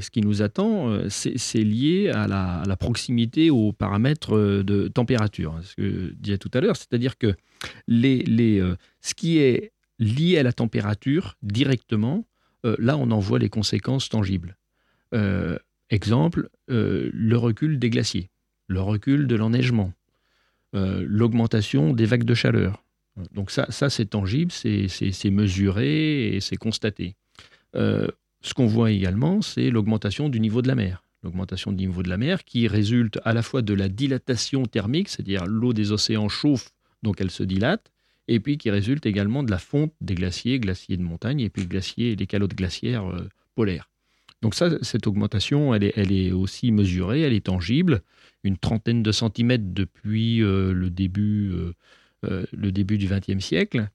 ce 0.00 0.10
qui 0.10 0.20
nous 0.20 0.42
attend, 0.42 0.90
euh, 0.90 1.08
c'est 1.08 1.62
lié 1.62 2.10
à 2.10 2.26
la, 2.28 2.76
proximité 2.76 3.50
aux 3.50 3.72
paramètres 3.72 4.36
euh, 4.36 4.62
de 4.62 4.88
température. 4.88 5.54
Hein, 5.54 5.60
ce 5.62 5.74
que 5.74 5.90
je 5.90 6.14
disais 6.14 6.38
tout 6.38 6.50
à 6.52 6.60
l'heure, 6.60 6.76
c'est-à-dire 6.76 7.16
que 7.18 7.34
les, 7.88 8.62
ce 9.00 9.14
qui 9.14 9.38
est 9.38 9.72
lié 9.98 10.38
à 10.38 10.42
la 10.42 10.52
température 10.52 11.36
directement, 11.42 12.26
là, 12.78 12.96
on 12.96 13.12
en 13.12 13.20
voit 13.20 13.38
les 13.38 13.48
conséquences 13.48 14.08
tangibles. 14.08 14.56
exemple, 15.88 16.48
le 16.68 17.36
recul 17.36 17.78
des 17.78 17.90
glaciers, 17.90 18.28
le 18.66 18.80
recul 18.80 19.28
de 19.28 19.36
l'enneigement, 19.36 19.92
l'augmentation 20.72 21.92
des 21.92 22.06
vagues 22.06 22.24
de 22.24 22.34
chaleur. 22.34 22.82
Donc 23.32 23.50
ça, 23.50 23.66
ça 23.70 23.88
c'est 23.88 24.06
tangible, 24.06 24.52
c'est 24.52 25.30
mesuré 25.30 26.34
et 26.34 26.40
c'est 26.40 26.56
constaté. 26.56 27.14
Euh, 27.76 28.08
ce 28.46 28.54
qu'on 28.54 28.66
voit 28.66 28.92
également, 28.92 29.42
c'est 29.42 29.70
l'augmentation 29.70 30.28
du 30.28 30.38
niveau 30.38 30.62
de 30.62 30.68
la 30.68 30.76
mer. 30.76 31.02
L'augmentation 31.24 31.72
du 31.72 31.86
niveau 31.86 32.02
de 32.04 32.08
la 32.08 32.16
mer 32.16 32.44
qui 32.44 32.68
résulte 32.68 33.18
à 33.24 33.32
la 33.32 33.42
fois 33.42 33.60
de 33.60 33.74
la 33.74 33.88
dilatation 33.88 34.66
thermique, 34.66 35.08
c'est-à-dire 35.08 35.46
l'eau 35.46 35.72
des 35.72 35.90
océans 35.90 36.28
chauffe, 36.28 36.70
donc 37.02 37.20
elle 37.20 37.32
se 37.32 37.42
dilate, 37.42 37.90
et 38.28 38.38
puis 38.38 38.56
qui 38.56 38.70
résulte 38.70 39.04
également 39.04 39.42
de 39.42 39.50
la 39.50 39.58
fonte 39.58 39.92
des 40.00 40.14
glaciers, 40.14 40.60
glaciers 40.60 40.96
de 40.96 41.02
montagne, 41.02 41.40
et 41.40 41.50
puis 41.50 41.66
glaciers, 41.66 42.14
les 42.14 42.26
calottes 42.26 42.54
glaciaires 42.54 43.10
euh, 43.10 43.28
polaires. 43.56 43.90
Donc 44.42 44.54
ça, 44.54 44.70
cette 44.82 45.08
augmentation, 45.08 45.74
elle 45.74 45.82
est, 45.82 45.92
elle 45.96 46.12
est, 46.12 46.30
aussi 46.30 46.70
mesurée, 46.70 47.22
elle 47.22 47.32
est 47.32 47.46
tangible, 47.46 48.02
une 48.44 48.58
trentaine 48.58 49.02
de 49.02 49.10
centimètres 49.10 49.64
depuis 49.66 50.40
euh, 50.42 50.72
le 50.72 50.90
début 50.90 51.50
euh, 52.24 52.46
le 52.52 52.72
début 52.72 52.98
du 52.98 53.08
XXe 53.08 53.44
siècle. 53.44 53.88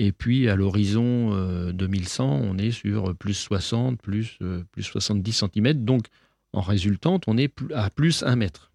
Et 0.00 0.12
puis 0.12 0.48
à 0.48 0.54
l'horizon 0.54 1.30
2100, 1.72 2.24
euh, 2.24 2.48
on 2.48 2.56
est 2.56 2.70
sur 2.70 3.16
plus 3.16 3.34
60, 3.34 4.00
plus, 4.00 4.38
euh, 4.42 4.62
plus 4.70 4.84
70 4.84 5.44
cm. 5.52 5.84
Donc 5.84 6.06
en 6.52 6.60
résultante, 6.60 7.24
on 7.26 7.36
est 7.36 7.52
à 7.74 7.90
plus 7.90 8.22
1 8.22 8.36
mètre. 8.36 8.70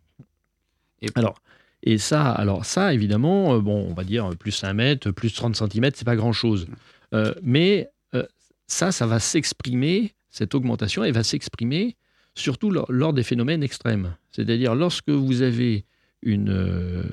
Et 1.02 1.08
alors, 1.16 1.36
et 1.82 1.98
ça, 1.98 2.30
alors 2.30 2.66
ça, 2.66 2.94
évidemment, 2.94 3.58
bon, 3.60 3.88
on 3.90 3.94
va 3.94 4.04
dire 4.04 4.32
plus 4.38 4.64
1 4.64 4.74
mètre, 4.74 5.12
plus 5.12 5.34
30 5.34 5.56
cm, 5.56 5.92
c'est 5.94 6.06
pas 6.06 6.18
grand-chose. 6.18 6.68
mais 7.42 7.90
ça, 8.68 8.92
ça 8.92 9.06
va 9.06 9.20
s'exprimer, 9.20 10.14
cette 10.30 10.56
augmentation, 10.56 11.04
elle 11.04 11.14
va 11.14 11.24
s'exprimer 11.24 11.96
surtout 12.36 12.72
lors, 12.72 12.92
lors, 12.92 13.14
des 13.14 13.24
phénomènes 13.24 13.64
extrêmes. 13.64 14.16
C'est-à-dire 14.32 14.76
lorsque 14.76 15.10
vous 15.10 15.42
avez 15.42 15.86
une, 16.22 16.50
euh, 16.50 17.04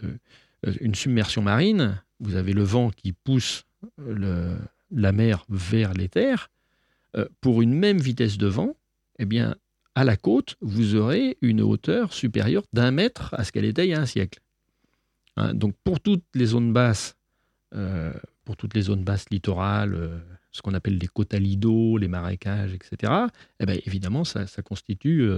une 0.81 0.95
submersion 0.95 1.43
marine, 1.43 2.01
vous 2.21 2.37
avez 2.37 2.53
le 2.53 2.63
vent 2.63 2.91
qui 2.91 3.13
pousse 3.13 3.65
la 3.99 5.13
mer 5.13 5.45
vers 5.49 5.95
les 5.95 6.09
terres, 6.09 6.51
euh, 7.17 7.27
pour 7.41 7.63
une 7.63 7.75
même 7.75 7.99
vitesse 7.99 8.39
de 8.39 8.47
vent, 8.47 8.77
eh 9.19 9.25
bien, 9.25 9.57
à 9.95 10.05
la 10.05 10.17
côte, 10.17 10.57
vous 10.61 10.95
aurez 10.95 11.37
une 11.41 11.61
hauteur 11.61 12.13
supérieure 12.13 12.63
d'un 12.73 12.91
mètre 12.91 13.35
à 13.35 13.45
ce 13.45 13.53
qu'elle 13.53 13.65
était 13.65 13.87
il 13.87 13.91
y 13.91 13.95
a 13.95 14.01
un 14.01 14.07
siècle. 14.07 14.41
Hein, 15.37 15.55
donc, 15.55 15.75
pour 15.85 16.01
toutes 16.01 16.25
les 16.35 16.47
zones 16.47 16.73
basses, 16.73 17.17
euh, 17.75 18.13
pour 18.45 18.57
toutes 18.57 18.75
les 18.75 18.83
zones 18.83 19.05
basses 19.05 19.27
littorales, 19.31 20.23
ce 20.53 20.63
qu'on 20.63 20.75
appelle 20.75 20.99
les 20.99 21.07
cotalidos, 21.07 21.99
les 21.99 22.09
marécages, 22.09 22.75
etc., 22.75 23.13
eh 23.61 23.67
bien, 23.67 23.77
évidemment, 23.87 24.25
ça, 24.25 24.47
constitue 24.65 25.31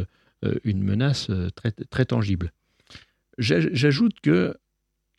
une 0.65 0.83
menace 0.83 1.31
très 1.55 2.05
tangible. 2.05 2.53
J'ajoute 3.39 4.21
que 4.21 4.57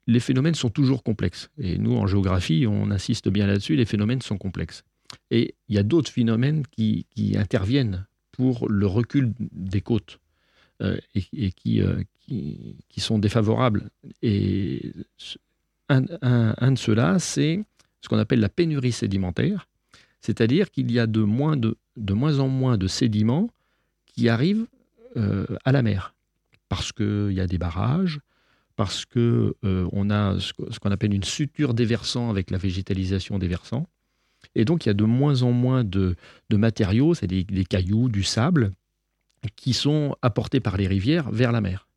les 0.08 0.20
phénomènes 0.20 0.56
sont 0.56 0.70
toujours 0.70 1.04
complexes. 1.04 1.50
Et 1.58 1.78
nous, 1.78 1.96
en 1.96 2.08
géographie, 2.08 2.66
on 2.68 2.92
insiste 2.92 3.30
bien 3.30 3.48
là-dessus, 3.48 3.76
les 3.76 3.86
phénomènes 3.86 4.22
sont 4.22 4.38
complexes. 4.38 4.84
Et 5.32 5.56
il 5.70 5.76
y 5.76 5.78
a 5.78 5.84
d'autres 5.84 6.12
phénomènes 6.12 6.64
qui, 6.68 7.06
interviennent 7.36 8.06
pour 8.32 8.68
le 8.70 8.88
recul 8.88 9.34
des 9.40 9.82
côtes 9.82 10.20
euh, 10.82 10.98
et, 11.14 11.54
euh, 11.80 12.04
qui, 12.20 13.00
sont 13.00 13.20
défavorables. 13.20 13.90
Et 14.22 14.94
un, 15.90 16.02
de 16.02 16.78
ceux-là, 16.78 17.20
c'est 17.20 17.64
ce 18.02 18.10
qu'on 18.10 18.18
appelle 18.18 18.40
la 18.40 18.50
pénurie 18.50 18.92
sédimentaire, 18.92 19.68
c'est-à-dire 20.20 20.72
qu'il 20.72 20.92
y 20.92 21.00
a 21.00 21.08
de 21.08 21.22
moins, 21.22 21.58
de, 21.58 21.78
de 21.96 22.14
moins 22.14 22.40
en 22.40 22.48
moins 22.48 22.78
de 22.78 22.88
sédiments 22.88 23.50
qui 24.06 24.30
arrivent 24.30 24.66
euh, 25.16 25.46
à 25.64 25.72
la 25.72 25.82
mer, 25.84 26.16
parce 26.70 26.92
qu'il 26.92 27.32
y 27.32 27.40
a 27.40 27.48
des 27.48 27.58
barrages, 27.58 28.20
parce 28.76 29.06
que 29.06 29.56
euh, 29.64 29.88
on 29.92 30.10
a 30.10 30.40
ce 30.40 30.80
qu'on 30.80 30.92
appelle 30.92 31.14
une 31.14 31.24
suture 31.24 31.74
des 31.74 31.86
versants 31.86 32.30
avec 32.30 32.50
la 32.52 32.58
végétalisation 32.58 33.38
des 33.38 33.48
versants. 33.48 33.88
Et 34.56 34.66
donc, 34.66 34.86
il 34.86 34.90
y 34.90 34.92
a 34.92 34.96
de 34.96 35.04
moins 35.04 35.42
en 35.44 35.52
moins 35.52 35.84
de, 35.84 36.16
matériaux, 36.52 37.14
c'est 37.14 37.28
des, 37.28 37.66
cailloux, 37.66 38.10
du 38.10 38.24
sable, 38.24 38.74
qui 39.56 39.74
sont 39.74 40.16
apportés 40.22 40.60
par 40.60 40.78
les 40.78 40.88
rivières 40.88 41.32
vers 41.32 41.52
la 41.52 41.62
mer. 41.62 41.88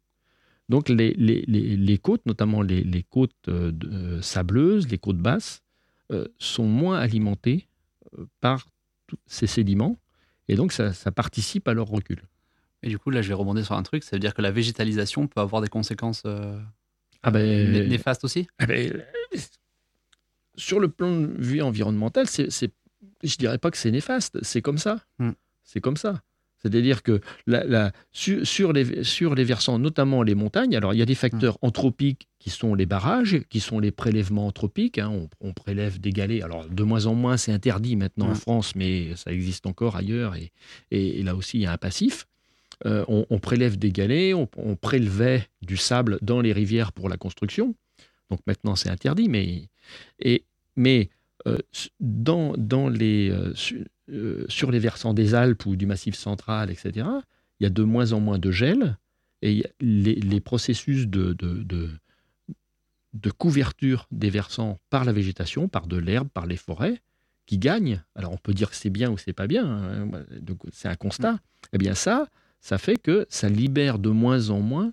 Donc, 0.69 0.89
les, 0.89 1.99
côtes, 2.03 2.25
notamment 2.27 2.63
les, 2.63 3.05
côtes 3.09 3.33
euh, 3.49 3.73
euh, 3.85 4.23
sableuses, 4.23 4.89
les 4.89 4.99
côtes 4.99 5.19
basses, 5.19 5.63
sont 6.39 6.69
moins 6.69 6.99
alimentées 6.99 7.67
par 8.41 8.69
ces 9.27 9.49
sédiments. 9.49 9.99
Et 10.47 10.55
donc, 10.55 10.71
ça 10.73 11.11
participe 11.11 11.67
à 11.67 11.75
leur 11.75 11.89
recul. 11.89 12.23
Et 12.83 12.89
du 12.89 12.99
coup, 12.99 13.11
là, 13.11 13.23
je 13.23 13.29
vais 13.29 13.35
rebondir 13.35 13.65
sur 13.65 13.75
un 13.75 13.83
truc, 13.83 14.05
ça 14.05 14.17
veut 14.17 14.21
dire 14.21 14.35
que 14.35 14.43
la 14.43 14.51
végétalisation 14.51 15.27
peut 15.27 15.41
avoir 15.41 15.63
des 15.63 15.69
conséquences 15.69 16.23
euh, 16.27 16.59
ah 17.23 17.31
ben, 17.31 17.89
néfastes 17.89 18.25
aussi? 18.25 18.47
Ah 18.59 18.67
ben, 18.67 19.03
Sur 20.57 20.79
le 20.79 20.89
plan 20.89 21.11
de 21.11 21.35
vue 21.39 21.63
environnemental, 21.63 22.27
c'est, 22.29 22.51
je 23.23 23.37
dirais 23.37 23.59
pas 23.59 23.71
que 23.71 23.77
c'est 23.77 23.91
néfaste, 23.91 24.39
c'est 24.43 24.63
comme 24.63 24.79
ça. 24.79 25.01
Hmm. 25.19 25.33
C'est 25.65 25.81
comme 25.81 25.97
ça. 25.97 26.23
C'est-à-dire 26.59 27.03
que 27.03 27.21
la, 27.47 27.93
sur, 28.13 28.73
les, 28.73 29.05
sur 29.05 29.35
les 29.35 29.45
versants, 29.45 29.79
notamment 29.79 30.23
les 30.23 30.35
montagnes, 30.35 30.75
alors 30.77 30.95
il 30.95 30.99
y 30.99 31.03
a 31.03 31.07
des 31.07 31.15
facteurs 31.15 31.55
hmm. 31.55 31.67
anthropiques 31.67 32.29
qui 32.39 32.51
sont 32.51 32.75
les 32.75 32.87
barrages, 32.87 33.41
qui 33.51 33.61
sont 33.61 33.79
les 33.79 33.91
prélèvements 33.91 34.47
anthropiques. 34.47 34.99
Hein. 34.99 35.29
on, 35.41 35.53
prélève 35.53 36.01
des 36.01 36.11
galets. 36.11 36.43
Alors 36.43 36.67
de 36.69 36.83
moins 36.83 37.07
en 37.07 37.15
moins, 37.15 37.37
c'est 37.37 37.53
interdit 37.53 37.97
maintenant 37.97 38.29
en 38.29 38.33
hmm. 38.33 38.37
France, 38.37 38.75
mais 38.77 39.17
ça 39.17 39.33
existe 39.33 39.67
encore 39.67 39.97
ailleurs. 39.97 40.37
Et, 40.37 40.53
et, 40.91 41.23
là 41.23 41.35
aussi, 41.35 41.59
il 41.59 41.63
y 41.63 41.67
a 41.67 41.73
un 41.73 41.79
passif. 41.79 42.27
Euh, 42.85 43.05
on, 43.09 43.39
prélève 43.39 43.79
des 43.79 43.91
galets, 43.91 44.35
on, 44.35 44.77
prélevait 44.77 45.49
du 45.63 45.79
sable 45.79 46.19
dans 46.21 46.43
les 46.43 46.53
rivières 46.53 46.93
pour 46.93 47.09
la 47.09 47.17
construction. 47.17 47.75
Donc 48.31 48.41
maintenant, 48.47 48.77
c'est 48.77 48.91
interdit, 48.91 49.31
mais, 49.31 49.71
mais 50.77 51.09
euh, 51.47 51.57
dans, 52.01 52.89
les, 52.89 53.31
euh, 53.31 54.45
sur 54.49 54.71
les 54.71 54.79
versants 54.79 55.15
des 55.15 55.35
Alpes 55.35 55.65
ou 55.65 55.75
du 55.75 55.87
Massif 55.87 56.17
central, 56.17 56.71
etc., 56.71 57.07
il 57.59 57.65
y 57.65 57.67
a 57.67 57.71
de 57.71 57.83
moins 57.83 58.13
en 58.13 58.21
moins 58.21 58.39
de 58.39 58.51
gel 58.51 58.99
et 59.41 59.65
les, 59.81 60.41
processus 60.41 61.07
de, 61.07 61.33
de, 61.33 61.65
de, 63.15 63.31
couverture 63.31 64.07
des 64.11 64.29
versants 64.29 64.79
par 64.91 65.07
la 65.07 65.13
végétation, 65.13 65.69
par 65.69 65.87
de 65.87 65.97
l'herbe, 65.97 66.29
par 66.29 66.47
les 66.47 66.57
forêts, 66.57 67.01
qui 67.47 67.57
gagnent. 67.59 68.03
Alors 68.15 68.33
on 68.33 68.37
peut 68.37 68.53
dire 68.53 68.69
que 68.69 68.77
c'est 68.77 68.91
bien 68.91 69.11
ou 69.11 69.17
c'est 69.17 69.33
pas 69.33 69.47
bien, 69.47 69.65
hein, 69.67 70.11
c'est 70.73 70.89
un 70.89 70.97
constat. 70.97 71.33
Mm. 71.33 71.41
Eh 71.73 71.79
bien 71.79 71.95
ça, 71.95 72.29
ça 72.61 72.79
fait 72.79 72.97
que 72.97 73.27
ça 73.29 73.49
libère 73.49 73.99
de 73.99 74.11
moins 74.11 74.51
en 74.51 74.61
moins 74.61 74.93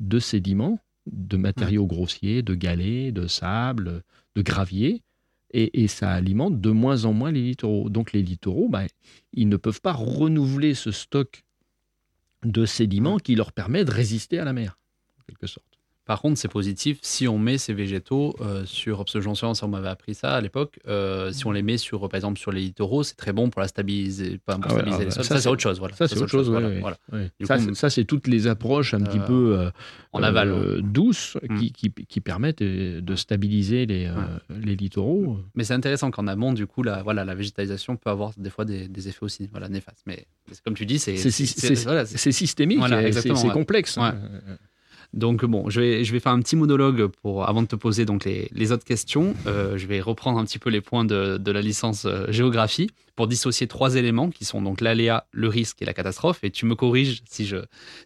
de 0.00 0.18
sédiments, 0.18 0.78
de 1.06 1.36
matériaux 1.36 1.86
grossiers, 1.86 2.42
de 2.42 2.54
galets, 2.54 3.12
de 3.12 3.26
sable, 3.26 4.02
de 4.34 4.42
gravier, 4.42 5.02
et, 5.52 5.88
ça 5.88 6.12
alimente 6.12 6.60
de 6.60 6.70
moins 6.70 7.04
en 7.04 7.12
moins 7.12 7.32
les 7.32 7.42
littoraux. 7.42 7.90
Donc 7.90 8.12
les 8.12 8.22
littoraux, 8.22 8.68
bah, 8.68 8.84
ils 9.32 9.48
ne 9.48 9.56
peuvent 9.56 9.80
pas 9.80 9.92
renouveler 9.92 10.74
ce 10.74 10.92
stock 10.92 11.44
de 12.44 12.64
sédiments 12.64 13.18
qui 13.18 13.34
leur 13.34 13.52
permet 13.52 13.84
de 13.84 13.90
résister 13.90 14.38
à 14.38 14.44
la 14.44 14.52
mer, 14.52 14.78
en 15.18 15.22
quelque 15.26 15.46
sorte. 15.46 15.69
Par 16.10 16.22
contre, 16.22 16.40
c'est 16.40 16.48
positif 16.48 16.98
si 17.02 17.28
on 17.28 17.38
met 17.38 17.56
ces 17.56 17.72
végétaux 17.72 18.34
euh, 18.40 18.64
sur, 18.64 18.96
parce 18.96 19.12
que 19.12 19.20
j'en 19.20 19.34
on 19.62 19.68
m'avait 19.68 19.86
appris 19.86 20.16
ça 20.16 20.34
à 20.34 20.40
l'époque, 20.40 20.80
euh, 20.88 21.30
si 21.30 21.46
on 21.46 21.52
les 21.52 21.62
met 21.62 21.76
sur, 21.76 22.00
par 22.08 22.16
exemple, 22.16 22.36
sur 22.36 22.50
les 22.50 22.62
littoraux, 22.62 23.04
c'est 23.04 23.14
très 23.14 23.32
bon 23.32 23.48
pour 23.48 23.60
la 23.60 23.68
stabiliser, 23.68 24.40
pas 24.44 24.56
pour 24.56 24.72
ah 24.72 24.74
stabiliser 24.74 25.04
les 25.04 25.10
sols. 25.12 25.22
Ça, 25.22 25.40
c'est 25.40 25.48
autre 25.48 25.62
chose. 25.62 25.78
Voilà. 25.78 25.94
Ça, 25.94 26.08
c'est 26.08 26.18
autre 26.18 26.26
chose. 26.26 26.50
voilà, 26.50 26.96
Ça, 27.74 27.90
c'est 27.90 28.02
toutes 28.02 28.26
les 28.26 28.48
approches 28.48 28.92
un 28.92 29.02
petit 29.02 29.20
euh, 29.20 29.24
peu 29.24 29.70
en 30.12 30.24
aval, 30.24 30.82
douces 30.82 31.36
mm. 31.48 31.58
qui, 31.60 31.70
qui, 31.70 31.92
qui, 31.92 32.20
permettent 32.20 32.64
de 32.64 33.14
stabiliser 33.14 33.86
les, 33.86 34.12
les 34.48 34.74
littoraux. 34.74 35.38
Mais 35.54 35.62
c'est 35.62 35.74
intéressant 35.74 36.10
qu'en 36.10 36.26
amont, 36.26 36.52
du 36.52 36.66
coup, 36.66 36.82
la, 36.82 37.04
voilà, 37.04 37.24
la 37.24 37.36
végétalisation 37.36 37.94
peut 37.96 38.10
avoir 38.10 38.32
des 38.36 38.50
fois 38.50 38.64
des, 38.64 38.88
des 38.88 39.06
effets 39.06 39.22
aussi 39.22 39.48
voilà, 39.52 39.68
néfastes. 39.68 40.02
Mais 40.06 40.26
comme 40.64 40.74
tu 40.74 40.86
dis, 40.86 40.98
c'est 40.98 41.16
systémique, 41.18 42.80
c'est 43.14 43.52
complexe. 43.52 43.96
Hein. 43.96 44.16
Donc 45.12 45.44
bon, 45.44 45.68
je 45.68 45.80
vais, 45.80 46.04
je 46.04 46.12
vais 46.12 46.20
faire 46.20 46.30
un 46.32 46.40
petit 46.40 46.54
monologue 46.54 47.08
pour, 47.08 47.48
avant 47.48 47.62
de 47.62 47.66
te 47.66 47.74
poser 47.74 48.04
donc 48.04 48.24
les, 48.24 48.48
les 48.52 48.70
autres 48.70 48.84
questions. 48.84 49.34
Euh, 49.46 49.76
je 49.76 49.86
vais 49.88 50.00
reprendre 50.00 50.38
un 50.38 50.44
petit 50.44 50.60
peu 50.60 50.70
les 50.70 50.80
points 50.80 51.04
de, 51.04 51.36
de 51.36 51.50
la 51.50 51.60
licence 51.60 52.04
euh, 52.04 52.30
géographie 52.30 52.90
pour 53.16 53.26
dissocier 53.26 53.66
trois 53.66 53.96
éléments 53.96 54.30
qui 54.30 54.44
sont 54.44 54.62
donc 54.62 54.80
l'aléa, 54.80 55.26
le 55.32 55.48
risque 55.48 55.82
et 55.82 55.84
la 55.84 55.94
catastrophe. 55.94 56.44
Et 56.44 56.50
tu 56.52 56.64
me 56.64 56.76
corriges 56.76 57.22
si 57.28 57.44
je, 57.44 57.56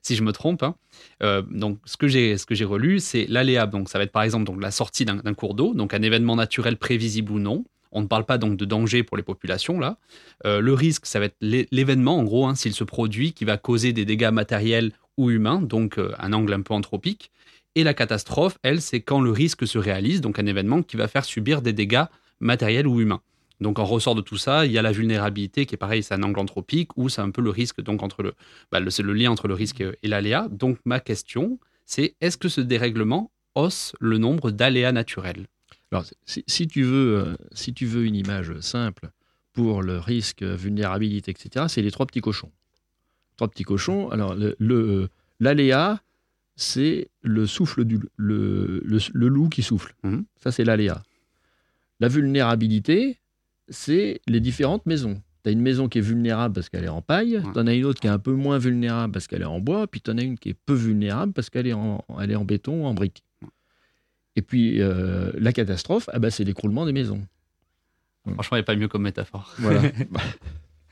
si 0.01 0.17
je 0.17 0.23
me 0.23 0.33
trompe. 0.33 0.63
hein. 0.63 0.77
Euh, 1.23 1.43
donc 1.51 1.79
ce 1.85 1.99
que 1.99 2.09
j'ai 2.09 2.39
ce 2.39 2.47
que 2.47 2.55
j'ai 2.55 2.65
relu, 2.65 3.01
c'est 3.01 3.27
l'aléa. 3.29 3.67
Donc 3.67 3.91
ça 3.91 3.99
va 3.99 4.05
être 4.05 4.13
par 4.13 4.23
exemple 4.23 4.47
donc 4.47 4.63
la 4.63 4.71
sortie 4.71 5.05
d'un 5.05 5.35
cours 5.35 5.55
d'eau, 5.55 5.75
donc 5.75 5.93
un 5.93 6.01
événement 6.01 6.37
naturel 6.37 6.79
prévisible 6.79 7.33
ou 7.33 7.39
non. 7.39 7.65
On 7.93 8.01
ne 8.01 8.07
parle 8.09 8.25
pas 8.25 8.39
donc 8.39 8.57
de 8.57 8.65
danger 8.65 9.05
pour 9.05 9.17
les 9.17 9.23
populations 9.23 9.79
là. 9.79 9.99
Le 10.45 10.73
risque, 10.73 11.07
ça 11.07 11.21
va 11.21 11.27
être 11.27 11.37
l'é- 11.41 11.69
l'événement 11.71 12.19
en 12.19 12.25
gros, 12.25 12.47
hein, 12.47 12.57
s'il 12.57 12.73
se 12.73 12.83
produit, 12.83 13.35
qui 13.35 13.45
va 13.45 13.57
causer 13.57 13.93
des 13.93 14.05
dégâts 14.05 14.33
matériels 14.33 14.91
ou 15.17 15.31
humains, 15.31 15.61
donc 15.61 15.99
euh, 15.99 16.13
un 16.19 16.33
angle 16.33 16.53
un 16.53 16.63
peu 16.63 16.75
anthropique. 16.75 17.31
Et 17.75 17.85
la 17.85 17.95
catastrophe, 17.95 18.59
elle, 18.63 18.81
c'est 18.81 19.01
quand 19.01 19.21
le 19.21 19.31
risque 19.31 19.67
se 19.67 19.79
réalise, 19.79 20.21
donc 20.21 20.39
un 20.39 20.47
événement 20.47 20.83
qui 20.83 20.97
va 20.97 21.09
faire 21.09 21.25
subir 21.25 21.61
des 21.63 21.73
dégâts 21.73 22.05
matériels 22.41 22.87
ou 22.87 23.01
humains. 23.01 23.21
Donc 23.61 23.79
en 23.79 23.85
ressort 23.85 24.15
de 24.15 24.21
tout 24.21 24.37
ça, 24.37 24.67
il 24.67 24.73
y 24.73 24.79
a 24.79 24.83
la 24.83 24.93
vulnérabilité 24.93 25.67
qui 25.67 25.75
est 25.75 25.79
pareil, 25.79 26.03
c'est 26.03 26.15
un 26.15 26.23
angle 26.23 26.41
anthropique 26.41 26.97
ou 26.97 27.09
c'est 27.09 27.21
un 27.21 27.31
peu 27.31 27.41
le 27.41 27.51
risque 27.51 27.81
donc 27.81 28.03
entre 28.03 28.23
le, 28.23 28.35
bah, 28.71 28.81
le- 28.81 28.91
c'est 28.91 29.03
le 29.03 29.13
lien 29.13 29.31
entre 29.31 29.49
le 29.49 29.55
risque 29.55 29.81
et 29.81 30.09
l'aléa. 30.09 30.49
Donc 30.51 30.79
ma 30.85 31.01
question, 31.01 31.59
c'est 31.85 32.15
est-ce 32.21 32.37
que 32.37 32.49
ce 32.49 32.61
dérèglement 32.61 33.31
hausse 33.55 33.95
le 34.01 34.19
nombre 34.19 34.51
d'aléas 34.51 34.93
naturels? 34.93 35.47
Alors, 35.93 36.05
si, 36.27 36.67
tu 36.67 36.83
veux, 36.83 37.19
euh, 37.19 37.37
si 37.53 37.73
tu 37.73 37.87
veux 37.87 38.05
une 38.05 38.17
image 38.17 38.59
simple 38.61 39.11
pour 39.53 39.83
le 39.83 39.99
risque, 39.99 40.43
vulnérabilité, 40.43 41.31
etc., 41.31 41.69
c'est 41.69 41.83
les 41.83 41.93
trois 41.93 42.07
petits 42.07 42.21
cochons. 42.21 42.51
Trois 43.37 43.49
petits 43.49 43.65
cochons. 43.65 44.11
Alors, 44.11 44.35
le- 44.35 44.55
le- 44.59 45.09
l'aléa, 45.41 46.01
c'est 46.57 47.09
le 47.23 47.47
souffle 47.47 47.85
du 47.85 47.99
le, 48.17 48.81
le- 48.85 49.29
loup 49.29 49.49
qui 49.49 49.63
souffle. 49.63 49.95
Mhm. 50.05 50.25
Ça, 50.37 50.53
c'est 50.53 50.65
l'aléa. 50.65 51.03
La 52.01 52.09
vulnérabilité, 52.09 53.19
c'est 53.69 54.21
les 54.29 54.41
différentes 54.41 54.87
maisons. 54.87 55.21
Tu 55.43 55.49
as 55.51 55.53
une 55.53 55.61
maison 55.63 55.89
qui 55.89 55.99
est 55.99 56.03
vulnérable 56.03 56.55
parce 56.55 56.69
qu'elle 56.69 56.85
est 56.85 56.89
en 56.89 57.03
paille, 57.03 57.37
Ouais. 57.39 57.53
tu 57.53 57.59
en 57.59 57.67
as 57.67 57.75
une 57.75 57.85
autre 57.85 58.01
qui 58.01 58.07
est 58.07 58.11
un 58.11 58.19
peu 58.19 58.33
moins 58.33 58.59
vulnérable 58.59 59.13
parce 59.13 59.27
qu'elle 59.27 59.43
est 59.43 59.47
en 59.47 59.61
bois, 59.61 59.87
puis 59.87 60.01
tu 60.01 60.11
en 60.11 60.17
as 60.19 60.23
une 60.23 60.39
qui 60.39 60.51
est 60.51 60.57
peu 60.67 60.75
vulnérable 60.75 61.33
parce 61.33 61.51
qu'elle 61.51 61.67
est 61.67 61.73
en, 61.73 62.05
elle 62.21 62.31
est 62.31 62.37
en 62.37 62.45
béton 62.45 62.83
ou 62.85 62.87
en 62.87 62.95
briques. 62.95 63.25
Et 64.37 64.43
puis 64.43 64.81
euh, 64.81 65.31
la 65.39 65.53
catastrophe, 65.53 66.09
ah 66.13 66.19
bah, 66.19 66.31
c'est 66.31 66.45
l'écroulement 66.45 66.87
des 66.87 66.93
maisons. 66.93 67.25
Franchement, 68.33 68.57
il 68.57 68.61
n'y 68.61 68.65
a 68.65 68.67
pas 68.67 68.77
mieux 68.77 68.89
comme 68.89 69.03
métaphore. 69.03 69.53
Voilà. 69.59 69.83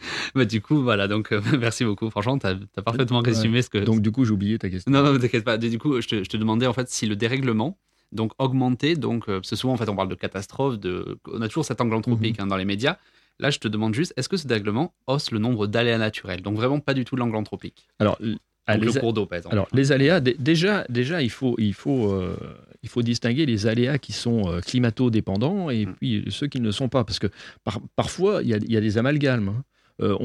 Bah, 0.34 0.44
du 0.44 0.60
coup, 0.60 0.82
voilà, 0.82 1.08
donc 1.08 1.32
euh, 1.32 1.40
merci 1.58 1.84
beaucoup. 1.84 2.10
Franchement, 2.10 2.38
tu 2.38 2.46
as, 2.46 2.56
parfaitement 2.82 3.20
Ouais. 3.20 3.28
résumé 3.30 3.62
ce 3.62 3.70
que. 3.70 3.78
Donc 3.78 4.00
du 4.00 4.10
coup, 4.12 4.24
j'ai 4.24 4.32
oublié 4.32 4.58
ta 4.58 4.68
question. 4.70 4.90
Non, 4.90 5.02
non, 5.02 5.18
t'inquiète 5.18 5.44
pas. 5.44 5.58
Du 5.58 5.78
coup, 5.78 6.00
je 6.00 6.08
te, 6.08 6.24
je 6.24 6.28
te 6.28 6.36
demandais 6.36 6.66
en 6.66 6.72
fait 6.72 6.88
si 6.88 7.06
le 7.06 7.16
dérèglement, 7.16 7.78
donc 8.12 8.32
augmentait, 8.38 8.94
donc, 8.96 9.28
euh, 9.28 9.36
parce 9.38 9.50
que 9.50 9.56
souvent 9.56 9.74
en 9.74 9.76
fait 9.76 9.88
on 9.88 9.96
parle 9.96 10.08
de 10.08 10.14
catastrophe, 10.14 10.78
de, 10.78 11.18
on 11.32 11.40
a 11.40 11.48
toujours 11.48 11.64
cet 11.64 11.80
angle 11.80 11.94
anthropique 11.94 12.38
Mhm. 12.38 12.44
hein, 12.44 12.46
dans 12.48 12.56
les 12.56 12.64
médias. 12.64 12.96
Là, 13.40 13.50
je 13.50 13.58
te 13.58 13.66
demande 13.68 13.94
juste, 13.94 14.12
est-ce 14.16 14.28
que 14.28 14.36
ce 14.36 14.46
dérèglement 14.46 14.92
hausse 15.06 15.30
le 15.30 15.38
nombre 15.38 15.66
d'aléas 15.66 15.98
naturels? 15.98 16.42
Donc 16.42 16.56
vraiment 16.56 16.78
pas 16.80 16.92
du 16.94 17.04
tout 17.04 17.16
l'angle 17.16 17.36
anthropique. 17.36 17.88
Alors, 17.98 18.18
Donc 18.20 18.84
le 18.84 18.92
cours 19.00 19.12
d'eau, 19.14 19.24
par 19.26 19.38
exemple. 19.38 19.54
alors, 19.54 19.66
les 19.72 19.90
aléas, 19.90 20.20
dé- 20.20 20.36
déjà, 20.38 20.84
déjà 20.90 21.22
il, 21.22 21.30
faut, 21.30 21.56
il, 21.58 21.72
faut, 21.74 22.12
euh, 22.12 22.36
il 22.82 22.88
faut 22.90 23.02
distinguer 23.02 23.46
les 23.46 23.66
aléas 23.66 23.98
qui 23.98 24.12
sont 24.12 24.48
euh, 24.52 24.60
climato-dépendants 24.60 25.70
et 25.70 25.86
Mm. 25.86 25.94
puis 25.94 26.24
ceux 26.30 26.46
qui 26.46 26.60
ne 26.60 26.66
le 26.66 26.72
sont 26.72 26.88
pas. 26.90 27.04
Parce 27.04 27.18
que 27.18 27.26
par- 27.64 27.80
parfois, 27.96 28.42
il 28.42 28.48
y 28.50 28.54
a, 28.54 28.58
il 28.58 28.70
y 28.70 28.76
a 28.76 28.80
des 28.80 28.98
amalgames. 28.98 29.48
hein. 29.48 29.64
Euh, 30.00 30.16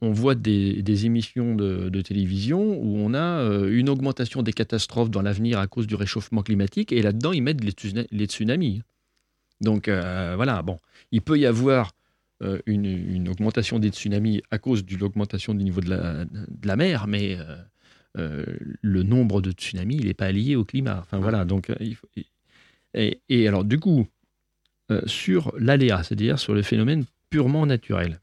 on, 0.00 0.10
voit 0.12 0.34
des, 0.34 1.06
émissions 1.06 1.54
de, 1.54 2.00
télévision 2.00 2.60
où 2.60 2.96
on 2.98 3.14
a 3.14 3.40
euh, 3.42 3.70
une 3.70 3.88
augmentation 3.88 4.42
des 4.42 4.52
catastrophes 4.52 5.10
dans 5.10 5.22
l'avenir 5.22 5.58
à 5.58 5.66
cause 5.66 5.86
du 5.86 5.94
réchauffement 5.94 6.42
climatique 6.42 6.92
et 6.92 7.02
là-dedans, 7.02 7.32
ils 7.32 7.42
mettent 7.42 7.62
les, 7.62 7.72
tsuna- 7.72 8.06
les 8.10 8.26
tsunamis. 8.26 8.82
Donc 9.60 9.88
euh, 9.88 10.34
voilà, 10.36 10.62
bon, 10.62 10.78
il 11.12 11.20
peut 11.20 11.38
y 11.38 11.46
avoir 11.46 11.92
une, 12.66 13.28
augmentation 13.28 13.80
des 13.80 13.88
tsunamis 13.88 14.42
à 14.52 14.58
cause 14.58 14.86
de 14.86 14.96
l'augmentation 14.96 15.54
du 15.54 15.64
niveau 15.64 15.80
de 15.80 15.90
la, 15.90 16.76
mer, 16.76 17.08
mais 17.08 17.36
le 18.14 19.02
nombre 19.02 19.40
de 19.40 19.50
tsunamis, 19.50 19.96
il 19.96 20.06
n'est 20.06 20.14
pas 20.14 20.30
lié 20.30 20.54
au 20.54 20.64
climat. 20.64 21.00
Enfin 21.00 21.18
voilà, 21.18 21.44
donc 21.44 21.72
il 21.80 21.96
faut- 21.96 22.06
et, 22.94 23.20
et 23.28 23.48
alors 23.48 23.64
du 23.64 23.80
coup, 23.80 24.06
sur 25.06 25.52
l'aléa, 25.58 26.04
c'est-à-dire 26.04 26.38
sur 26.38 26.54
le 26.54 26.62
phénomène 26.62 27.06
purement 27.28 27.66
naturel, 27.66 28.20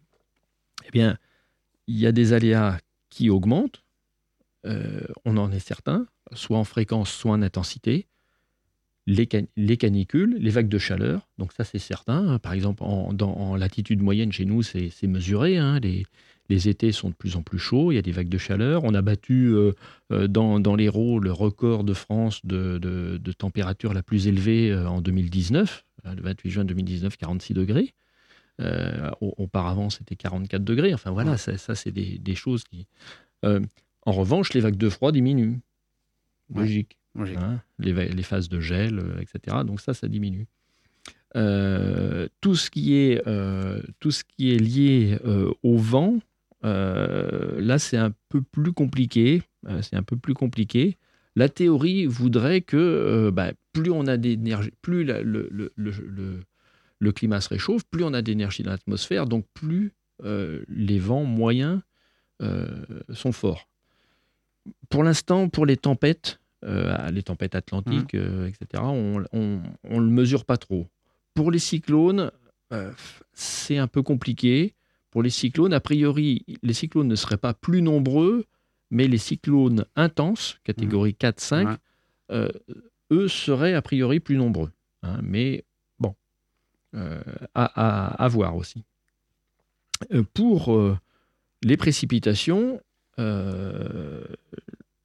bien, 0.95 1.17
il 1.87 1.97
y 1.99 2.07
a 2.07 2.13
des 2.13 2.31
aléas 2.33 2.79
qui 3.09 3.29
augmentent, 3.29 3.83
euh, 4.65 5.01
on 5.25 5.35
en 5.37 5.51
est 5.51 5.59
certain, 5.59 6.07
soit 6.33 6.57
en 6.57 6.63
fréquence, 6.63 7.11
soit 7.11 7.33
en 7.33 7.41
intensité. 7.41 8.07
Les, 9.07 9.27
can- 9.27 9.45
les 9.55 9.77
canicules, 9.77 10.37
les 10.39 10.49
vagues 10.49 10.69
de 10.69 10.79
chaleur, 10.79 11.29
donc 11.37 11.51
ça 11.51 11.63
c'est 11.63 11.77
certain. 11.79 12.27
hein. 12.27 12.39
Par 12.39 12.53
exemple, 12.53 12.81
en, 12.83 13.55
latitude 13.55 14.01
moyenne 14.01 14.31
chez 14.31 14.45
nous, 14.45 14.63
c'est 14.63 14.89
mesuré. 15.07 15.57
hein. 15.57 15.79
Les, 15.79 16.05
étés 16.69 16.91
sont 16.91 17.09
de 17.09 17.13
plus 17.15 17.35
en 17.35 17.43
plus 17.43 17.59
chauds, 17.59 17.91
il 17.91 17.95
y 17.95 17.97
a 17.97 18.01
des 18.01 18.11
vagues 18.13 18.29
de 18.29 18.37
chaleur. 18.37 18.83
On 18.85 18.93
a 18.95 19.01
battu 19.01 19.47
euh, 19.53 19.73
euh, 20.11 20.27
dans, 20.27 20.75
l'Hérault 20.75 21.19
le 21.19 21.31
record 21.33 21.83
de 21.83 21.93
France 21.93 22.39
de, 22.45 22.77
de- 22.79 23.31
température 23.33 23.93
la 23.93 24.01
plus 24.01 24.27
élevée 24.27 24.73
en 24.75 25.01
2019, 25.01 25.85
euh, 26.05 26.15
le 26.15 26.21
28 26.23 26.49
juin 26.51 26.65
2019, 26.65 27.17
46 27.17 27.53
degrés. 27.53 27.93
Euh, 28.61 29.11
au- 29.21 29.33
auparavant, 29.37 29.89
c'était 29.89 30.15
44 30.15 30.63
degrés. 30.63 30.93
Enfin 30.93 31.11
voilà, 31.11 31.31
Ouais. 31.31 31.37
ça, 31.37 31.57
ça, 31.57 31.75
c'est 31.75 31.91
des, 31.91 32.17
des 32.17 32.35
choses 32.35 32.63
qui. 32.63 32.87
Euh, 33.43 33.59
en 34.03 34.11
revanche, 34.13 34.53
les 34.53 34.61
vagues 34.61 34.77
de 34.77 34.89
froid 34.89 35.11
diminuent. 35.11 35.59
Ouais. 36.49 36.61
Logique. 36.61 36.97
Logique. 37.15 37.37
hein, 37.37 37.61
les, 37.79 37.91
les 37.93 38.23
phases 38.23 38.47
de 38.49 38.59
gel, 38.59 38.99
euh, 38.99 39.19
etc. 39.19 39.57
Donc 39.65 39.81
ça, 39.81 39.93
ça 39.93 40.07
diminue. 40.07 40.47
Euh, 41.35 42.27
tout, 42.41 42.55
ce 42.55 42.69
qui 42.69 42.95
est, 42.95 43.21
euh, 43.27 43.81
tout 43.99 44.11
ce 44.11 44.23
qui 44.23 44.53
est 44.53 44.57
lié 44.57 45.17
euh, 45.25 45.51
au 45.63 45.77
vent, 45.77 46.19
là, 46.63 47.77
c'est 47.77 47.97
un 47.97 48.13
peu 48.29 48.41
plus 48.41 48.71
compliqué. 48.73 49.43
C'est 49.81 49.95
un 49.95 50.03
peu 50.03 50.15
plus 50.17 50.33
compliqué. 50.33 50.97
La 51.35 51.49
théorie 51.49 52.05
voudrait 52.05 52.61
que 52.61 53.29
bah, 53.33 53.51
plus 53.73 53.91
on 53.91 54.07
a 54.07 54.15
d'énergie, 54.17 54.71
plus 54.81 55.03
la- 55.03 55.21
le, 55.21 55.47
le- 55.51 55.73
le- 55.75 55.91
le- 55.91 56.39
le 56.99 57.11
climat 57.11 57.41
se 57.41 57.49
réchauffe, 57.49 57.83
plus 57.85 58.03
on 58.03 58.13
a 58.13 58.21
d'énergie 58.21 58.63
dans 58.63 58.71
l'atmosphère, 58.71 59.25
donc 59.27 59.45
plus 59.53 59.93
euh, 60.23 60.63
les 60.69 60.99
vents 60.99 61.23
moyens 61.25 61.81
euh, 62.41 62.67
sont 63.13 63.31
forts. 63.31 63.67
Pour 64.89 65.03
l'instant, 65.03 65.49
pour 65.49 65.65
les 65.65 65.77
tempêtes, 65.77 66.39
euh, 66.63 67.09
les 67.11 67.21
tempêtes 67.23 67.53
atlantiques, 67.55 68.15
euh, 68.15 68.47
etc., 68.47 68.83
on 68.83 69.19
ne 69.31 69.99
le 69.99 70.09
mesure 70.09 70.45
pas 70.45 70.57
trop. 70.57 70.87
Pour 71.33 71.51
les 71.51 71.59
cyclones, 71.59 72.31
c'est 73.33 73.77
un 73.77 73.87
peu 73.87 74.01
compliqué. 74.01 74.73
Pour 75.11 75.21
les 75.23 75.29
cyclones, 75.29 75.73
a 75.73 75.79
priori, 75.79 76.43
les 76.61 76.73
cyclones 76.73 77.07
ne 77.07 77.15
seraient 77.15 77.37
pas 77.37 77.53
plus 77.53 77.81
nombreux, 77.81 78.45
mais 78.91 79.07
les 79.07 79.17
cyclones 79.17 79.85
intenses, 79.95 80.59
catégorie 80.63 81.13
4-5, 81.17 81.67
Ouais. 81.67 81.75
euh, 82.31 82.49
eux 83.11 83.27
seraient 83.27 83.73
a 83.73 83.81
priori 83.81 84.19
plus 84.19 84.35
nombreux. 84.37 84.71
hein. 85.03 85.19
mais 85.21 85.63
euh, 86.95 87.21
à, 87.53 87.65
à- 88.15 88.23
à 88.23 88.27
voir 88.27 88.55
aussi. 88.55 88.83
Euh, 90.13 90.23
pour 90.33 90.73
euh, 90.73 90.97
les 91.63 91.77
précipitations, 91.77 92.79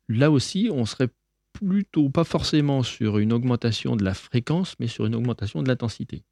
là 0.09 0.31
aussi, 0.31 0.69
on 0.73 0.85
serait 0.87 1.09
plutôt 1.53 2.09
pas 2.11 2.25
forcément 2.25 2.83
sur 2.83 3.19
une 3.19 3.33
augmentation 3.33 3.97
de 3.97 4.05
la 4.05 4.15
fréquence, 4.15 4.75
mais 4.79 4.87
sur 4.87 5.07
une 5.07 5.15
augmentation 5.15 5.63
de 5.63 5.69
l'intensité, 5.69 6.23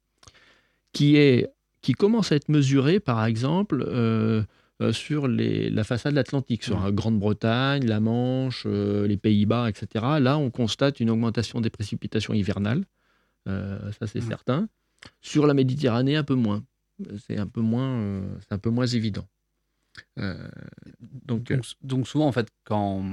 qui 0.93 1.15
est 1.17 1.49
qui 1.81 1.93
commence 1.93 2.33
à 2.33 2.35
être 2.35 2.49
mesurée, 2.49 2.99
par 2.99 3.23
exemple, 3.25 3.85
euh, 3.87 4.43
euh, 4.81 4.91
sur 4.91 5.29
les- 5.29 5.69
la 5.69 5.85
façade 5.85 6.17
atlantique, 6.17 6.61
sur 6.63 6.75
Ouais. 6.77 6.83
la 6.83 6.91
Grande-Bretagne, 6.91 7.85
la 7.87 8.01
Manche, 8.01 8.63
euh, 8.65 9.07
les 9.07 9.15
Pays-Bas, 9.15 9.69
etc. 9.69 10.19
Là, 10.19 10.37
on 10.37 10.49
constate 10.51 10.99
une 10.99 11.09
augmentation 11.09 11.61
des 11.61 11.69
précipitations 11.69 12.33
hivernales, 12.33 12.83
ça 13.45 14.07
c'est 14.07 14.19
Ouais. 14.19 14.27
certain. 14.27 14.67
Sur 15.21 15.47
la 15.47 15.53
Méditerranée, 15.53 16.15
un 16.15 16.23
peu 16.23 16.35
moins. 16.35 16.63
C'est 17.25 17.37
un 17.37 17.47
peu 17.47 17.61
moins, 17.61 17.89
euh, 17.89 18.35
c'est 18.41 18.53
un 18.53 18.57
peu 18.57 18.69
moins 18.69 18.87
évident. 18.87 19.25
Euh, 20.19 20.47
donc, 20.99 21.51
euh, 21.51 21.55
Donc, 21.55 21.65
donc 21.81 22.07
souvent, 22.07 22.27
en 22.27 22.31
fait, 22.31 22.49
quand, 22.65 23.03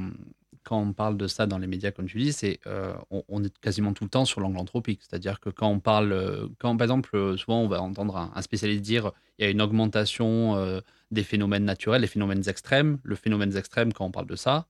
quand 0.65 0.81
on 0.81 0.93
parle 0.93 1.17
de 1.17 1.27
ça 1.29 1.47
dans 1.47 1.59
les 1.59 1.67
médias, 1.67 1.93
comme 1.93 2.07
tu 2.07 2.19
dis, 2.19 2.33
c'est 2.33 2.59
euh, 2.67 2.95
on, 3.11 3.23
on 3.29 3.45
est 3.45 3.57
quasiment 3.59 3.93
tout 3.93 4.05
le 4.05 4.11
temps 4.11 4.25
sur 4.25 4.41
l'angle 4.41 4.59
anthropique. 4.59 5.03
C'est-à-dire 5.03 5.41
que 5.41 5.51
quand 5.51 5.69
on 5.69 5.81
parle, 5.81 6.49
quand 6.59 6.77
par 6.77 6.85
exemple, 6.85 7.37
souvent 7.39 7.61
on 7.61 7.69
va 7.69 7.81
entendre 7.81 8.17
un, 8.17 8.33
un 8.35 8.43
spécialiste 8.43 8.83
dire 8.83 9.13
il 9.39 9.45
y 9.45 9.49
a 9.49 9.51
une 9.51 9.63
augmentation 9.63 10.83
des 11.11 11.23
phénomènes 11.23 11.65
naturels, 11.65 12.01
des 12.01 12.07
phénomènes 12.09 12.49
extrêmes. 12.49 12.99
Le 13.05 13.15
phénomène 13.15 13.57
extrême, 13.57 13.93
quand 13.93 14.05
on 14.05 14.11
parle 14.11 14.27
de 14.27 14.37
ça, 14.37 14.67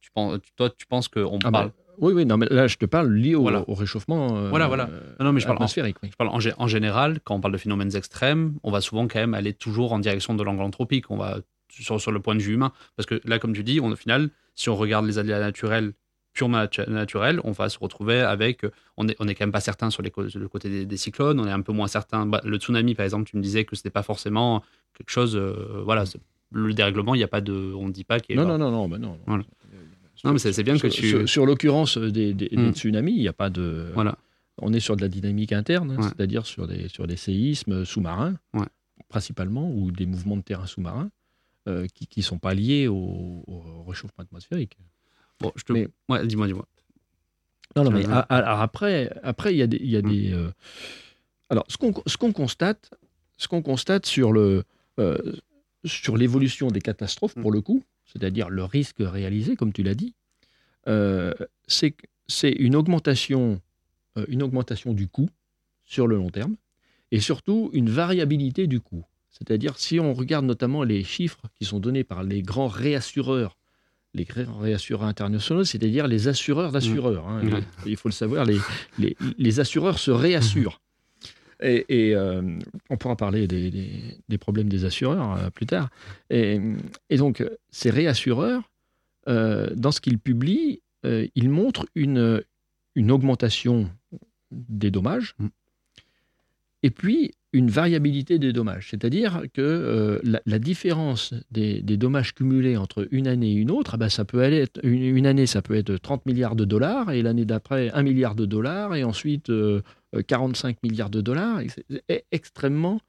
tu 0.00 0.10
penses, 0.12 0.38
toi, 0.56 0.70
tu 0.70 0.86
penses 0.86 1.08
qu'on 1.08 1.38
ah, 1.44 1.50
parle. 1.50 1.68
bah, 1.70 1.74
oui, 1.98 2.12
oui, 2.14 2.26
non, 2.26 2.36
mais 2.36 2.46
là, 2.50 2.66
je 2.66 2.76
te 2.76 2.86
parle 2.86 3.12
lié 3.12 3.34
au, 3.34 3.42
Voilà. 3.42 3.64
au 3.68 3.74
réchauffement 3.74 4.36
euh, 4.36 4.48
Voilà, 4.50 4.66
voilà. 4.68 4.88
Non, 5.18 5.26
non, 5.26 5.32
mais 5.32 5.40
je 5.40 5.46
parle 5.46 5.56
en- 5.56 5.60
atmosphérique. 5.60 5.96
oui. 6.02 6.08
Je 6.12 6.16
parle 6.16 6.30
en, 6.30 6.38
gé- 6.38 6.54
en 6.58 6.66
général, 6.66 7.20
quand 7.24 7.34
on 7.34 7.40
parle 7.40 7.52
de 7.52 7.58
phénomènes 7.58 7.94
extrêmes, 7.96 8.54
on 8.62 8.70
va 8.70 8.80
souvent 8.80 9.06
quand 9.08 9.18
même 9.20 9.34
aller 9.34 9.52
toujours 9.52 9.92
en 9.92 9.98
direction 9.98 10.34
de 10.34 10.42
l'angle 10.42 10.62
anthropique. 10.62 11.10
On 11.10 11.16
va 11.16 11.38
sur, 11.70 12.00
sur 12.00 12.12
le 12.12 12.20
point 12.20 12.34
de 12.34 12.40
vue 12.40 12.54
humain. 12.54 12.72
Parce 12.96 13.06
que 13.06 13.20
là, 13.24 13.38
comme 13.38 13.52
tu 13.54 13.62
dis, 13.64 13.80
on, 13.80 13.90
au 13.90 13.96
final, 13.96 14.30
si 14.54 14.68
on 14.68 14.76
regarde 14.76 15.06
les 15.06 15.18
aléas 15.18 15.40
naturels 15.40 15.92
purement 16.34 16.58
natu- 16.58 16.88
naturel, 16.88 17.40
on 17.44 17.52
va 17.52 17.68
se 17.68 17.78
retrouver 17.78 18.20
avec. 18.20 18.64
euh, 18.64 18.70
On 18.96 19.06
est, 19.08 19.16
on 19.20 19.28
est 19.28 19.34
quand 19.34 19.44
même 19.44 19.52
pas 19.52 19.60
certain 19.60 19.90
sur 19.90 20.02
les 20.02 20.10
le 20.34 20.48
côté 20.48 20.70
des, 20.70 20.86
des 20.86 20.96
cyclones, 20.96 21.38
on 21.40 21.46
est 21.46 21.50
un 21.52 21.60
peu 21.60 21.72
moins 21.72 21.88
certain. 21.88 22.24
Bah, 22.26 22.40
le 22.44 22.56
tsunami, 22.56 22.94
par 22.94 23.04
exemple, 23.04 23.28
tu 23.28 23.36
me 23.36 23.42
disais 23.42 23.64
que 23.64 23.76
c'était 23.76 23.90
pas 23.90 24.02
forcément 24.02 24.62
quelque 24.96 25.10
chose. 25.10 25.36
euh, 25.36 25.82
voilà, 25.84 26.04
le 26.54 26.72
dérèglement, 26.74 27.14
il 27.14 27.20
y 27.20 27.24
a 27.24 27.28
pas 27.28 27.40
de. 27.42 27.52
On 27.52 27.86
ne 27.86 27.92
dit 27.92 28.04
pas 28.04 28.18
qu'il 28.20 28.36
y 28.36 28.38
a. 28.38 28.42
Non, 28.42 28.48
non, 28.48 28.58
non, 28.58 28.70
non, 28.70 28.88
bah 28.88 28.98
non. 28.98 29.18
Voilà. 29.26 29.44
Non, 30.24 30.32
mais 30.32 30.38
c'est 30.38 30.62
bien 30.62 30.78
que 30.78 30.88
Sur- 30.88 31.00
tu. 31.02 31.08
Sur, 31.08 31.28
sur 31.28 31.46
l'occurrence 31.46 31.98
des, 31.98 32.32
des- 32.34 32.48
des 32.48 32.56
Mm. 32.56 32.72
tsunamis, 32.72 33.12
il 33.12 33.20
n'y 33.20 33.28
a 33.28 33.32
pas 33.32 33.50
de. 33.50 33.90
Voilà. 33.94 34.16
On 34.58 34.72
est 34.72 34.80
sur 34.80 34.96
de 34.96 35.00
la 35.02 35.08
dynamique 35.08 35.52
interne, 35.52 35.92
hein, 35.92 35.96
Ouais. 35.96 36.02
c'est-à-dire 36.08 36.46
sur 36.46 36.66
des, 36.68 36.88
sur 36.88 37.06
des 37.06 37.16
séismes 37.16 37.84
sous-marins, 37.84 38.36
Ouais. 38.54 38.66
principalement, 39.08 39.70
ou 39.70 39.90
des 39.90 40.06
mouvements 40.06 40.36
de 40.36 40.42
terrain 40.42 40.66
sous-marins, 40.66 41.10
euh, 41.68 41.86
qui 41.94 42.08
ne 42.20 42.22
sont 42.22 42.38
pas 42.38 42.54
liés 42.54 42.86
au, 42.88 43.42
au 43.46 43.84
réchauffement 43.88 44.22
atmosphérique. 44.22 44.76
Bon, 45.40 45.50
je 45.56 45.64
te. 45.64 45.72
Mais- 45.72 45.88
Ouais, 46.08 46.24
dis-moi, 46.26 46.46
dis-moi. 46.46 46.66
Non, 47.74 47.84
non, 47.84 47.90
mais 47.90 48.04
a- 48.06 48.18
a- 48.28 48.62
après, 48.62 49.10
après 49.22 49.54
il 49.54 49.56
y 49.58 49.62
a 49.62 49.66
des. 49.66 49.78
Y 49.78 49.96
a 49.96 50.02
Mm. 50.02 50.08
des 50.10 50.32
euh, 50.34 50.50
Alors, 51.48 51.64
ce 51.68 51.76
qu'on 51.78 51.92
qu'on 51.92 52.32
constate, 52.32 52.90
ce 53.38 53.48
qu'on 53.48 53.62
constate 53.62 54.06
sur 54.06 54.32
le 54.32 54.64
euh, 55.00 55.16
sur 55.84 56.16
l'évolution 56.16 56.68
des 56.68 56.80
catastrophes, 56.80 57.34
pour 57.34 57.50
le 57.50 57.60
coup, 57.62 57.82
c'est-à-dire 58.12 58.50
le 58.50 58.64
risque 58.64 58.96
réalisé, 59.00 59.56
comme 59.56 59.72
tu 59.72 59.82
l'as 59.82 59.94
dit, 59.94 60.14
euh, 60.88 61.32
c'est 61.66 61.94
une 62.50 62.76
augmentation, 62.76 63.60
euh, 64.18 64.24
une 64.28 64.42
augmentation 64.42 64.92
du 64.92 65.08
coût 65.08 65.30
sur 65.84 66.06
le 66.06 66.16
long 66.16 66.30
terme, 66.30 66.56
et 67.10 67.20
surtout 67.20 67.70
une 67.72 67.88
variabilité 67.90 68.66
du 68.66 68.80
coût. 68.80 69.04
C'est-à-dire, 69.30 69.78
si 69.78 69.98
on 69.98 70.12
regarde 70.12 70.44
notamment 70.44 70.82
les 70.82 71.04
chiffres 71.04 71.40
qui 71.54 71.64
sont 71.64 71.80
donnés 71.80 72.04
par 72.04 72.22
les 72.22 72.42
grands 72.42 72.68
réassureurs, 72.68 73.56
les 74.14 74.24
grands 74.24 74.58
réassureurs 74.58 75.04
internationaux, 75.08 75.64
c'est-à-dire 75.64 76.06
les 76.06 76.28
assureurs 76.28 76.70
d'assureurs. 76.70 77.26
hein. 77.26 77.40
Les- 77.86 77.90
il 77.92 77.96
faut 77.96 78.08
le 78.08 78.12
savoir, 78.12 78.44
les, 78.44 78.58
les, 78.98 79.16
les 79.38 79.60
assureurs 79.60 79.98
se 79.98 80.10
réassurent. 80.10 80.81
Et, 81.62 81.84
et, 82.08 82.14
euh, 82.14 82.42
on 82.90 82.96
pourra 82.96 83.16
parler 83.16 83.46
des, 83.46 83.70
des- 83.70 84.18
des 84.28 84.38
problèmes 84.38 84.68
des 84.68 84.84
assureurs 84.84 85.36
euh, 85.36 85.50
plus 85.50 85.66
tard. 85.66 85.88
Et, 86.30 86.60
et 87.10 87.16
donc, 87.16 87.44
ces 87.70 87.90
réassureurs, 87.90 88.62
euh, 89.28 89.70
dans 89.76 89.92
ce 89.92 90.00
qu'ils 90.00 90.18
publient, 90.18 90.80
ils 91.34 91.48
montrent 91.50 91.86
une, 91.96 92.42
une 92.94 93.10
augmentation 93.10 93.90
des 94.52 94.90
dommages 94.92 95.34
Mm. 95.38 95.46
et 96.84 96.90
puis 96.90 97.32
une 97.52 97.68
variabilité 97.70 98.38
des 98.38 98.52
dommages. 98.52 98.88
C'est-à-dire 98.90 99.42
que 99.52 100.20
la, 100.24 100.40
la 100.46 100.58
différence 100.58 101.34
des, 101.50 101.82
des 101.82 101.96
dommages 101.96 102.34
cumulés 102.34 102.76
entre 102.76 103.06
une 103.10 103.26
année 103.26 103.50
et 103.50 103.54
une 103.54 103.70
autre, 103.70 103.92
ah 103.94 103.96
ben, 103.98 104.08
ça 104.08 104.24
peut 104.24 104.42
aller 104.42 104.58
être, 104.58 104.80
une, 104.84 105.02
une 105.02 105.26
année, 105.26 105.46
ça 105.46 105.60
peut 105.60 105.74
être 105.74 105.96
30 105.96 106.24
milliards 106.24 106.56
de 106.56 106.64
dollars, 106.64 107.10
et 107.10 107.20
l'année 107.22 107.44
d'après, 107.44 107.90
1 107.90 108.02
milliard 108.02 108.34
de 108.34 108.46
dollars, 108.46 108.94
et 108.94 109.04
ensuite 109.04 109.50
45 110.20 110.82
milliards 110.82 111.10
de 111.10 111.20
dollars. 111.20 111.60
C'est 111.68 111.86
c'est 112.08 112.24
extrêmement 112.30 113.00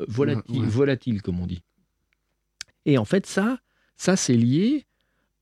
euh, 0.00 0.04
volatile, 0.08 0.56
Ouais, 0.56 0.60
ouais. 0.62 0.66
volatile, 0.68 1.22
comme 1.22 1.38
on 1.40 1.46
dit. 1.46 1.62
Et 2.86 2.98
en 2.98 3.04
fait, 3.04 3.26
ça, 3.26 3.58
ça 3.96 4.16
c'est 4.16 4.36
lié 4.36 4.86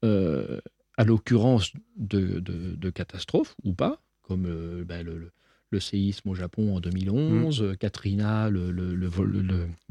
euh, 0.04 0.60
à 0.98 1.04
l'occurrence 1.04 1.72
de, 1.96 2.40
de- 2.40 2.74
de 2.76 2.90
catastrophes 2.90 3.54
ou 3.64 3.72
pas, 3.72 4.02
comme 4.22 4.46
euh, 4.46 4.84
ben, 4.84 5.04
le, 5.04 5.18
le- 5.18 5.32
le 5.72 5.80
séisme 5.80 6.28
au 6.28 6.34
Japon 6.34 6.76
en 6.76 6.80
2011, 6.80 7.62
euh, 7.62 7.74
Katrina, 7.76 8.50
le, 8.50 8.70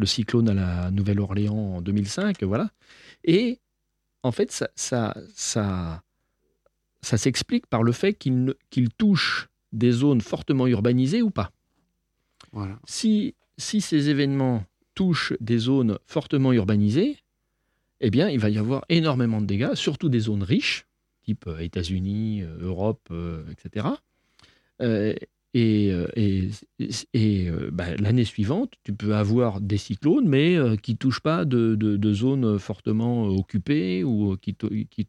cyclone 0.06 0.50
à 0.50 0.54
la 0.54 0.92
Nouvelle-Orléans 0.92 1.78
en 1.78 1.82
2005, 1.82 2.44
voilà. 2.44 2.70
Et 3.24 3.60
en 4.24 4.32
fait, 4.34 4.52
ça, 4.52 4.70
ça, 4.76 5.16
ça, 5.34 6.04
ça 7.02 7.18
s'explique 7.18 7.66
par 7.68 7.82
le 7.84 7.94
fait 7.94 8.14
qu'il 8.14 8.56
touche 8.98 9.48
des 9.72 9.92
zones 9.92 10.22
fortement 10.22 10.68
urbanisées 10.68 11.22
ou 11.22 11.30
pas. 11.30 11.52
Voilà. 12.52 12.80
Si, 12.86 13.36
si 13.58 13.82
ces 13.82 14.10
événements 14.10 14.64
touchent 14.96 15.34
des 15.40 15.58
zones 15.58 15.98
fortement 16.06 16.52
urbanisées, 16.54 17.18
eh 18.02 18.10
bien, 18.10 18.30
il 18.30 18.40
va 18.40 18.50
y 18.50 18.58
avoir 18.58 18.86
énormément 18.90 19.42
de 19.42 19.46
dégâts, 19.46 19.74
surtout 19.76 20.10
des 20.10 20.22
zones 20.22 20.44
riches, 20.44 20.86
type 21.24 21.46
euh, 21.48 21.60
États-Unis, 21.60 22.42
euh, 22.44 22.58
Europe, 22.62 23.08
euh, 23.12 23.44
etc. 23.52 23.88
Euh, 24.82 25.14
et 25.56 25.92
et, 26.16 26.50
et, 27.16 27.50
bah, 27.72 27.96
l'année 27.96 28.24
suivante, 28.24 28.74
tu 28.84 28.94
peux 28.94 29.16
avoir 29.16 29.62
des 29.62 29.78
cyclones, 29.78 30.28
mais 30.28 30.56
qui 30.84 30.92
ne 30.92 30.98
touchent 30.98 31.22
pas 31.22 31.44
de, 31.44 31.74
de- 31.74 31.98
de 31.98 32.14
zones 32.14 32.60
fortement 32.60 33.26
occupées 33.28 34.04
ou 34.04 34.38
qui, 34.38 34.56
qui, 34.56 35.08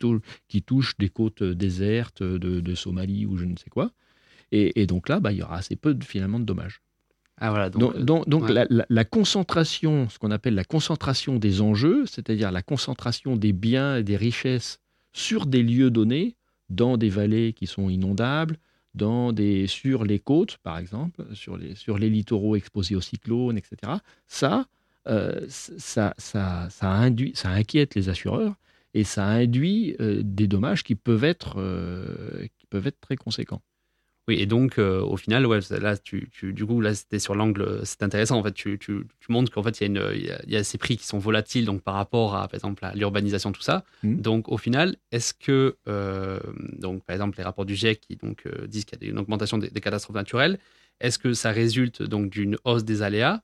qui 0.49 0.63
touchent 0.63 0.97
des 0.99 1.11
côtes 1.11 1.43
désertes 1.43 2.23
de, 2.23 2.61
de 2.61 2.75
Somalie 2.75 3.27
ou 3.27 3.37
je 3.37 3.45
ne 3.45 3.55
sais 3.59 3.69
quoi. 3.69 3.93
Et, 4.53 4.81
et 4.83 4.87
donc 4.87 5.09
là, 5.09 5.21
bah, 5.21 5.33
il 5.33 5.39
y 5.39 5.43
aura 5.43 5.57
assez 5.57 5.77
peu 5.77 5.95
de, 5.95 6.05
finalement 6.05 6.39
de 6.41 6.45
dommages. 6.45 6.81
Ah, 7.43 7.51
voilà. 7.51 7.71
Donc, 7.71 7.81
Donc, 7.81 7.95
euh, 7.97 8.01
donc- 8.05 8.29
donc 8.29 8.43
ouais. 8.45 8.53
la, 8.55 8.67
la- 8.69 8.87
la 8.89 9.05
concentration, 9.05 10.09
ce 10.09 10.19
qu'on 10.19 10.31
appelle 10.31 10.55
la 10.55 10.65
concentration 10.65 11.37
des 11.37 11.61
enjeux, 11.61 12.05
c'est-à-dire 12.07 12.51
la 12.53 12.63
concentration 12.63 13.37
des 13.37 13.53
biens 13.53 13.97
et 13.97 14.03
des 14.03 14.17
richesses 14.17 14.79
sur 15.13 15.47
des 15.47 15.63
lieux 15.63 15.91
donnés, 15.91 16.37
dans 16.69 16.97
des 16.97 17.09
vallées 17.09 17.53
qui 17.53 17.67
sont 17.67 17.89
inondables, 17.89 18.57
dans 18.95 19.33
des, 19.33 19.67
sur 19.67 20.05
les 20.05 20.19
côtes, 20.19 20.59
par 20.59 20.77
exemple, 20.79 21.25
sur 21.35 21.57
les, 21.57 21.75
sur 21.77 21.97
les 21.97 22.11
littoraux 22.11 22.57
exposés 22.57 22.95
aux 22.97 23.01
cyclones, 23.01 23.57
etc. 23.57 23.93
Ça, 24.27 24.67
euh, 25.09 25.47
ça, 25.49 26.13
ça, 26.19 26.67
ça, 26.69 26.91
induit, 26.91 27.33
ça 27.35 27.51
inquiète 27.51 27.95
les 27.95 28.09
assureurs 28.09 28.55
et 28.93 29.05
ça 29.05 29.25
induit 29.27 29.97
euh, 30.01 30.21
des 30.25 30.47
dommages 30.49 30.83
qui 30.85 30.95
peuvent 30.97 31.25
être, 31.25 31.55
euh, 31.59 32.47
qui 32.59 32.67
peuvent 32.67 32.87
être 32.87 33.01
très 33.01 33.17
conséquents. 33.17 33.63
Oui, 34.31 34.37
et 34.41 34.47
donc 34.47 34.79
euh, 34.79 35.01
au 35.01 35.17
final, 35.17 35.45
ouais, 35.45 35.59
là, 35.81 35.97
tu, 35.97 36.29
tu- 36.31 36.53
du 36.53 36.65
coup, 36.65 36.81
là, 36.81 36.95
c'était 36.95 37.19
sur 37.19 37.35
l'angle, 37.35 37.81
c'est 37.85 38.03
intéressant. 38.05 38.39
En 38.39 38.45
fait, 38.45 38.53
tu, 38.53 38.79
tu, 38.79 39.03
tu 39.19 39.33
montres 39.33 39.51
qu'en 39.51 39.63
fait, 39.65 39.81
il 39.81 39.83
y, 39.83 39.85
a 39.85 39.89
une- 39.89 40.21
y 40.23 40.31
a- 40.31 40.41
y 40.47 40.57
a 40.57 40.63
ces 40.63 40.79
prix 40.79 40.97
qui 40.97 41.05
sont 41.05 41.19
volatiles, 41.19 41.65
donc 41.65 41.83
par 41.83 41.95
rapport 41.95 42.37
à, 42.37 42.47
par 42.47 42.55
exemple, 42.55 42.85
à 42.85 42.95
l'urbanisation, 42.95 43.51
tout 43.51 43.63
ça. 43.63 43.85
Mhm. 44.05 44.21
Donc, 44.21 44.49
au 44.49 44.57
final, 44.57 44.95
est-ce 45.11 45.35
que, 45.35 45.75
euh, 45.89 46.39
donc, 46.79 47.03
par 47.05 47.15
exemple, 47.15 47.39
les 47.39 47.45
rapports 47.45 47.65
du 47.67 47.75
GIEC 47.75 48.01
qui 48.01 48.15
donc 48.17 48.47
euh, 48.47 48.69
disent 48.69 48.85
qu'il 48.85 49.03
y 49.03 49.07
a 49.07 49.11
une 49.11 49.19
augmentation 49.19 49.59
des, 49.59 49.69
des 49.69 49.81
catastrophes 49.81 50.15
naturelles, 50.15 50.59
est-ce 51.01 51.19
que 51.19 51.33
ça 51.33 51.51
résulte 51.51 52.03
donc 52.05 52.31
d'une 52.31 52.57
hausse 52.65 52.85
des 52.85 53.03
aléas 53.03 53.43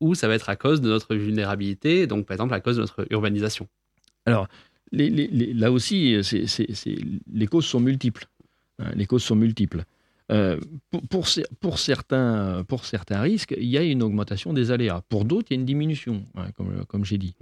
ou 0.00 0.16
ça 0.16 0.26
va 0.26 0.34
être 0.34 0.48
à 0.48 0.56
cause 0.56 0.80
de 0.80 0.88
notre 0.88 1.14
vulnérabilité, 1.14 2.08
donc 2.08 2.26
par 2.26 2.34
exemple 2.34 2.54
à 2.54 2.60
cause 2.60 2.76
de 2.76 2.80
notre 2.80 3.06
urbanisation? 3.10 3.68
Les- 4.90 5.10
les- 5.10 5.28
les- 5.28 5.52
là 5.54 5.70
aussi, 5.70 6.18
c'est- 6.22 6.46
c'est- 6.46 6.72
c'est- 6.74 6.98
les 7.32 7.46
causes 7.46 7.66
sont 7.66 7.80
multiples. 7.80 8.26
hein, 8.80 8.90
les 8.96 9.06
causes 9.06 9.22
sont 9.22 9.36
multiples. 9.36 9.84
Euh, 10.32 10.58
pour, 10.90 11.02
pour, 11.08 11.24
cer- 11.26 11.46
pour 11.60 11.78
certains, 11.78 12.64
risques, 13.20 13.54
il 13.58 13.68
y 13.68 13.76
a 13.76 13.82
une 13.82 14.02
augmentation 14.02 14.52
des 14.52 14.70
aléas. 14.70 15.02
Pour 15.08 15.24
d'autres, 15.24 15.48
il 15.50 15.54
y 15.54 15.56
a 15.58 15.60
une 15.60 15.66
diminution, 15.66 16.24
hein, 16.34 16.46
comme, 16.88 17.04
j'ai 17.04 17.18
dit. 17.18 17.34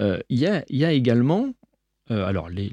Euh, 0.00 0.18
il, 0.28 0.38
y 0.38 0.46
a, 0.46 0.92
également, 0.92 1.48
euh, 2.10 2.26
alors 2.26 2.48
les, 2.50 2.68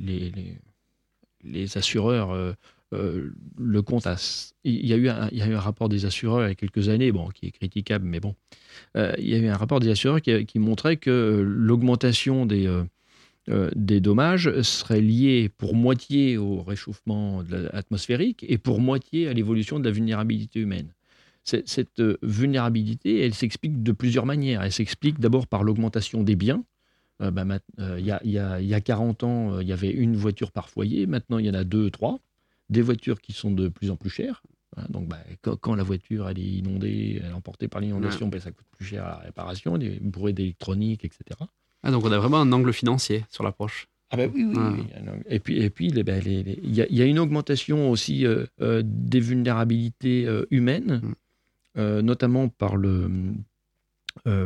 assureurs 1.77 2.55
le 2.91 3.81
s- 4.13 4.53
Il 4.65 4.85
y, 4.85 4.93
a 4.93 4.97
eu 4.97 5.07
un, 5.07 5.59
rapport 5.59 5.89
des 5.89 6.05
assureurs 6.05 6.45
il 6.45 6.49
y 6.49 6.51
a 6.51 6.55
quelques 6.55 6.89
années, 6.89 7.11
bon, 7.11 7.29
qui 7.29 7.47
est 7.47 7.51
critiquable, 7.51 8.05
mais 8.05 8.19
bon. 8.19 8.35
Il 8.95 9.27
y 9.27 9.33
a 9.35 9.37
eu 9.37 9.47
un 9.47 9.57
rapport 9.57 9.79
des 9.79 9.89
assureurs 9.89 10.21
qui 10.21 10.59
montrait 10.59 10.97
que 10.97 11.41
l'augmentation 11.45 12.45
des... 12.45 12.67
euh, 13.49 13.69
des 13.75 13.99
dommages 13.99 14.61
seraient 14.61 15.01
liés 15.01 15.49
pour 15.49 15.75
moitié 15.75 16.37
au 16.37 16.61
réchauffement 16.63 17.43
atmosphérique 17.73 18.45
et 18.47 18.57
pour 18.57 18.79
moitié 18.79 19.27
à 19.27 19.33
l'évolution 19.33 19.79
de 19.79 19.85
la 19.85 19.91
vulnérabilité 19.91 20.59
humaine. 20.59 20.93
Cette 21.43 21.99
euh, 21.99 22.17
vulnérabilité, 22.21 23.19
elle 23.19 23.33
s'explique 23.33 23.83
de 23.83 23.91
plusieurs 23.91 24.25
manières. 24.25 24.61
Elle 24.63 24.71
s'explique 24.71 25.19
d'abord 25.19 25.47
par 25.47 25.63
l'augmentation 25.63 26.23
des 26.23 26.35
biens. 26.37 26.63
Euh, 27.21 27.31
bah, 27.31 27.45
euh, 27.79 27.97
Il 27.99 28.05
y, 28.05 28.11
a, 28.11 28.21
il 28.23 28.31
y 28.31 28.39
a- 28.39 28.61
il 28.61 28.67
y 28.67 28.73
a 28.73 28.79
40 28.81 29.23
ans, 29.23 29.59
il 29.59 29.67
y 29.67 29.73
avait 29.73 29.91
une 29.91 30.15
voiture 30.15 30.51
par 30.53 30.69
foyer. 30.69 31.05
Maintenant, 31.05 31.37
il 31.39 31.45
y 31.45 31.49
en 31.49 31.53
a 31.53 31.65
deux, 31.65 31.89
trois. 31.91 32.19
Des 32.69 32.81
voitures 32.81 33.19
qui 33.19 33.33
sont 33.33 33.51
de 33.51 33.67
plus 33.67 33.91
en 33.91 33.97
plus 33.97 34.09
chères. 34.09 34.41
Hein, 34.77 34.85
donc, 34.89 35.09
bah, 35.09 35.19
quand, 35.41 35.57
quand 35.57 35.75
la 35.75 35.83
voiture 35.83 36.29
elle 36.29 36.39
est 36.39 36.43
inondée, 36.43 37.19
elle 37.21 37.29
est 37.29 37.33
emportée 37.33 37.67
par 37.67 37.81
l'inondation, 37.81 38.29
bah, 38.29 38.39
ça 38.39 38.51
coûte 38.51 38.65
plus 38.71 38.85
cher 38.85 39.03
à 39.05 39.09
la 39.09 39.17
réparation, 39.17 39.77
des 39.77 39.99
bourrées 39.99 40.31
d'électronique, 40.33 41.03
etc. 41.03 41.23
Ah, 41.83 41.91
donc 41.91 42.05
on 42.05 42.11
a 42.11 42.17
vraiment 42.17 42.39
un 42.41 42.51
angle 42.51 42.73
financier 42.73 43.25
sur 43.29 43.43
l'approche. 43.43 43.87
Ah 44.11 44.17
ben 44.17 44.31
oui, 44.33 44.43
oui, 44.45 44.53
Ah. 44.57 44.73
oui. 44.75 44.83
Et 45.27 45.39
puis, 45.39 45.57
et 45.61 45.69
puis 45.69 45.89
ben, 45.91 46.21
les- 46.23 46.59
il 46.63 46.73
y, 46.73 46.81
a- 46.81 46.87
il 46.89 46.95
y 46.95 47.01
a 47.01 47.05
une 47.05 47.19
augmentation 47.19 47.89
aussi 47.89 48.25
euh, 48.25 48.45
euh, 48.61 48.81
des 48.85 49.19
vulnérabilités 49.19 50.25
euh, 50.27 50.45
humaines, 50.51 51.01
Mm. 51.75 51.99
notamment 52.01 52.49
par 52.49 52.75
le, 52.77 53.09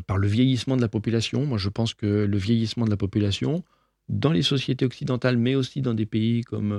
par 0.07 0.17
le 0.17 0.27
vieillissement 0.27 0.77
de 0.77 0.81
la 0.81 0.87
population. 0.87 1.45
Moi, 1.45 1.57
je 1.57 1.67
pense 1.69 1.93
que 1.93 2.05
le 2.25 2.37
vieillissement 2.37 2.85
de 2.85 2.89
la 2.89 2.95
population, 2.97 3.63
dans 4.09 4.31
les 4.31 4.41
sociétés 4.41 4.85
occidentales, 4.85 5.35
mais 5.37 5.55
aussi 5.55 5.81
dans 5.81 5.93
des 5.93 6.05
pays 6.05 6.41
comme 6.43 6.71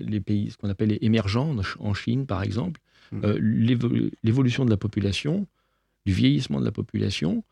les 0.00 0.20
pays, 0.20 0.50
ce 0.50 0.56
qu'on 0.56 0.68
appelle 0.70 0.96
émergents, 1.02 1.50
en 1.50 1.62
Ch- 1.62 1.76
en 1.80 1.92
Chine 1.94 2.26
par 2.26 2.42
exemple, 2.44 2.80
Mm. 3.12 3.26
l'évo- 3.40 3.90
l'évolution 4.22 4.64
de 4.64 4.70
la 4.70 4.76
population, 4.76 5.48
du 6.06 6.12
vieillissement 6.12 6.60
de 6.60 6.64
la 6.64 6.70
population, 6.72 7.42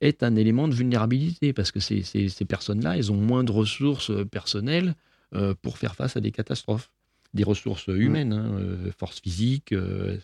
est 0.00 0.22
un 0.22 0.34
élément 0.36 0.68
de 0.68 0.74
vulnérabilité 0.74 1.52
parce 1.52 1.70
que 1.70 1.80
ces, 1.80 2.02
ces- 2.02 2.28
ces 2.28 2.44
personnes-là, 2.44 2.96
elles 2.96 3.10
ont 3.12 3.16
moins 3.16 3.44
de 3.44 3.52
ressources 3.52 4.10
euh, 4.10 4.24
personnelles 4.24 4.94
euh, 5.34 5.54
pour 5.62 5.78
faire 5.78 5.94
face 5.94 6.16
à 6.16 6.20
des 6.20 6.32
catastrophes. 6.32 6.90
des 7.32 7.44
ressources 7.44 7.86
humaines, 7.86 8.32
hein, 8.32 8.56
euh, 8.58 8.90
force 8.98 9.20
physique, 9.20 9.72
euh, 9.72 10.18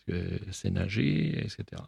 c'est 0.51 0.71
nager, 0.73 1.39
etc. 1.39 1.83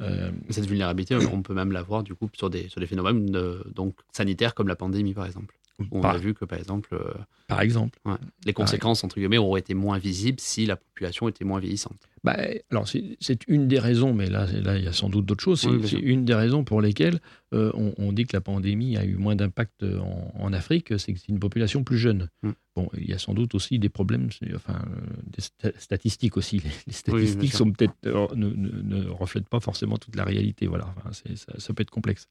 Euh, 0.00 0.30
Cette 0.48 0.64
vulnérabilité, 0.66 1.16
on 1.16 1.42
peut 1.42 1.52
même 1.54 1.72
la 1.72 1.82
voir 1.82 2.02
du 2.02 2.14
coup 2.14 2.30
sur 2.32 2.48
des, 2.48 2.68
sur 2.70 2.80
des 2.80 2.86
phénomènes 2.86 3.26
de- 3.26 3.62
donc, 3.74 3.94
sanitaires 4.12 4.54
comme 4.54 4.68
la 4.68 4.76
pandémie 4.76 5.12
par 5.12 5.26
exemple. 5.26 5.54
On 5.92 6.00
par, 6.00 6.14
a 6.16 6.18
vu 6.18 6.34
que 6.34 6.44
par 6.44 6.58
exemple, 6.58 6.94
euh, 6.94 7.14
par 7.46 7.60
exemple. 7.60 7.98
ouais, 8.04 8.14
les 8.44 8.52
conséquences 8.52 9.04
entre 9.04 9.16
guillemets 9.16 9.38
auraient 9.38 9.60
été 9.60 9.74
moins 9.74 9.98
visibles 9.98 10.40
si 10.40 10.66
la 10.66 10.74
population 10.76 11.28
était 11.28 11.44
moins 11.44 11.60
vieillissante. 11.60 11.98
Bah, 12.24 12.36
alors, 12.72 12.88
c'est 12.88 13.38
une 13.46 13.68
des 13.68 13.78
raisons, 13.78 14.12
mais 14.12 14.28
là, 14.28 14.46
là, 14.60 14.76
il 14.76 14.84
y 14.84 14.88
a 14.88 14.92
sans 14.92 15.08
doute 15.08 15.24
d'autres 15.24 15.42
choses. 15.44 15.60
C'est 15.60 15.68
Oui, 15.68 15.98
une 16.02 16.24
des 16.24 16.34
raisons 16.34 16.64
pour 16.64 16.82
lesquelles 16.82 17.20
euh, 17.54 17.70
on, 17.74 17.94
on 17.96 18.12
dit 18.12 18.26
que 18.26 18.36
la 18.36 18.40
pandémie 18.40 18.96
a 18.96 19.04
eu 19.04 19.14
moins 19.14 19.36
d'impact 19.36 19.84
en, 19.84 20.32
en 20.36 20.52
Afrique, 20.52 20.98
c'est 20.98 21.12
que 21.12 21.20
c'est 21.20 21.28
une 21.28 21.38
population 21.38 21.84
plus 21.84 21.96
jeune. 21.98 22.28
Mm. 22.42 22.50
Bon, 22.74 22.88
il 22.98 23.08
y 23.08 23.12
a 23.12 23.18
sans 23.18 23.34
doute 23.34 23.54
aussi 23.54 23.78
des 23.78 23.88
problèmes, 23.88 24.28
enfin, 24.56 24.82
euh, 24.84 25.00
des 25.26 25.42
sta- 25.42 25.78
statistiques 25.78 26.36
aussi. 26.36 26.60
Les, 26.88 26.92
statistiques 26.92 27.52
sont 27.54 27.70
peut-être 27.70 27.94
euh, 28.06 28.26
ne, 28.34 28.48
ne- 28.48 28.82
ne 28.82 29.08
reflètent 29.10 29.48
pas 29.48 29.60
forcément 29.60 29.96
toute 29.96 30.16
la 30.16 30.24
réalité. 30.24 30.66
Voilà, 30.66 30.92
Enfin, 30.96 31.10
c'est- 31.12 31.36
ça, 31.36 31.52
ça 31.58 31.72
peut 31.72 31.82
être 31.82 31.90
complexe. 31.90 32.26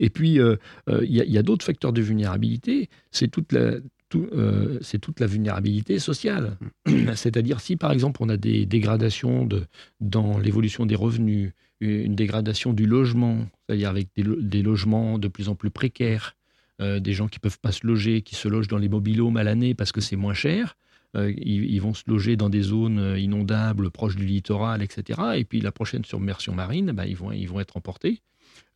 Et 0.00 0.10
puis, 0.10 0.38
euh, 0.38 0.56
euh, 0.88 1.04
il 1.04 1.14
y 1.14 1.20
a, 1.20 1.24
il 1.24 1.42
d'autres 1.42 1.64
facteurs 1.64 1.92
de 1.92 2.00
vulnérabilité. 2.02 2.88
C'est 3.10 3.28
toute 3.28 3.52
la 3.52 3.72
tout, 4.08 4.28
euh, 4.32 4.78
c'est 4.82 5.00
toute 5.00 5.18
la 5.18 5.26
vulnérabilité 5.26 5.98
sociale. 5.98 6.56
C'est-à-dire 7.16 7.60
si 7.60 7.76
par 7.76 7.90
exemple 7.92 8.22
on 8.22 8.28
a 8.28 8.36
des 8.36 8.64
dégradations 8.64 9.44
de, 9.44 9.64
dans 10.00 10.38
l'évolution 10.38 10.86
des 10.86 10.94
revenus, 10.94 11.52
une 11.80 12.14
dégradation 12.14 12.72
du 12.72 12.86
logement, 12.86 13.46
c'est-à-dire 13.68 13.90
avec 13.90 14.08
des, 14.16 14.22
lo- 14.22 14.40
des 14.40 14.62
logements 14.62 15.18
de 15.18 15.26
plus 15.28 15.48
en 15.48 15.56
plus 15.56 15.70
précaires, 15.70 16.36
euh, 16.80 17.00
des 17.00 17.12
gens 17.14 17.26
qui 17.26 17.38
peuvent 17.40 17.58
pas 17.58 17.72
se 17.72 17.86
loger, 17.86 18.22
qui 18.22 18.34
se 18.36 18.46
logent 18.48 18.68
dans 18.68 18.78
les 18.78 18.88
mobilhomes 18.88 19.36
à 19.36 19.42
l'année 19.42 19.74
parce 19.74 19.90
que 19.92 20.00
c'est 20.00 20.16
moins 20.16 20.34
cher. 20.34 20.76
euh, 21.16 21.32
ils, 21.36 21.64
ils 21.64 21.80
vont 21.80 21.92
se 21.94 22.04
loger 22.06 22.36
dans 22.36 22.48
des 22.48 22.62
zones 22.62 22.98
euh, 22.98 23.18
inondables, 23.18 23.90
proches 23.90 24.16
du 24.16 24.24
littoral, 24.24 24.82
etc. 24.82 25.20
Et 25.36 25.44
puis 25.44 25.60
la 25.60 25.72
prochaine 25.72 26.04
submersion 26.04 26.54
marine, 26.54 26.92
ben, 26.92 27.04
ils, 27.06 27.16
vont, 27.16 27.32
ils 27.32 27.48
vont 27.48 27.58
être 27.60 27.76
emportés. 27.76 28.22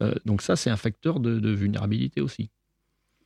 Euh, 0.03 0.14
donc 0.24 0.42
ça, 0.42 0.57
c'est 0.57 0.70
un 0.70 0.76
facteur 0.76 1.20
de, 1.20 1.38
de 1.38 1.51
vulnérabilité 1.51 2.20
aussi. 2.20 2.51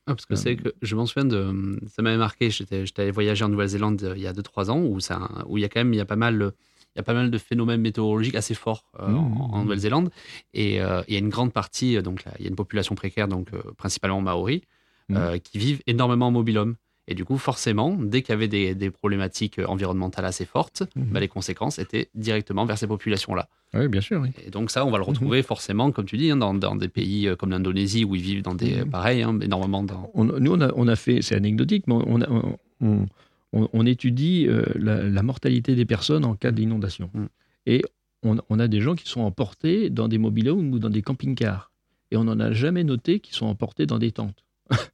Ah, 0.06 0.14
parce 0.14 0.26
que 0.26 0.34
Euh, 0.34 0.36
c'est 0.36 0.56
que 0.56 0.74
je 0.82 0.96
m'en 0.96 1.06
souviens 1.06 1.24
de. 1.28 1.78
Ça 1.86 2.02
m'avait 2.02 2.16
marqué. 2.18 2.50
J'étais 2.50 2.84
allé 2.98 3.10
voyager 3.10 3.44
en 3.44 3.48
Nouvelle-Zélande 3.48 4.02
euh, 4.02 4.14
il 4.16 4.22
y 4.22 4.26
a 4.26 4.32
2-3 4.32 4.70
ans 4.70 4.80
où, 4.80 5.00
ça, 5.00 5.28
où 5.46 5.56
il 5.58 5.62
y 5.62 5.64
a 5.64 5.68
quand 5.68 5.80
même 5.80 5.94
il 5.94 5.96
y 5.96 6.00
a 6.00 6.04
pas 6.04 6.16
mal, 6.16 6.52
il 6.94 6.98
y 6.98 7.00
a 7.00 7.02
pas 7.02 7.14
mal 7.14 7.30
de 7.30 7.38
phénomènes 7.38 7.80
météorologiques 7.80 8.34
assez 8.34 8.54
forts 8.54 8.84
euh, 9.00 9.08
Mmh, 9.08 9.16
en, 9.16 9.54
en. 9.54 9.62
Nouvelle-Zélande. 9.62 10.10
Et 10.52 10.82
euh, 10.82 11.02
il 11.08 11.14
y 11.14 11.16
a 11.16 11.20
une 11.20 11.30
grande 11.30 11.52
partie, 11.52 12.02
donc 12.02 12.24
là, 12.24 12.32
il 12.38 12.44
y 12.44 12.46
a 12.46 12.50
une 12.50 12.56
population 12.56 12.94
précaire, 12.94 13.28
donc 13.28 13.52
euh, 13.54 13.62
principalement 13.78 14.20
maori, 14.20 14.62
Mmh. 15.10 15.38
qui 15.44 15.58
vivent 15.58 15.82
énormément 15.86 16.28
en 16.28 16.30
mobilhome. 16.30 16.76
Et 17.06 17.14
du 17.14 17.24
coup, 17.24 17.36
forcément, 17.36 17.94
dès 18.00 18.22
qu'il 18.22 18.30
y 18.32 18.36
avait 18.36 18.48
des, 18.48 18.74
des 18.74 18.90
problématiques 18.90 19.60
environnementales 19.66 20.24
assez 20.24 20.46
fortes, 20.46 20.82
Mhm. 20.96 21.04
bah, 21.12 21.20
les 21.20 21.28
conséquences 21.28 21.78
étaient 21.78 22.08
directement 22.14 22.64
vers 22.64 22.78
ces 22.78 22.86
populations-là. 22.86 23.48
Oui, 23.74 23.88
bien 23.88 24.00
sûr. 24.00 24.20
Oui. 24.22 24.30
Et 24.46 24.50
donc 24.50 24.70
ça, 24.70 24.86
on 24.86 24.90
va 24.90 24.98
le 24.98 25.04
retrouver 25.04 25.42
forcément, 25.42 25.90
comme 25.92 26.06
tu 26.06 26.16
dis, 26.16 26.30
hein, 26.30 26.36
dans, 26.36 26.54
dans 26.54 26.76
des 26.76 26.88
pays 26.88 27.28
euh, 27.28 27.36
comme 27.36 27.50
l'Indonésie 27.50 28.04
où 28.04 28.14
ils 28.14 28.22
vivent 28.22 28.42
dans 28.42 28.54
des, 28.54 28.76
Mhm. 28.84 28.90
pareil, 28.90 29.22
hein, 29.22 29.38
énormément 29.40 29.82
dans. 29.82 30.10
On- 30.14 30.24
nous, 30.24 30.52
on 30.52 30.60
a, 30.60 30.72
on 30.76 30.88
a 30.88 30.96
fait, 30.96 31.20
c'est 31.22 31.34
anecdotique, 31.34 31.86
mais 31.88 31.94
on, 31.94 32.20
a- 32.22 32.30
on, 32.30 32.56
on- 32.80 33.06
on- 33.52 33.68
on 33.72 33.86
étudie 33.86 34.46
euh, 34.48 34.64
la, 34.74 35.02
la 35.02 35.22
mortalité 35.22 35.74
des 35.74 35.84
personnes 35.84 36.24
en 36.24 36.34
cas 36.36 36.52
d'inondation. 36.52 37.10
Mm. 37.14 37.24
Et 37.66 37.82
on, 38.22 38.58
a 38.58 38.68
des 38.68 38.80
gens 38.80 38.94
qui 38.94 39.06
sont 39.06 39.20
emportés 39.20 39.90
dans 39.90 40.08
des 40.08 40.16
mobilhomes 40.16 40.72
ou 40.72 40.78
dans 40.78 40.88
des 40.88 41.02
camping-cars. 41.02 41.70
Et 42.10 42.16
on 42.16 42.24
n'en 42.24 42.40
a 42.40 42.52
jamais 42.52 42.82
noté 42.84 43.20
qu'ils 43.20 43.34
sont 43.34 43.44
emportés 43.46 43.84
dans 43.84 43.98
des 43.98 44.12
tentes. 44.12 44.42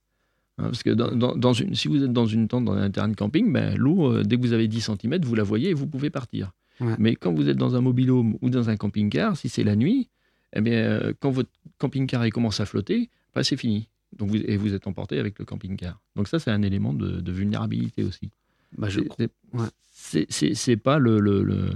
Hein, 0.61 0.65
Parce 0.65 0.83
que 0.83 0.91
dans, 0.91 1.11
dans- 1.15 1.37
dans 1.37 1.53
une, 1.53 1.75
si 1.75 1.89
vous 1.89 2.03
êtes 2.05 2.13
dans 2.13 2.27
une 2.27 2.47
tente, 2.49 2.65
dans 2.67 2.73
un 2.75 2.91
terrain 2.91 3.09
de 3.09 3.17
camping, 3.17 3.53
ben, 3.53 3.77
l'eau, 3.77 4.13
euh, 4.13 4.23
dès 4.23 4.37
que 4.37 4.43
vous 4.43 4.53
avez 4.53 4.69
10 4.69 4.81
cm, 4.81 5.19
vous 5.23 5.35
la 5.35 5.43
voyez 5.43 5.71
et 5.71 5.75
vous 5.75 5.87
pouvez 5.87 6.11
partir. 6.11 6.53
Ouais. 6.81 6.95
Mais 6.99 7.17
quand 7.17 7.33
vous 7.33 7.49
êtes 7.49 7.57
dans 7.57 7.75
un 7.77 7.81
mobilhome 7.81 8.37
ou 8.41 8.51
dans 8.51 8.69
un 8.71 8.77
camping-car, 8.77 9.37
si 9.37 9.49
c'est 9.49 9.65
la 9.65 9.77
nuit, 9.77 10.09
eh 10.55 10.61
bien, 10.61 10.75
euh, 10.75 11.13
quand 11.21 11.31
votre 11.31 11.51
camping-car 11.79 12.29
commence 12.31 12.61
à 12.61 12.67
flotter, 12.67 13.09
ben, 13.35 13.43
c'est 13.43 13.57
fini. 13.57 13.89
Donc 14.19 14.31
vous, 14.31 14.37
et 14.37 14.57
vous 14.57 14.75
êtes 14.75 14.87
emporté 14.87 15.19
avec 15.19 15.39
le 15.39 15.45
camping-car. 15.45 16.01
Donc 16.17 16.27
ça, 16.29 16.39
c'est 16.39 16.51
un 16.51 16.63
élément 16.63 16.93
de, 16.93 17.21
de 17.21 17.33
vulnérabilité 17.33 18.03
aussi. 18.05 18.31
Bah, 18.77 18.89
je 18.89 19.01
C'est- 19.17 20.27
ouais. 20.69 20.77
pas 20.77 20.99
le, 20.99 21.21
le, 21.21 21.43
le- 21.43 21.71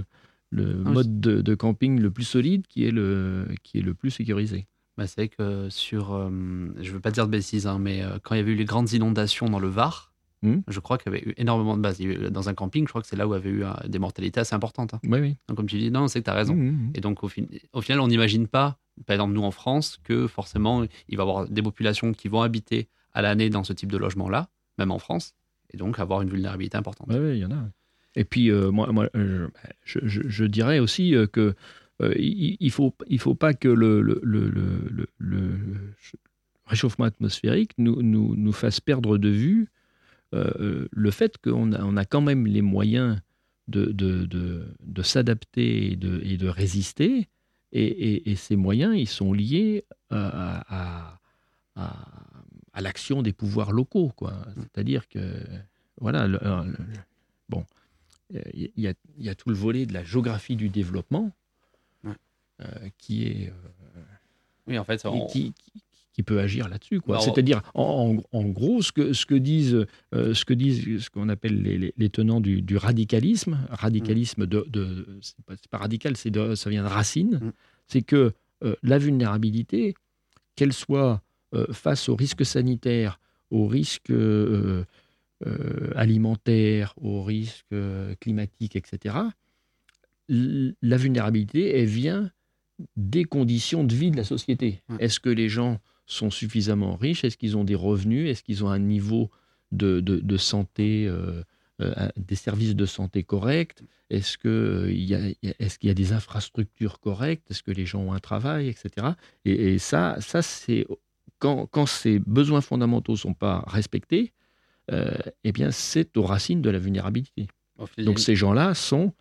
le 0.51 0.73
mode 0.75 1.19
de, 1.19 1.41
de 1.41 1.55
camping 1.55 1.99
le 1.99 2.11
plus 2.11 2.23
solide 2.23 2.65
qui 2.67 2.85
est 2.85 2.91
le, 2.91 3.45
qui 3.63 3.79
est 3.79 3.81
le 3.81 3.93
plus 3.93 4.11
sécurisé. 4.11 4.67
Bah, 4.97 5.07
c'est 5.07 5.21
vrai 5.21 5.27
que 5.29 5.69
sur, 5.69 6.13
euh, 6.13 6.29
je 6.79 6.91
veux 6.91 6.99
pas 7.01 7.11
dire 7.11 7.25
de 7.25 7.31
bêtises, 7.31 7.67
hein, 7.67 7.79
mais 7.79 8.01
euh, 8.01 8.17
quand 8.23 8.35
il 8.35 8.37
y 8.37 8.41
avait 8.41 8.53
eu 8.53 8.55
les 8.55 8.65
grandes 8.65 8.91
inondations 8.93 9.49
dans 9.49 9.59
le 9.59 9.67
Var, 9.67 10.11
Hmm. 10.41 10.59
je 10.67 10.79
crois 10.79 10.99
qu'il 10.99 11.11
y 11.11 11.15
avait 11.15 11.25
eu 11.27 11.33
énormément 11.37 11.75
de 11.75 11.81
bases. 11.81 11.99
Dans 12.29 12.49
un 12.49 12.53
camping, 12.53 12.83
je 12.85 12.89
crois 12.89 13.01
que 13.01 13.07
c'est 13.07 13.15
là 13.15 13.25
où 13.27 13.31
il 13.33 13.37
y 13.37 13.39
avait 13.39 13.49
eu 13.49 13.63
euh, 13.63 13.71
des 13.87 13.97
mortalités 13.97 14.39
assez 14.41 14.53
importantes. 14.53 14.93
hein. 14.93 14.99
Oui, 15.05 15.19
oui. 15.19 15.37
Donc, 15.47 15.57
comme 15.57 15.65
tu 15.65 15.77
dis, 15.79 15.89
non, 15.89 16.07
c'est 16.07 16.19
que 16.19 16.25
tu 16.25 16.29
as 16.29 16.35
raison. 16.35 16.53
Mmh, 16.53 16.69
mmh. 16.71 16.91
Et 16.93 17.01
donc, 17.01 17.23
au, 17.23 17.29
fin- 17.29 17.45
au 17.73 17.81
final, 17.81 17.99
on 18.01 18.07
n'imagine 18.09 18.45
pas, 18.45 18.77
par 19.07 19.15
exemple, 19.15 19.33
nous 19.33 19.41
en 19.43 19.49
France, 19.49 19.97
que 20.03 20.27
forcément, 20.27 20.83
il 21.07 21.17
va 21.17 21.23
y 21.23 21.27
avoir 21.27 21.49
des 21.49 21.61
populations 21.63 22.11
qui 22.11 22.27
vont 22.27 22.41
habiter 22.43 22.89
à 23.13 23.23
l'année 23.23 23.49
dans 23.49 23.63
ce 23.63 23.73
type 23.73 23.91
de 23.91 23.97
logement-là, 23.97 24.49
même 24.77 24.91
en 24.91 24.99
France, 24.99 25.33
et 25.73 25.77
donc 25.77 25.97
avoir 25.99 26.21
une 26.21 26.29
vulnérabilité 26.29 26.77
importante. 26.77 27.07
Ouais, 27.07 27.37
il 27.37 27.39
y 27.39 27.45
en 27.45 27.51
a. 27.51 27.63
Et 28.15 28.25
puis, 28.25 28.51
euh, 28.51 28.69
moi, 28.71 28.91
moi 28.91 29.09
je, 29.15 29.99
je- 30.03 30.27
je 30.27 30.45
dirais 30.45 30.77
aussi 30.79 31.15
que 31.31 31.55
euh, 32.01 32.13
il 32.17 32.57
il 32.59 32.71
faut, 32.71 32.93
il 33.07 33.19
faut 33.19 33.35
pas 33.35 33.53
que 33.53 33.67
le, 33.69 34.01
le, 34.01 34.19
le, 34.23 34.49
le- 34.49 34.87
le- 34.89 35.07
le 35.17 35.95
réchauffement 36.65 37.05
atmosphérique 37.05 37.71
nous, 37.77 38.01
nous, 38.01 38.35
nous 38.35 38.51
fasse 38.51 38.79
perdre 38.79 39.17
de 39.17 39.29
vue 39.29 39.67
euh, 40.33 40.87
le 40.91 41.11
fait 41.11 41.37
qu'on 41.37 41.71
a, 41.73 41.83
on 41.83 41.95
a 41.97 42.05
quand 42.05 42.21
même 42.21 42.47
les 42.47 42.61
moyens 42.61 43.19
de, 43.67 43.85
de, 43.85 44.25
de, 44.25 44.65
de 44.83 45.01
s'adapter 45.01 45.91
et 45.91 45.95
de, 45.95 46.21
et 46.23 46.37
de 46.37 46.47
résister. 46.47 47.27
Et, 47.71 47.83
et- 47.85 48.31
et 48.31 48.35
ces 48.35 48.55
moyens, 48.55 48.95
ils 48.97 49.07
sont 49.07 49.33
liés 49.33 49.85
à, 50.09 50.63
à- 50.67 51.19
à- 51.75 52.07
à 52.73 52.81
l'action 52.81 53.21
des 53.21 53.33
pouvoirs 53.33 53.71
locaux. 53.71 54.11
quoi. 54.15 54.33
C'est-à-dire 54.57 55.07
que, 55.07 55.19
voilà, 55.99 56.27
le- 56.27 56.39
le- 56.41 56.71
le- 56.71 56.77
bon, 57.49 57.63
euh, 58.35 58.41
il 58.53 58.71
y, 58.77 58.87
a, 58.87 58.93
il 59.17 59.25
y 59.25 59.29
a 59.29 59.35
tout 59.35 59.49
le 59.49 59.55
volet 59.55 59.85
de 59.85 59.93
la 59.93 60.03
géographie 60.03 60.55
du 60.55 60.69
développement 60.69 61.27
euh, 61.27 61.44
qui 62.97 63.25
est 63.25 63.49
euh, 63.49 64.01
Oui, 64.67 64.77
en 64.77 64.83
fait, 64.83 65.01
qui- 65.01 65.07
on- 65.07 65.25
qui, 65.27 65.53
qui- 65.53 65.83
qui 66.13 66.23
peut 66.23 66.39
agir 66.39 66.69
là-dessus. 66.69 67.01
quoi. 67.01 67.17
Bah, 67.17 67.21
C'est-à-dire, 67.21 67.61
en, 67.73 68.15
gros, 68.45 68.81
ce 68.81 68.93
que, 68.93 69.11
ce 69.11 69.25
que 69.25 69.35
disent, 69.35 69.85
euh, 70.13 70.33
ce 70.33 70.45
que 70.45 70.53
disent, 70.53 71.03
ce 71.03 71.09
qu'on 71.09 71.27
appelle 71.27 71.61
les, 71.61 71.77
les- 71.77 71.93
les 71.97 72.09
tenants 72.09 72.39
du, 72.39 72.61
du 72.61 72.77
radicalisme, 72.77 73.59
radicalisme 73.69 74.45
de, 74.45 74.65
de 74.69 75.19
c'est 75.21 75.35
pas, 75.45 75.55
c'est 75.57 75.67
pas 75.69 75.77
radical, 75.79 76.15
c'est 76.15 76.31
de, 76.31 76.55
ça 76.55 76.69
vient 76.69 76.83
de 76.83 76.87
racine, 76.87 77.39
Mm. 77.41 77.51
c'est 77.87 78.01
que 78.01 78.31
euh, 78.63 78.75
la 78.81 78.97
vulnérabilité, 78.97 79.93
qu'elle 80.55 80.71
soit 80.71 81.21
euh, 81.53 81.65
face 81.73 82.07
aux 82.07 82.15
risques 82.15 82.45
sanitaires, 82.45 83.19
aux 83.51 83.67
risques 83.67 84.09
euh, 84.11 84.85
euh, 85.45 85.91
alimentaires, 85.97 86.93
aux 86.95 87.23
risques 87.23 87.65
euh, 87.73 88.15
climatiques, 88.21 88.77
etc., 88.77 89.15
l- 90.29 90.75
la 90.81 90.95
vulnérabilité, 90.97 91.77
elle 91.77 91.85
vient 91.87 92.31
des 92.97 93.23
conditions 93.23 93.83
de 93.83 93.93
vie 93.95 94.11
de 94.11 94.17
la 94.17 94.23
société. 94.23 94.81
Ouais. 94.89 94.97
Est-ce 94.99 95.19
que 95.19 95.29
les 95.29 95.49
gens 95.49 95.79
sont 96.05 96.29
suffisamment 96.29 96.95
riches? 96.95 97.23
Est-ce 97.23 97.37
qu'ils 97.37 97.57
ont 97.57 97.63
des 97.63 97.75
revenus? 97.75 98.29
Est-ce 98.29 98.43
qu'ils 98.43 98.63
ont 98.63 98.69
un 98.69 98.79
niveau 98.79 99.29
de, 99.71 99.99
de- 100.01 100.19
de 100.19 100.37
santé, 100.37 101.07
euh, 101.07 101.41
euh, 101.81 102.09
des 102.17 102.35
services 102.35 102.75
de 102.75 102.85
santé 102.85 103.23
corrects? 103.23 103.79
Est-ce 104.09 104.37
y 104.91 105.15
a- 105.15 105.33
est-ce 105.59 105.79
qu'il 105.79 105.87
y 105.87 105.91
a 105.91 105.95
des 105.95 106.11
infrastructures 106.13 106.99
correctes? 106.99 107.49
Est-ce 107.49 107.63
que 107.63 107.71
les 107.71 107.85
gens 107.85 108.01
ont 108.01 108.13
un 108.13 108.19
travail, 108.19 108.67
etc. 108.67 109.07
Et, 109.45 109.73
et 109.73 109.79
ça, 109.79 110.17
ça 110.19 110.41
c'est 110.41 110.85
quand, 111.39 111.65
quand 111.67 111.85
ces 111.85 112.19
besoins 112.19 112.61
fondamentaux 112.61 113.15
sont 113.15 113.33
pas 113.33 113.63
respectés, 113.67 114.31
euh, 114.91 115.11
eh 115.43 115.51
bien, 115.51 115.71
c'est 115.71 116.15
aux 116.17 116.23
racines 116.23 116.61
de 116.61 116.69
la 116.69 116.77
vulnérabilité. 116.79 117.47
Donc 117.97 118.19
ces 118.19 118.35
gens-là 118.35 118.73
sont 118.75 119.13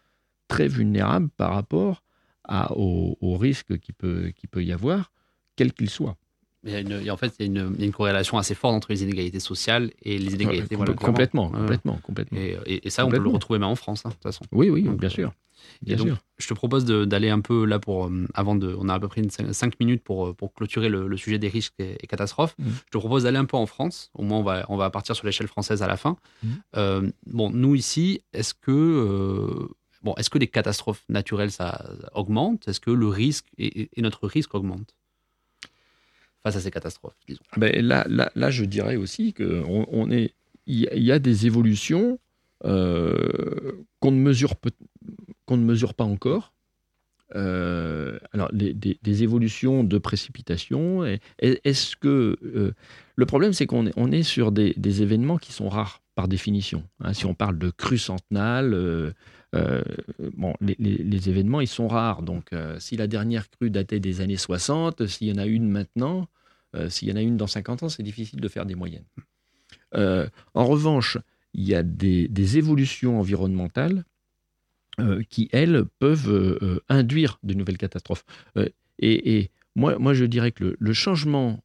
très 0.49 0.69
vulnérables 0.69 1.29
par 1.31 1.55
rapport 1.55 2.03
à, 2.45 2.73
au, 2.77 3.17
au 3.21 3.37
risque 3.37 3.79
qu'il 3.79 3.95
peut, 3.95 4.31
qu'il 4.37 4.49
peut 4.49 4.65
y 4.65 4.73
avoir, 4.73 5.13
quel 5.57 5.73
qu'il 5.73 5.91
soit. 5.91 6.17
il 6.65 6.73
y 6.73 6.77
a 6.77 6.81
une- 6.81 7.11
en 7.11 7.17
fait, 7.17 7.35
il 7.39 7.43
y, 7.43 7.59
a 7.59 7.63
une, 7.65 7.73
il 7.75 7.81
y 7.81 7.83
a 7.85 7.87
une 7.87 7.93
corrélation 7.93 8.39
assez 8.39 8.55
forte 8.55 8.75
entre 8.75 8.89
les 8.91 9.03
inégalités 9.03 9.41
sociales 9.41 9.91
et 10.03 10.19
les 10.19 10.35
inégalités. 10.35 10.77
Ouais, 10.77 10.85
voilà, 10.87 10.95
complètement, 10.95 11.51
complètement, 11.51 11.99
complètement. 11.99 12.39
Et, 12.39 12.57
et- 12.67 12.87
et 12.87 12.91
ça, 12.91 13.05
on 13.07 13.11
peut 13.11 13.19
le 13.19 13.29
retrouver 13.29 13.59
même 13.59 13.69
en 13.69 13.77
France, 13.77 14.05
hein, 14.05 14.11
de 14.11 14.15
toute 14.15 14.23
façon. 14.23 14.45
Oui, 14.53 14.71
oui, 14.71 14.83
Donc, 14.83 14.99
bien 14.99 15.09
euh, 15.09 15.13
sûr. 15.13 15.33
Et 15.83 15.87
Bien 15.87 15.97
donc, 15.97 16.07
sûr. 16.09 16.19
je 16.39 16.49
te 16.49 16.53
propose 16.55 16.85
d'aller 16.85 17.31
un 17.31 17.41
peu 17.41 17.65
là 17.65 17.79
pour, 17.79 18.07
euh, 18.07 18.27
avant 18.35 18.55
de, 18.55 18.75
on 18.79 18.89
a 18.89 18.95
à 18.95 19.01
peu 19.01 19.09
près 19.09 19.23
5 19.53 19.79
minutes 19.81 20.03
pour, 20.03 20.27
euh, 20.29 20.35
pour 20.35 20.53
clôturer 20.53 20.89
le, 20.91 21.07
le 21.07 21.17
sujet 21.17 21.39
des 21.39 21.49
risques 21.49 21.75
et, 21.79 21.97
et 22.03 22.07
catastrophes. 22.07 22.55
Mhm. 22.59 22.67
Je 22.87 22.91
te 22.91 22.99
propose 22.99 23.23
d'aller 23.23 23.39
un 23.39 23.45
peu 23.47 23.57
en 23.57 23.65
France. 23.67 24.11
Au 24.15 24.23
moins, 24.25 24.39
on 24.39 24.43
va, 24.43 24.67
on 24.69 24.77
va 24.77 24.91
partir 24.91 25.15
sur 25.17 25.25
l'échelle 25.27 25.47
française 25.49 25.83
à 25.83 25.87
la 25.87 25.97
fin. 25.97 26.17
Mhm. 26.43 26.51
Euh, 26.77 27.11
bon, 27.27 27.51
nous 27.51 27.75
ici, 27.77 28.21
est-ce 28.33 28.53
que, 28.53 28.71
euh, 28.73 29.69
bon, 30.05 30.15
est-ce 30.17 30.31
que 30.31 30.39
les 30.39 30.47
catastrophes 30.47 31.05
naturelles 31.09 31.51
ça 31.51 31.91
augmente? 32.13 32.69
Est-ce 32.69 32.81
que 32.81 32.91
le 32.91 33.09
risque 33.09 33.47
et, 33.59 33.89
notre 33.97 34.27
risque 34.29 34.55
augmente 34.55 34.95
face 36.43 36.57
à 36.57 36.61
ces 36.61 36.71
catastrophes, 36.71 37.17
disons 37.27 37.41
Ben 37.57 37.75
là, 37.85 38.05
là, 38.07 38.31
là, 38.35 38.51
je 38.51 38.65
dirais 38.67 38.97
aussi 38.97 39.33
qu'on 39.33 39.87
on 39.91 40.11
est, 40.11 40.35
il 40.67 40.81
y, 40.93 41.11
a- 41.11 41.19
des 41.19 41.47
évolutions 41.47 42.19
euh, 42.67 43.73
qu'on 44.01 44.11
ne, 44.11 44.19
mesure 44.19 44.53
qu'on 45.47 45.57
ne 45.57 45.65
mesure 45.65 45.95
pas 45.95 46.05
encore. 46.05 46.53
Euh, 47.35 48.19
alors, 48.33 48.51
des, 48.53 49.23
évolutions 49.23 49.85
de 49.85 49.97
précipitation. 49.97 51.03
Est-ce 51.39 51.97
que 51.97 52.39
euh, 52.45 52.75
le 53.17 53.27
problème, 53.27 53.55
c'est 53.55 53.67
qu'on 53.67 53.87
est, 53.87 53.93
on 53.97 54.13
est 54.13 54.23
sur 54.23 54.53
des, 54.53 55.03
événements 55.03 55.39
qui 55.39 55.53
sont 55.53 55.71
rares 55.71 56.03
par 56.15 56.29
définition. 56.29 56.85
hein. 57.01 57.15
si 57.15 57.25
on 57.25 57.35
parle 57.35 57.59
de 57.59 57.71
crue 57.71 57.99
centenale, 57.99 59.15
euh, 59.55 59.83
bon, 60.37 60.55
les, 60.61 60.77
les- 60.79 60.99
les 60.99 61.29
événements, 61.29 61.61
ils 61.61 61.69
sont 61.69 61.89
rares. 61.89 62.23
Donc, 62.23 62.53
euh, 62.53 62.79
si 62.81 62.97
la 62.97 63.07
dernière 63.07 63.49
crue 63.51 63.71
datait 63.71 64.01
des 64.01 64.21
années 64.21 64.37
60, 64.37 65.07
s'il 65.07 65.29
y 65.29 65.33
en 65.33 65.39
a 65.39 65.47
une 65.47 65.69
maintenant, 65.69 66.29
euh, 66.75 66.89
s'il 66.91 67.09
y 67.09 67.13
en 67.13 67.17
a 67.17 67.23
une 67.23 67.37
dans 67.37 67.47
50 67.47 67.83
ans, 67.85 67.89
c'est 67.89 68.03
difficile 68.03 68.41
de 68.41 68.49
faire 68.49 68.67
des 68.67 68.75
moyennes. 68.75 69.05
En 70.55 70.65
revanche, 70.67 71.19
il 71.53 71.63
y 71.65 71.75
a 71.75 71.83
des, 71.85 72.27
des 72.29 72.59
évolutions 72.59 73.19
environnementales 73.21 74.05
qui, 75.29 75.49
elles, 75.53 75.85
peuvent 75.99 76.81
induire 76.89 77.39
de 77.43 77.55
nouvelles 77.55 77.79
catastrophes. 77.79 78.25
Et 78.99 79.39
et 79.39 79.51
moi, 79.77 79.99
moi, 79.99 80.15
je 80.15 80.25
dirais 80.25 80.53
que 80.53 80.65
le, 80.65 80.77
le 80.79 80.93
changement 80.93 81.61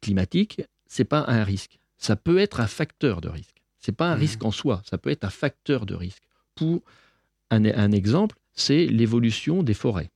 climatique, 0.00 0.62
c'est 0.86 1.04
pas 1.04 1.24
un 1.28 1.44
risque. 1.44 1.78
Ça 1.96 2.16
peut 2.16 2.38
être 2.38 2.60
un 2.60 2.66
facteur 2.66 3.20
de 3.20 3.28
risque. 3.28 3.62
C'est 3.78 3.92
pas 3.96 4.10
un 4.10 4.14
Mhm. 4.14 4.20
risque 4.20 4.44
en 4.44 4.50
soi. 4.50 4.82
Ça 4.84 4.98
peut 4.98 5.10
être 5.10 5.24
un 5.24 5.30
facteur 5.30 5.86
de 5.86 5.94
risque. 5.94 6.22
Pour 6.60 6.82
un, 7.50 7.64
un 7.64 7.92
exemple, 7.92 8.36
c'est 8.52 8.86
l'évolution 8.86 9.62
des 9.62 9.74
forêts. 9.74 10.10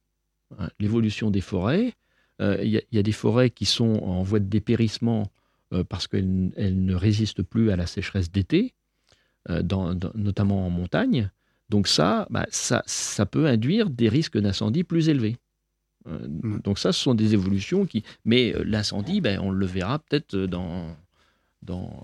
Hein, 0.58 0.68
L'évolution 0.78 1.30
des 1.30 1.40
forêts. 1.40 1.94
euh, 2.42 2.58
Il 2.62 2.68
y, 2.70 2.76
a- 2.78 2.82
il 2.92 2.96
y 2.96 2.98
a 2.98 3.02
des 3.02 3.12
forêts 3.12 3.50
qui 3.50 3.64
sont 3.64 3.94
en 4.02 4.22
voie 4.22 4.40
de 4.40 4.46
dépérissement 4.58 5.30
euh, 5.72 5.84
parce 5.84 6.06
qu'elles 6.06 6.52
elles 6.56 6.84
ne 6.84 6.94
résistent 6.94 7.42
plus 7.42 7.70
à 7.70 7.76
la 7.76 7.86
sécheresse 7.86 8.30
d'été, 8.30 8.74
euh, 9.50 9.62
dans- 9.62 9.94
dans- 9.94 10.12
notamment 10.14 10.66
en 10.66 10.70
montagne. 10.70 11.30
Donc 11.70 11.88
ça, 11.88 12.26
bah, 12.30 12.46
ça, 12.50 12.82
ça 12.86 13.24
peut 13.26 13.46
induire 13.46 13.88
des 13.90 14.08
risques 14.10 14.38
d'incendie 14.38 14.84
plus 14.84 15.08
élevés. 15.08 15.36
Mm. 16.06 16.58
Donc 16.64 16.78
ça, 16.78 16.92
ce 16.92 17.00
sont 17.00 17.14
des 17.14 17.32
évolutions 17.34 17.86
qui... 17.86 18.04
Mais 18.26 18.52
l'incendie, 18.64 19.20
ben, 19.22 19.40
on 19.40 19.50
le 19.50 19.66
verra 19.66 19.98
peut-être 20.00 20.36
dans, 20.36 20.94
dans, 21.62 22.02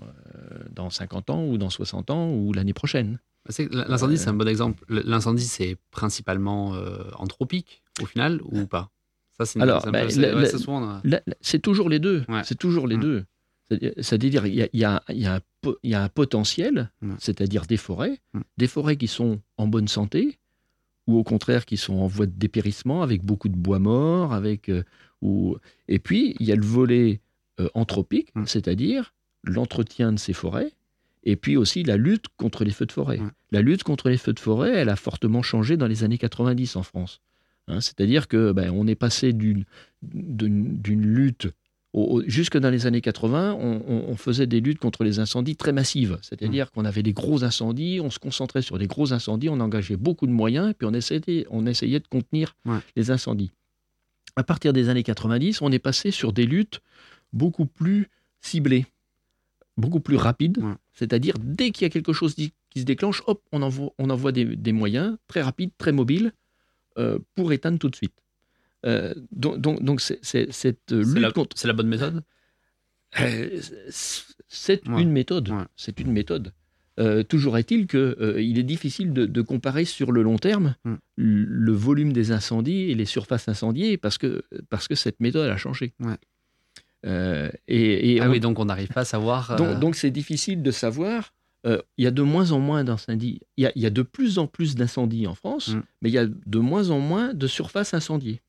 dans 0.71 0.89
50 0.89 1.29
ans 1.29 1.45
ou 1.45 1.57
dans 1.59 1.69
60 1.69 2.09
ans 2.09 2.31
ou 2.33 2.53
l'année 2.53 2.73
prochaine. 2.73 3.19
Que 3.47 3.63
L'incendie, 3.89 4.13
Euh, 4.15 4.17
c'est 4.17 4.29
un 4.29 4.33
bon 4.33 4.47
exemple. 4.47 4.83
Le- 4.87 5.01
L'incendie, 5.03 5.43
c'est 5.45 5.77
principalement 5.91 6.75
euh, 6.75 7.03
anthropique, 7.17 7.81
au 8.01 8.05
final, 8.05 8.39
ou 8.43 8.65
pas? 8.67 8.89
Ça, 9.37 9.45
c'est 9.45 9.59
Alors, 9.61 9.85
bah, 9.91 10.03
euh, 10.03 11.59
toujours 11.61 11.89
les 11.89 11.99
deux. 11.99 12.23
Ouais. 12.29 12.41
C'est 12.43 12.57
toujours 12.57 12.87
les 12.87 12.97
Mm. 12.97 13.01
deux. 13.01 13.25
C'est- 13.69 13.93
C'est-à-dire, 14.01 14.45
il 14.45 14.55
y 14.55 14.61
a, 14.63 14.67
il 14.73 14.79
y 14.79 14.83
a- 14.83 15.01
il 15.09 15.17
y 15.19 15.25
a 15.25 15.35
un 15.35 15.39
po- 15.61 15.77
il 15.83 15.89
y 15.91 15.95
a 15.95 16.03
un 16.03 16.09
potentiel, 16.09 16.91
c'est-à-dire 17.19 17.65
des 17.65 17.77
forêts, 17.77 18.19
Mm. 18.33 18.41
des 18.57 18.67
forêts 18.67 18.97
qui 18.97 19.07
sont 19.07 19.39
en 19.57 19.67
bonne 19.67 19.87
santé, 19.87 20.37
ou 21.07 21.17
au 21.17 21.23
contraire 21.23 21.65
qui 21.65 21.77
sont 21.77 21.95
en 21.95 22.07
voie 22.07 22.27
de 22.27 22.33
dépérissement, 22.37 23.01
avec 23.01 23.23
beaucoup 23.23 23.49
de 23.49 23.55
bois 23.55 23.79
morts, 23.79 24.33
avec 24.33 24.69
euh, 24.69 24.83
ou... 25.21 25.55
et 25.87 25.99
puis 25.99 26.35
il 26.39 26.45
y 26.45 26.51
a 26.51 26.55
le 26.55 26.65
volet 26.65 27.21
euh, 27.59 27.69
anthropique, 27.73 28.29
Mm. 28.35 28.45
c'est-à-dire 28.45 29.13
l'entretien 29.43 30.11
de 30.13 30.19
ces 30.19 30.33
forêts, 30.33 30.71
et 31.23 31.35
puis 31.35 31.57
aussi 31.57 31.83
la 31.83 31.97
lutte 31.97 32.25
contre 32.37 32.63
les 32.63 32.71
feux 32.71 32.85
de 32.85 32.91
forêt. 32.91 33.19
La 33.51 33.61
lutte 33.61 33.83
contre 33.83 34.09
les 34.09 34.17
feux 34.17 34.33
de 34.33 34.39
forêt, 34.39 34.71
elle 34.71 34.89
a 34.89 34.95
fortement 34.95 35.41
changé 35.41 35.77
dans 35.77 35.87
les 35.87 36.03
années 36.03 36.17
90 36.17 36.75
en 36.75 36.83
France. 36.83 37.21
Hein, 37.67 37.79
c'est-à-dire 37.81 38.27
que 38.27 38.51
ben, 38.51 38.71
on 38.73 38.87
est 38.87 38.95
passé 38.95 39.33
d'une 39.33 39.65
lutte 40.85 41.47
au- 41.93 42.19
au- 42.19 42.23
jusque 42.25 42.57
dans 42.57 42.69
les 42.69 42.85
années 42.85 43.01
80, 43.01 43.53
on, 43.59 43.81
on- 43.85 44.05
on 44.09 44.15
faisait 44.15 44.47
des 44.47 44.61
luttes 44.61 44.79
contre 44.79 45.03
les 45.03 45.19
incendies 45.19 45.57
très 45.57 45.73
massives. 45.73 46.17
C'est-à-dire 46.21 46.67
Mmh. 46.67 46.69
qu'on 46.73 46.85
avait 46.85 47.03
des 47.03 47.11
gros 47.11 47.43
incendies, 47.43 47.99
on 48.01 48.09
se 48.09 48.17
concentrait 48.17 48.61
sur 48.61 48.77
des 48.79 48.87
gros 48.87 49.11
incendies, 49.11 49.49
on 49.49 49.59
engageait 49.59 49.97
beaucoup 49.97 50.25
de 50.25 50.31
moyens, 50.31 50.69
et 50.71 50.73
puis 50.73 50.87
on 50.89 50.93
essayait, 50.93 51.45
on 51.49 51.65
essayait 51.65 51.99
de 51.99 52.07
contenir 52.07 52.55
Ouais. 52.65 52.77
les 52.95 53.11
incendies. 53.11 53.51
À 54.37 54.43
partir 54.43 54.71
des 54.71 54.87
années 54.87 55.03
90, 55.03 55.61
on 55.61 55.69
est 55.71 55.79
passé 55.79 56.11
sur 56.11 56.31
des 56.31 56.45
luttes 56.45 56.79
beaucoup 57.33 57.65
plus 57.65 58.07
ciblées, 58.39 58.85
beaucoup 59.77 59.99
plus 59.99 60.15
rapides. 60.17 60.57
Ouais. 60.59 60.73
C'est-à-dire, 60.93 61.35
dès 61.39 61.71
qu'il 61.71 61.83
y 61.83 61.85
a 61.85 61.89
quelque 61.89 62.13
chose 62.13 62.35
qui 62.35 62.53
se 62.75 62.83
déclenche, 62.85 63.21
hop, 63.27 63.41
on 63.51 63.61
envoie, 63.61 63.91
on 63.97 64.09
envoie 64.09 64.31
des, 64.31 64.45
des 64.45 64.71
moyens 64.71 65.17
très 65.27 65.41
rapides, 65.41 65.71
très 65.77 65.91
mobiles, 65.91 66.33
euh, 66.97 67.19
pour 67.35 67.51
éteindre 67.53 67.79
tout 67.79 67.89
de 67.89 67.95
suite. 67.95 68.13
Euh, 68.85 69.13
donc, 69.31 69.59
donc, 69.61 69.83
donc 69.83 70.01
c'est- 70.01 70.19
c'est- 70.23 70.51
cette 70.51 70.79
c'est 70.89 70.95
lutte 70.95 71.17
la, 71.19 71.31
contre 71.31 71.55
c'est 71.57 71.67
la 71.67 71.73
bonne 71.73 71.87
méthode? 71.87 72.23
Euh, 73.19 73.59
c'est 73.89 74.87
Ouais. 74.87 75.01
une 75.01 75.11
méthode. 75.11 75.49
Ouais. 75.49 75.63
C'est 75.75 75.99
une 75.99 76.11
méthode. 76.11 76.53
Euh, 76.99 77.23
toujours 77.23 77.57
est-il 77.57 77.87
que 77.87 78.17
euh, 78.19 78.41
il 78.41 78.59
est 78.59 78.63
difficile 78.63 79.13
de, 79.13 79.25
de 79.25 79.41
comparer 79.41 79.85
sur 79.85 80.11
le 80.11 80.21
long 80.23 80.37
terme 80.37 80.75
Mm. 80.83 80.95
le, 81.15 81.43
le 81.45 81.71
volume 81.71 82.11
des 82.13 82.31
incendies 82.31 82.91
et 82.91 82.95
les 82.95 83.05
surfaces 83.05 83.47
incendiées 83.47 83.97
parce 83.97 84.17
que 84.17 84.43
parce 84.69 84.87
que 84.87 84.95
cette 84.95 85.19
méthode 85.19 85.49
a 85.49 85.57
changé. 85.57 85.93
Euh, 87.05 87.49
et, 87.67 88.13
et 88.15 88.21
Ah 88.21 88.27
on- 88.27 88.31
oui, 88.31 88.39
donc 88.39 88.59
on 88.59 88.65
n'arrive 88.65 88.89
pas 88.89 89.01
à 89.01 89.05
savoir. 89.05 89.51
euh, 89.51 89.55
donc 89.55 89.79
donc 89.79 89.95
c'est 89.95 90.11
difficile 90.11 90.61
de 90.61 90.71
savoir. 90.71 91.33
Euh, 91.65 91.79
Il 91.97 92.03
y 92.03 92.07
a 92.07 92.11
de 92.11 92.21
moins 92.23 92.51
en 92.51 92.59
moins 92.59 92.83
d'incendies. 92.83 93.39
Il 93.57 93.63
y 93.63 93.67
a, 93.67 93.71
il 93.75 93.81
y 93.81 93.85
a 93.85 93.91
de 93.91 94.01
plus 94.01 94.39
en 94.39 94.47
plus 94.47 94.73
d'incendies 94.75 95.27
en 95.27 95.35
France, 95.35 95.69
Mm. 95.69 95.83
mais 96.01 96.09
il 96.09 96.13
y 96.13 96.17
a 96.17 96.25
de 96.27 96.59
moins 96.59 96.89
en 96.89 96.99
moins 96.99 97.33
de 97.33 97.47
surfaces 97.47 97.93
incendiées. 97.93 98.41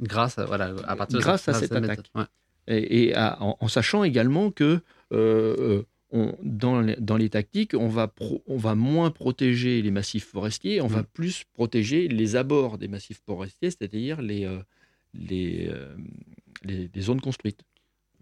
grâce 0.00 0.38
à, 0.38 0.44
voilà, 0.46 0.72
à 0.86 0.96
partir 0.96 1.18
de 1.18 1.22
Grâce 1.22 1.46
à 1.48 1.52
cette 1.52 1.72
attaque. 1.72 2.10
Ouais. 2.14 2.24
et, 2.68 3.02
et 3.08 3.14
à- 3.14 3.36
en, 3.42 3.56
en 3.60 3.68
sachant 3.68 4.02
également 4.02 4.50
que 4.50 4.80
euh, 5.12 5.56
euh, 5.58 5.82
on- 6.12 6.34
dans, 6.42 6.80
les, 6.80 6.96
dans 6.96 7.16
les 7.18 7.28
tactiques, 7.28 7.74
on 7.74 7.88
va, 7.88 8.08
pro- 8.08 8.42
on 8.46 8.56
va 8.56 8.74
moins 8.74 9.10
protéger 9.10 9.82
les 9.82 9.90
massifs 9.90 10.24
forestiers, 10.26 10.80
on 10.80 10.86
va 10.86 11.02
Mm. 11.02 11.06
plus 11.12 11.44
protéger 11.52 12.08
les 12.08 12.34
abords 12.36 12.78
des 12.78 12.88
massifs 12.88 13.20
forestiers, 13.26 13.70
c'est-à-dire 13.70 14.22
les, 14.22 14.44
euh, 14.46 14.58
les, 15.12 15.68
euh, 15.70 15.94
les, 16.64 16.88
les 16.94 17.00
zones 17.02 17.20
construites. 17.20 17.60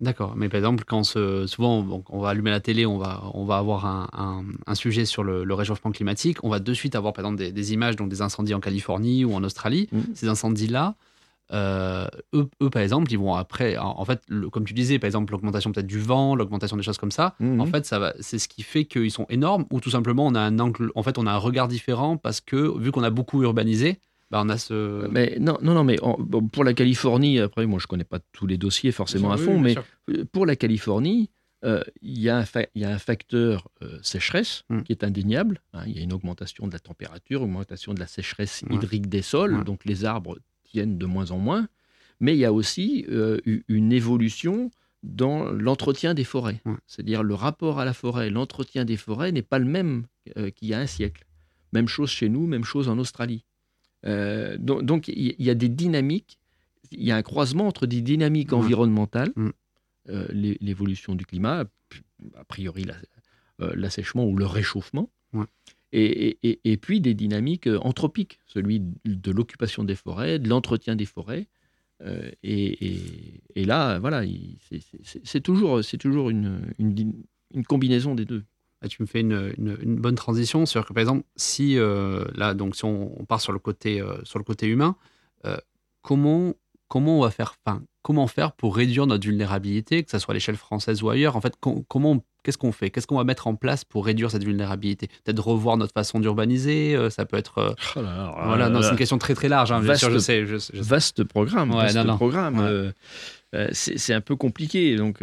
D'accord, 0.01 0.34
mais 0.36 0.49
par 0.49 0.59
exemple, 0.59 0.84
quand 0.86 1.03
se, 1.03 1.46
souvent 1.46 1.78
on, 1.80 2.05
on 2.09 2.20
va 2.20 2.28
allumer 2.30 2.51
la 2.51 2.61
télé, 2.61 2.86
on 2.86 2.99
va, 2.99 3.22
on 3.34 3.44
va 3.44 3.57
avoir 3.59 3.84
un, 3.86 4.09
un- 4.12 4.44
un 4.66 4.74
sujet 4.74 5.05
sur 5.05 5.24
le, 5.24 5.42
le 5.44 5.55
réchauffement 5.55 5.90
climatique, 5.90 6.38
on 6.44 6.49
va 6.49 6.61
de 6.61 6.72
suite 6.74 6.94
avoir 6.94 7.12
par 7.12 7.24
exemple 7.24 7.38
des, 7.38 7.51
des 7.51 7.72
images 7.72 7.96
donc 7.96 8.09
des 8.09 8.22
incendies 8.22 8.55
en 8.55 8.61
Californie 8.61 9.24
ou 9.24 9.34
en 9.34 9.42
Australie. 9.42 9.88
Mm. 9.90 10.01
Ces 10.14 10.28
incendies-là, 10.28 10.94
euh, 11.53 12.07
eux, 12.34 12.49
eux, 12.62 12.70
par 12.70 12.82
exemple, 12.82 13.11
ils 13.11 13.18
vont 13.18 13.34
après, 13.34 13.76
en, 13.78 13.99
en 13.99 14.05
fait, 14.05 14.20
le- 14.28 14.51
comme 14.51 14.64
tu 14.64 14.74
disais, 14.74 14.99
par 14.99 15.07
exemple, 15.07 15.32
l'augmentation 15.32 15.72
peut-être 15.72 15.86
du 15.86 15.99
vent, 15.99 16.34
l'augmentation 16.34 16.76
des 16.76 16.82
choses 16.82 16.99
comme 16.99 17.11
ça. 17.11 17.34
Mhm. 17.40 17.61
En 17.61 17.66
fait, 17.66 17.86
ça 17.86 17.99
va, 17.99 18.12
c'est 18.20 18.38
ce 18.38 18.49
qui 18.49 18.62
fait 18.62 18.84
qu'ils 18.84 19.11
sont 19.11 19.26
énormes, 19.30 19.64
ou 19.70 19.80
tout 19.80 19.90
simplement 19.90 20.26
on 20.26 20.34
a 20.34 20.40
un 20.40 20.59
angle, 20.59 20.92
en 20.94 21.03
fait, 21.03 21.18
on 21.18 21.26
a 21.26 21.32
un 21.32 21.38
regard 21.38 21.66
différent 21.68 22.16
parce 22.16 22.40
que 22.40 22.78
vu 22.78 22.92
qu'on 22.92 23.03
a 23.03 23.11
beaucoup 23.11 23.42
urbanisé, 23.42 24.01
bah, 24.31 24.43
on 24.45 24.49
a 24.49 24.59
ce. 24.59 25.07
Mais 25.09 25.37
non, 25.41 25.59
non, 25.62 25.74
non, 25.74 25.85
mais 25.85 26.01
en- 26.03 26.16
bon, 26.18 26.47
pour 26.49 26.64
la 26.64 26.74
Californie, 26.74 27.39
après, 27.41 27.66
moi 27.66 27.79
je 27.81 27.87
connais 27.87 28.05
pas 28.05 28.18
tous 28.33 28.47
les 28.47 28.59
dossiers 28.59 28.93
forcément 28.93 29.33
à 29.33 29.37
fond, 29.37 29.59
mais. 29.59 29.74
Euh, 30.11 30.24
Pour 30.33 30.47
la 30.47 30.57
Californie, 30.57 31.31
euh, 31.64 31.83
il 32.03 32.18
y, 32.20 32.29
a 32.29 32.37
un 32.37 32.45
fa- 32.45 32.66
il 32.74 32.83
y 32.83 32.85
a 32.85 32.91
un 32.91 32.99
facteur 32.99 33.68
euh, 33.83 33.99
sécheresse 34.03 34.62
Mm. 34.70 34.83
qui 34.83 34.93
est 34.93 35.03
indéniable. 35.05 35.61
hein. 35.72 35.83
il 35.87 35.97
y 35.97 36.01
a 36.01 36.03
une 36.03 36.12
augmentation 36.12 36.66
de 36.66 36.72
la 36.72 36.79
température, 36.79 37.43
augmentation 37.43 37.95
de 37.95 38.01
la 38.01 38.07
sécheresse 38.07 38.62
Ouais. 38.68 38.76
hydrique 38.76 39.09
des 39.09 39.22
sols, 39.22 39.55
Ouais. 39.59 39.64
donc 39.64 39.85
les 39.85 40.05
arbres 40.05 40.39
tiennent 40.64 40.99
de 40.99 41.07
moins 41.07 41.31
en 41.31 41.39
moins. 41.39 41.66
Mais 42.20 42.35
il 42.35 42.39
y 42.39 42.45
a 42.45 42.53
aussi 42.53 43.07
euh, 43.09 43.39
une 43.68 43.93
évolution 43.93 44.70
dans 45.03 45.45
l'entretien 45.51 46.12
des 46.14 46.24
forêts. 46.24 46.61
Ouais. 46.66 46.74
C'est-à-dire 46.87 47.22
le 47.22 47.35
rapport 47.35 47.79
à 47.81 47.85
la 47.85 47.93
forêt, 47.95 48.31
l'entretien 48.31 48.85
des 48.85 48.97
forêts 48.97 49.31
n'est 49.33 49.43
pas 49.43 49.59
le 49.59 49.64
même 49.64 50.05
euh, 50.37 50.51
qu'il 50.51 50.68
y 50.68 50.74
a 50.74 50.79
un 50.81 50.87
siècle. 50.87 51.24
Même 51.72 51.87
chose 51.89 52.11
chez 52.11 52.29
nous, 52.29 52.47
même 52.47 52.64
chose 52.64 52.89
en 52.89 52.99
Australie. 52.99 53.45
Euh, 54.07 54.57
donc 54.59 55.09
il 55.09 55.34
y, 55.38 55.51
a 55.51 55.55
des 55.55 55.68
dynamiques, 55.68 56.38
il 56.92 57.03
y 57.03 57.11
a 57.11 57.16
un 57.16 57.22
croisement 57.22 57.66
entre 57.66 57.86
des 57.86 58.01
dynamiques 58.01 58.53
environnementales 58.53 59.32
Mm. 59.36 59.51
euh, 60.11 60.26
l'é- 60.30 60.57
l'évolution 60.61 61.14
du 61.16 61.26
climat, 61.26 61.64
a 62.36 62.44
priori 62.44 62.84
la- 62.84 62.94
euh, 63.61 63.72
l'assèchement 63.76 64.24
ou 64.26 64.36
le 64.36 64.46
réchauffement, 64.46 65.11
et, 65.92 66.38
et- 66.42 66.61
et- 66.64 66.76
puis 66.76 67.01
des 67.01 67.14
dynamiques 67.14 67.68
anthropiques, 67.80 68.38
celui 68.46 68.80
de 69.05 69.30
l'occupation 69.32 69.84
des 69.84 69.94
forêts, 69.96 70.38
de 70.38 70.49
l'entretien 70.49 70.94
des 70.96 71.07
forêts. 71.07 71.46
et, 72.44 73.01
et- 73.57 73.64
là, 73.64 73.99
voilà, 73.99 74.24
il- 74.24 74.57
c'est- 75.24 75.40
toujours, 75.40 75.80
toujours 75.99 76.30
une, 76.30 76.72
une 76.78 77.64
combinaison 77.64 78.14
des 78.14 78.24
deux. 78.24 78.44
Là, 78.83 78.89
tu 78.89 79.03
me 79.03 79.07
fais 79.09 79.20
une, 79.20 79.53
une- 79.59 79.76
une 79.83 79.97
bonne 79.97 80.14
transition 80.14 80.64
sur 80.64 80.87
que 80.87 80.93
par 80.93 81.01
exemple 81.01 81.24
si 81.37 81.76
euh, 81.79 82.24
là 82.35 82.55
donc 82.55 82.76
si 82.76 82.85
on, 82.85 83.20
on 83.20 83.24
part 83.24 83.41
sur 83.41 83.53
le 83.53 83.59
côté 83.59 84.01
euh, 84.01 84.18
sur 84.22 84.39
le 84.39 84.45
côté 84.45 84.66
humain 84.68 84.95
euh, 85.47 85.57
comment 86.03 86.55
comment 86.87 87.18
on 87.18 87.22
va 87.22 87.31
faire 87.31 87.55
enfin 87.66 87.83
comment 88.03 88.26
faire 88.29 88.53
pour 88.53 88.76
réduire 88.76 89.07
notre 89.09 89.26
vulnérabilité 89.26 90.05
que 90.05 90.11
ce 90.12 90.18
soit 90.18 90.33
à 90.33 90.35
l'échelle 90.35 90.57
française 90.57 91.03
ou 91.03 91.11
ailleurs? 91.11 91.35
En 91.37 91.41
fait 91.41 91.55
com- 91.61 91.83
comment 91.89 92.24
qu'est-ce 92.45 92.57
qu'on 92.57 92.70
fait? 92.72 92.91
Qu'est-ce 92.91 93.07
qu'on 93.09 93.16
va 93.16 93.24
mettre 93.24 93.49
en 93.49 93.57
place 93.57 93.85
pour 93.85 94.07
réduire 94.07 94.31
cette 94.31 94.45
vulnérabilité? 94.45 95.09
Peut-être 95.24 95.45
revoir 95.45 95.76
notre 95.76 95.93
façon 95.93 96.20
d'urbaniser 96.20 96.97
ça 97.11 97.26
peut 97.26 97.37
être 97.37 97.59
euh, 97.59 97.74
voilà 97.97 98.70
c'est 98.83 98.91
une 98.91 98.97
question 98.97 99.18
très 99.18 99.35
très 99.35 99.49
large 99.49 99.72
hein, 99.72 99.81
bien 99.81 99.89
Vaste- 99.89 99.99
sûr 99.99 100.11
je 100.12 100.18
sais 100.18 100.47
je, 100.47 100.57
sais- 100.57 100.72
je 100.74 100.83
sais. 100.83 100.89
Vaste 100.89 101.24
programme, 101.24 101.70
Ouais, 101.72 101.83
vaste 101.83 101.97
non, 101.97 102.05
non. 102.05 102.16
programme. 102.16 102.59
Ouais. 103.53 103.68
c'est 103.72 104.14
un 104.14 104.20
peu 104.20 104.37
compliqué. 104.37 104.95
Donc, 104.97 105.20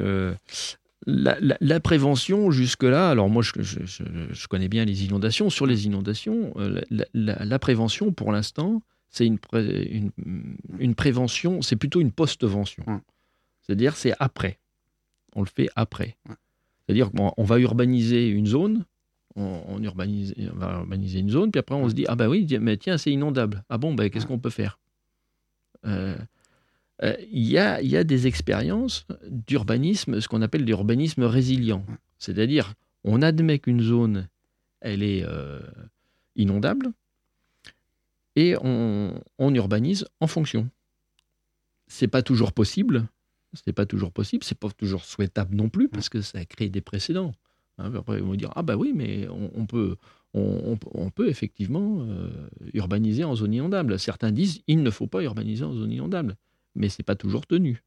la, 1.05 1.37
la- 1.39 1.57
la 1.61 1.79
prévention, 1.79 2.51
jusque-là, 2.51 3.09
alors 3.11 3.29
moi 3.29 3.43
je, 3.43 3.51
je- 3.61 3.85
je- 3.85 4.03
je 4.31 4.47
connais 4.47 4.67
bien 4.67 4.85
les 4.85 5.05
inondations. 5.05 5.49
Sur 5.49 5.65
les 5.67 5.85
inondations, 5.85 6.53
euh, 6.57 6.81
la, 7.13 7.59
prévention, 7.59 8.11
pour 8.11 8.31
l'instant, 8.31 8.81
c'est 9.09 9.25
une, 9.27 9.37
pré- 9.39 9.83
une, 9.91 10.11
une 10.79 10.95
prévention, 10.95 11.61
c'est 11.61 11.75
plutôt 11.75 12.01
une 12.01 12.11
post-vention. 12.11 12.83
Hum. 12.87 13.01
C'est-à-dire, 13.61 13.95
c'est 13.95 14.13
après. 14.19 14.59
On 15.35 15.41
le 15.41 15.47
fait 15.47 15.69
après. 15.75 16.17
Ouais. 16.29 16.35
C'est-à-dire 16.85 17.11
qu'on 17.11 17.33
on 17.37 17.43
va 17.43 17.59
urbaniser 17.59 18.27
une 18.29 18.45
zone, 18.47 18.85
on, 19.35 19.61
on 19.67 19.83
urbanise, 19.83 20.33
on 20.53 20.57
va 20.57 20.71
urbaniser 20.79 21.19
une 21.19 21.29
zone, 21.29 21.51
puis 21.51 21.59
après 21.59 21.75
on 21.75 21.89
se 21.89 21.93
dit, 21.93 22.05
ah 22.07 22.15
bah 22.15 22.29
oui, 22.29 22.47
mais 22.61 22.77
tiens, 22.77 22.97
c'est 22.97 23.11
inondable. 23.11 23.63
Ah 23.69 23.77
bon, 23.77 23.93
bah, 23.93 24.09
qu'est-ce 24.09 24.25
Ouais. 24.25 24.29
qu'on 24.29 24.39
peut 24.39 24.49
faire? 24.49 24.79
Euh, 25.85 26.15
euh, 27.03 27.15
Il 27.31 27.43
y, 27.43 27.57
a, 27.57 27.81
y 27.81 27.97
a 27.97 28.03
des 28.03 28.27
expériences 28.27 29.05
d'urbanisme, 29.27 30.21
ce 30.21 30.27
qu'on 30.27 30.41
appelle 30.41 30.65
l'urbanisme 30.65 31.23
résilient. 31.23 31.85
C'est-à-dire, 32.17 32.73
on 33.03 33.21
admet 33.21 33.59
qu'une 33.59 33.81
zone, 33.81 34.27
elle 34.81 35.03
est 35.03 35.23
euh, 35.23 35.59
inondable, 36.35 36.91
et 38.35 38.55
on, 38.61 39.21
on 39.37 39.53
urbanise 39.53 40.05
en 40.19 40.27
fonction. 40.27 40.69
C'est 41.87 42.07
pas 42.07 42.21
toujours 42.21 42.51
possible, 42.51 43.07
c'est 43.53 43.73
pas 43.73 43.85
toujours 43.85 44.11
possible, 44.11 44.43
c'est 44.43 44.57
pas 44.57 44.69
toujours 44.71 45.05
souhaitable 45.05 45.55
non 45.55 45.69
plus, 45.69 45.87
parce 45.87 46.09
que 46.09 46.21
ça 46.21 46.43
crée 46.45 46.69
des 46.69 46.81
précédents. 46.81 47.33
Hein, 47.77 47.93
après, 47.95 48.17
ils 48.17 48.23
vont 48.23 48.35
dire, 48.35 48.51
ah 48.55 48.63
bah 48.63 48.75
oui, 48.75 48.91
mais 48.95 49.27
on, 49.27 49.51
on 49.55 49.65
peut, 49.65 49.95
on 50.33 51.09
peut 51.11 51.29
effectivement 51.29 51.99
euh, 52.01 52.29
urbaniser 52.73 53.23
en 53.23 53.35
zone 53.35 53.53
inondable. 53.53 53.97
Certains 53.99 54.31
disent, 54.31 54.61
il 54.67 54.83
ne 54.83 54.89
faut 54.89 55.07
pas 55.07 55.21
urbaniser 55.23 55.63
en 55.63 55.73
zone 55.73 55.91
inondable, 55.91 56.35
mais 56.75 56.89
c'est 56.89 57.03
pas 57.03 57.15
toujours 57.15 57.45
tenu. 57.47 57.83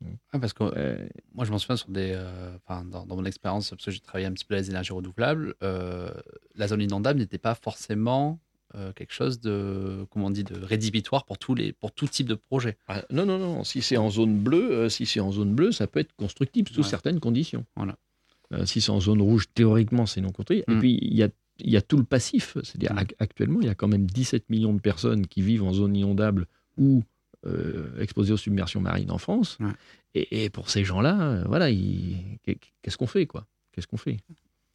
Ouais, 0.00 0.38
parce 0.40 0.52
que 0.52 0.62
Euh, 0.76 1.08
moi, 1.34 1.44
je 1.44 1.50
m'en 1.50 1.58
souviens 1.58 1.76
sur 1.76 1.88
des, 1.90 2.12
euh, 2.14 2.56
enfin, 2.56 2.84
dans, 2.84 3.04
dans 3.04 3.16
mon 3.16 3.24
expérience, 3.24 3.70
parce 3.70 3.84
que 3.84 3.90
j'ai 3.90 3.98
travaillé 4.00 4.26
un 4.26 4.32
petit 4.32 4.44
peu 4.44 4.54
les 4.54 4.70
énergies 4.70 4.92
renouvelables, 4.92 5.54
euh, 5.62 6.08
la 6.54 6.68
zone 6.68 6.82
inondable 6.82 7.18
n'était 7.18 7.38
pas 7.38 7.54
forcément 7.56 8.38
euh, 8.76 8.92
quelque 8.92 9.12
chose 9.12 9.40
de, 9.40 10.06
comment 10.10 10.26
on 10.26 10.30
dit, 10.30 10.44
de 10.44 10.54
rédhibitoire 10.62 11.24
pour 11.24 11.38
tous 11.38 11.54
les, 11.54 11.72
pour 11.72 11.90
tout 11.90 12.06
type 12.06 12.28
de 12.28 12.34
projet. 12.34 12.76
Ah, 12.86 13.02
non, 13.10 13.26
non, 13.26 13.38
non. 13.38 13.64
Si 13.64 13.80
c'est 13.82 13.96
en 13.96 14.10
zone 14.10 14.38
bleue, 14.38 14.70
euh, 14.70 14.88
si 14.88 15.04
c'est 15.06 15.20
en 15.20 15.32
zone 15.32 15.54
bleue, 15.54 15.72
ça 15.72 15.86
peut 15.88 15.98
être 16.00 16.14
constructible 16.16 16.68
sous 16.70 16.82
Ouais. 16.82 16.86
certaines 16.86 17.18
conditions. 17.18 17.64
Voilà. 17.76 17.96
Euh, 18.52 18.66
si 18.66 18.80
c'est 18.80 18.90
en 18.92 19.00
zone 19.00 19.20
rouge, 19.22 19.46
théoriquement, 19.52 20.06
c'est 20.06 20.20
non 20.20 20.30
construit. 20.32 20.58
Et 20.68 20.70
Mm. 20.74 20.78
puis 20.78 20.98
il 21.02 21.14
y 21.16 21.22
a, 21.24 21.28
il 21.60 21.70
y 21.70 21.76
a 21.76 21.82
tout 21.82 21.96
le 21.96 22.04
passif. 22.04 22.56
C'est-à-dire 22.62 22.92
Mm. 22.94 22.98
ac- 22.98 23.14
actuellement, 23.18 23.60
il 23.62 23.66
y 23.66 23.70
a 23.70 23.74
quand 23.74 23.88
même 23.88 24.06
17 24.06 24.48
millions 24.50 24.74
de 24.74 24.80
personnes 24.80 25.26
qui 25.26 25.42
vivent 25.42 25.64
en 25.64 25.72
zone 25.72 25.96
inondable 25.96 26.46
ou 26.76 27.02
euh, 27.46 28.00
exposées 28.00 28.32
aux 28.32 28.36
submersions 28.38 28.80
marines 28.80 29.10
en 29.10 29.18
France. 29.18 29.56
Ouais. 29.60 29.70
Et, 30.14 30.44
et 30.44 30.50
pour 30.50 30.70
ces 30.70 30.84
gens-là, 30.84 31.20
euh, 31.20 31.44
voilà, 31.46 31.70
ils- 31.70 32.38
qu'est-ce 32.82 32.96
qu'on 32.96 33.06
fait, 33.06 33.26
quoi? 33.26 33.46
Qu'est-ce 33.72 33.86
qu'on 33.86 33.96
fait? 33.96 34.18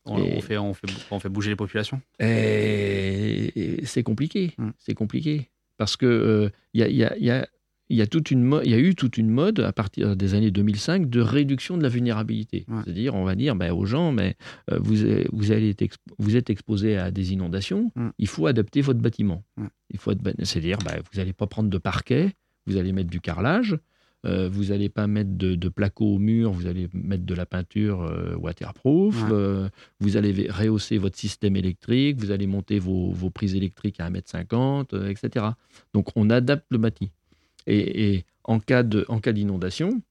On, 0.05 0.18
Et- 0.18 0.38
on 0.38 0.41
fait, 0.41 0.57
on, 0.57 0.74
fait, 0.74 0.88
on 1.11 1.20
fait 1.20 1.30
bouger 1.30 1.49
les 1.49 1.55
populations? 1.55 2.01
Et, 2.20 3.80
et 3.82 3.86
c'est 3.86 4.03
compliqué. 4.03 4.53
Mm. 4.57 4.70
C'est 4.78 4.93
compliqué. 4.93 5.49
Parce 5.78 5.97
que 5.97 6.05
euh, 6.05 6.49
il 6.74 6.82
y, 6.82 6.84
a, 6.84 6.88
il 6.89 6.95
y 6.95 7.03
a- 7.03 7.18
y 7.18 7.30
a- 7.32 7.47
y 7.89 8.01
a 8.01 8.07
toute 8.07 8.32
une 8.32 8.43
mo- 8.43 8.61
il 8.64 8.72
y 8.72 8.74
a 8.74 8.80
eu 8.80 8.95
toute 8.95 9.18
une 9.18 9.30
mode 9.30 9.59
à 9.59 9.72
partir 9.74 10.16
des 10.16 10.34
années 10.36 10.51
2005 10.51 11.09
de 11.09 11.20
réduction 11.20 11.78
de 11.78 11.84
la 11.84 11.89
vulnérabilité. 11.89 12.66
Ouais. 12.68 12.82
C'est-à-dire, 12.86 13.14
on 13.16 13.24
va 13.24 13.36
dire 13.36 13.55
ben, 13.55 13.72
aux 13.72 13.86
gens, 13.86 14.11
mais, 14.11 14.36
euh, 14.72 14.80
vous, 14.82 15.03
euh, 15.03 15.26
vous, 15.32 15.51
allez 15.51 15.70
être 15.78 15.97
vous 16.18 16.36
êtes 16.36 16.49
exposé 16.49 16.97
à 16.97 17.11
des 17.11 17.34
inondations, 17.34 17.91
Mm. 17.95 18.09
il 18.18 18.28
faut 18.28 18.47
adapter 18.47 18.82
votre 18.82 18.99
bâtiment. 18.99 19.43
Il 19.89 19.99
faut 19.99 20.11
C'est-à-dire, 20.43 20.78
ben, 20.80 21.01
vous 21.11 21.20
n'allez 21.20 21.34
pas 21.34 21.45
prendre 21.47 21.70
de 21.70 21.78
parquet, 21.78 22.34
vous 22.68 22.78
allez 22.78 22.91
mettre 22.93 23.09
du 23.09 23.20
carrelage, 23.22 23.78
euh, 24.26 24.47
vous 24.49 24.66
n'allez 24.66 24.88
pas 24.88 25.05
mettre 25.07 25.32
de, 25.38 25.55
de 25.55 25.70
placo 25.70 26.05
au 26.16 26.18
mur, 26.20 26.51
vous 26.53 26.68
allez 26.68 26.88
mettre 26.93 27.26
de 27.26 27.34
la 27.34 27.45
peinture 27.45 28.03
euh, 28.03 28.36
waterproof, 28.38 29.22
Ouais. 29.24 29.30
euh, 29.34 29.70
vous 29.99 30.16
allez 30.16 30.49
rehausser 30.49 30.97
votre 30.97 31.18
système 31.18 31.55
électrique, 31.57 32.18
vous 32.20 32.32
allez 32.32 32.47
monter 32.47 32.80
vos, 32.80 33.11
vos 33.11 33.30
prises 33.30 33.55
électriques 33.55 33.99
à 33.99 34.09
1m50, 34.09 34.93
euh, 34.93 35.09
etc. 35.09 35.47
Donc 35.93 36.07
on 36.16 36.30
adapte 36.30 36.66
le 36.70 36.78
bâti. 36.78 37.11
Et, 37.68 38.14
et 38.16 38.26
en 38.45 38.59
cas 38.59 38.84
d'inondation, 38.84 40.01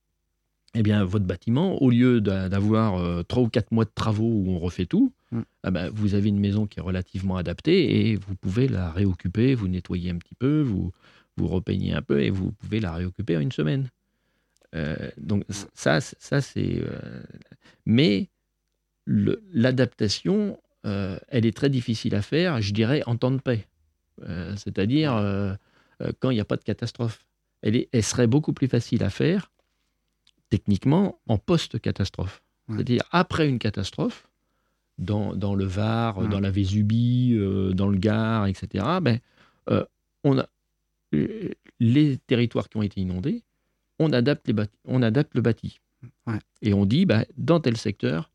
eh 0.74 0.82
bien, 0.82 1.04
votre 1.04 1.26
bâtiment, 1.26 1.80
au 1.82 1.90
lieu 1.90 2.20
d'a- 2.22 2.48
d'avoir 2.48 3.24
trois 3.26 3.42
ou 3.42 3.48
quatre 3.48 3.72
mois 3.72 3.84
de 3.84 3.90
travaux 3.94 4.24
où 4.24 4.50
on 4.50 4.58
refait 4.58 4.86
tout, 4.86 5.12
Mm. 5.32 5.40
ah 5.62 5.70
ben, 5.70 5.88
vous 5.94 6.14
avez 6.14 6.28
une 6.28 6.38
maison 6.40 6.66
qui 6.66 6.78
est 6.78 6.82
relativement 6.82 7.36
adaptée 7.38 8.10
et 8.10 8.16
vous 8.16 8.34
pouvez 8.34 8.68
la 8.68 8.90
réoccuper, 8.90 9.54
vous 9.54 9.66
nettoyez 9.68 10.10
un 10.10 10.16
petit 10.18 10.34
peu, 10.34 10.60
vous, 10.60 10.92
vous 11.36 11.48
repeignez 11.48 11.92
un 11.94 12.02
peu 12.02 12.22
et 12.22 12.30
vous 12.30 12.52
pouvez 12.52 12.80
la 12.80 12.92
réoccuper 12.94 13.36
en 13.36 13.40
une 13.40 13.52
semaine. 13.52 13.88
Euh, 14.74 14.96
donc 15.18 15.44
c- 15.50 15.66
ça, 15.74 16.00
ça 16.00 16.40
c'est. 16.40 16.80
euh, 16.82 17.22
mais 17.86 18.28
l'adaptation, 19.06 20.58
euh, 20.86 21.18
elle 21.28 21.46
est 21.46 21.56
très 21.56 21.70
difficile 21.70 22.14
à 22.14 22.22
faire, 22.22 22.60
je 22.60 22.72
dirais, 22.72 23.02
en 23.06 23.16
temps 23.16 23.30
de 23.30 23.40
paix. 23.40 23.66
C'est-à-dire 24.56 25.12
quand 26.20 26.30
il 26.30 26.34
n'y 26.34 26.40
a 26.40 26.44
pas 26.44 26.56
de 26.56 26.62
catastrophe. 26.62 27.24
Elle, 27.62 27.76
est- 27.76 27.88
elle 27.92 28.02
serait 28.02 28.26
beaucoup 28.26 28.52
plus 28.52 28.68
facile 28.68 29.02
à 29.04 29.10
faire, 29.10 29.50
techniquement, 30.50 31.18
en 31.28 31.38
post-catastrophe. 31.38 32.42
Ouais. 32.68 32.76
C'est-à-dire 32.76 33.02
après 33.10 33.48
une 33.48 33.58
catastrophe, 33.58 34.28
dans, 34.98 35.34
dans 35.34 35.54
le 35.54 35.64
Var, 35.64 36.18
Ouais. 36.18 36.28
dans 36.28 36.40
la 36.40 36.50
Vésubie, 36.50 37.36
dans 37.74 37.88
le 37.88 37.98
Gard, 37.98 38.46
etc., 38.46 38.84
ben, 39.00 39.18
on 40.24 40.38
a, 40.38 40.46
les 41.80 42.18
territoires 42.18 42.68
qui 42.68 42.76
ont 42.76 42.82
été 42.82 43.00
inondés, 43.00 43.42
on 43.98 44.12
adapte, 44.12 44.46
les 44.48 44.54
bâti- 44.54 44.78
on 44.84 45.02
adapte 45.02 45.34
le 45.34 45.40
bâti. 45.42 45.80
Ouais. 46.26 46.38
Et 46.62 46.74
on 46.74 46.86
dit, 46.86 47.06
ben, 47.06 47.24
dans 47.36 47.60
tel 47.60 47.76
secteur, 47.76 48.30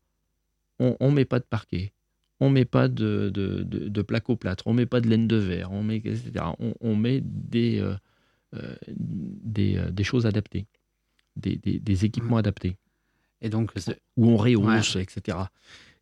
on 0.78 0.96
ne 1.00 1.10
met 1.10 1.24
pas 1.24 1.40
de 1.40 1.44
parquet, 1.44 1.92
on 2.40 2.50
met 2.50 2.64
pas 2.64 2.88
de, 2.88 3.30
de, 3.34 3.62
de, 3.64 3.88
de 3.88 4.02
placo-plâtre, 4.02 4.66
on 4.66 4.72
met 4.72 4.86
pas 4.86 5.00
de 5.00 5.08
laine 5.08 5.26
de 5.26 5.36
verre, 5.36 5.72
on 5.72 5.82
met, 5.82 5.96
etc. 5.96 6.44
On, 6.60 6.72
on 6.80 6.94
met 6.94 7.20
des, 7.22 7.80
euh, 7.80 7.94
euh, 8.54 8.76
des, 8.88 9.76
euh, 9.76 9.90
des 9.90 10.04
choses 10.04 10.24
adaptées, 10.24 10.66
des, 11.36 11.56
des, 11.56 11.80
des 11.80 12.04
équipements 12.04 12.36
adaptés 12.36 12.76
Et 13.42 13.48
donc, 13.50 13.72
où 14.16 14.28
on 14.28 14.36
rehausse, 14.36 14.94
etc. 15.02 15.38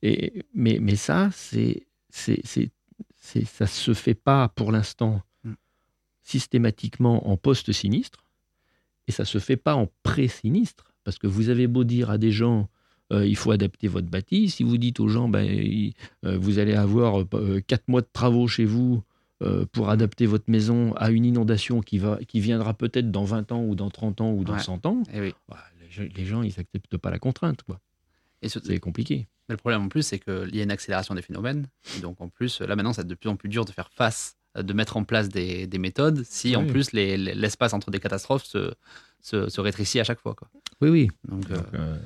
Et, 0.02 0.42
mais, 0.52 0.78
mais 0.80 0.96
ça, 0.96 1.30
c'est, 1.32 1.86
c'est, 2.10 2.42
ça 3.46 3.66
se 3.66 3.94
fait 3.94 4.14
pas 4.14 4.48
pour 4.50 4.70
l'instant. 4.72 5.22
Systématiquement 6.26 7.28
en 7.30 7.36
post-sinistre, 7.36 8.24
et 9.08 9.12
ça 9.12 9.24
se 9.24 9.38
fait 9.38 9.56
pas 9.56 9.74
en 9.76 9.88
pré-sinistre, 10.02 10.92
parce 11.04 11.18
que 11.18 11.26
vous 11.26 11.48
avez 11.48 11.66
beau 11.68 11.84
dire 11.84 12.10
à 12.10 12.18
des 12.18 12.32
gens, 12.32 12.68
euh, 13.12 13.24
il 13.26 13.36
faut 13.36 13.52
adapter 13.52 13.86
votre 13.88 14.08
bâti, 14.08 14.50
si 14.50 14.64
vous 14.64 14.76
dites 14.78 14.98
aux 14.98 15.06
gens, 15.08 15.28
ben, 15.28 15.42
il- 15.44 15.94
euh, 16.24 16.36
vous 16.36 16.58
allez 16.58 16.74
avoir 16.74 17.24
euh, 17.34 17.60
quatre 17.66 17.86
mois 17.88 18.00
de 18.00 18.08
travaux 18.12 18.48
chez 18.48 18.64
vous 18.64 19.02
euh, 19.42 19.64
pour 19.70 19.90
adapter 19.90 20.26
votre 20.26 20.50
maison 20.50 20.92
à 20.96 21.10
une 21.10 21.24
inondation 21.24 21.80
qui, 21.80 21.98
va, 21.98 22.18
qui 22.26 22.40
viendra 22.40 22.74
peut-être 22.74 23.10
dans 23.12 23.24
20 23.24 23.52
ans 23.52 23.62
ou 23.62 23.74
dans 23.76 23.90
30 23.90 24.20
ans 24.22 24.32
ou 24.32 24.42
dans 24.44 24.54
Ouais. 24.54 24.58
100 24.58 24.86
ans, 24.86 25.02
eh 25.12 25.20
oui. 25.20 25.34
bah, 25.48 25.58
les 25.80 25.90
gens, 25.90 26.04
les 26.16 26.24
gens, 26.26 26.42
ils 26.42 26.54
n'acceptent 26.56 26.96
pas 26.96 27.10
la 27.10 27.18
contrainte. 27.18 27.62
Quoi. 27.62 27.78
Et 28.42 28.48
ce- 28.48 28.58
C'est 28.64 28.78
compliqué. 28.80 29.28
Mais 29.48 29.52
le 29.52 29.58
problème 29.58 29.82
en 29.82 29.88
plus, 29.88 30.02
c'est 30.02 30.18
qu'il 30.18 30.56
y 30.56 30.60
a 30.60 30.62
une 30.64 30.70
accélération 30.72 31.14
des 31.14 31.22
phénomènes. 31.22 31.68
Et 31.96 32.00
donc 32.00 32.20
en 32.20 32.28
plus, 32.28 32.60
là 32.62 32.74
maintenant, 32.74 32.92
c'est 32.94 33.06
de 33.06 33.14
plus 33.14 33.28
en 33.28 33.36
plus 33.36 33.48
dur 33.50 33.64
de 33.66 33.70
faire 33.70 33.90
face, 33.92 34.36
euh, 34.45 34.45
de 34.62 34.72
mettre 34.72 34.96
en 34.96 35.04
place 35.04 35.28
des, 35.28 35.66
des 35.66 35.78
méthodes 35.78 36.22
si 36.24 36.56
en 36.56 36.66
plus 36.66 36.92
les- 36.92 37.16
les- 37.16 37.34
l'espace 37.34 37.72
entre 37.72 37.90
des 37.90 37.98
catastrophes 38.00 38.44
se, 38.44 38.72
se, 39.20 39.48
se 39.48 39.60
rétrécit 39.60 40.00
à 40.00 40.04
chaque 40.04 40.20
fois. 40.20 40.34
Quoi. 40.34 40.48
Oui, 40.80 40.88
oui. 40.90 41.08
Donc, 41.28 41.50
euh, 41.50 41.56
euh, 41.74 41.96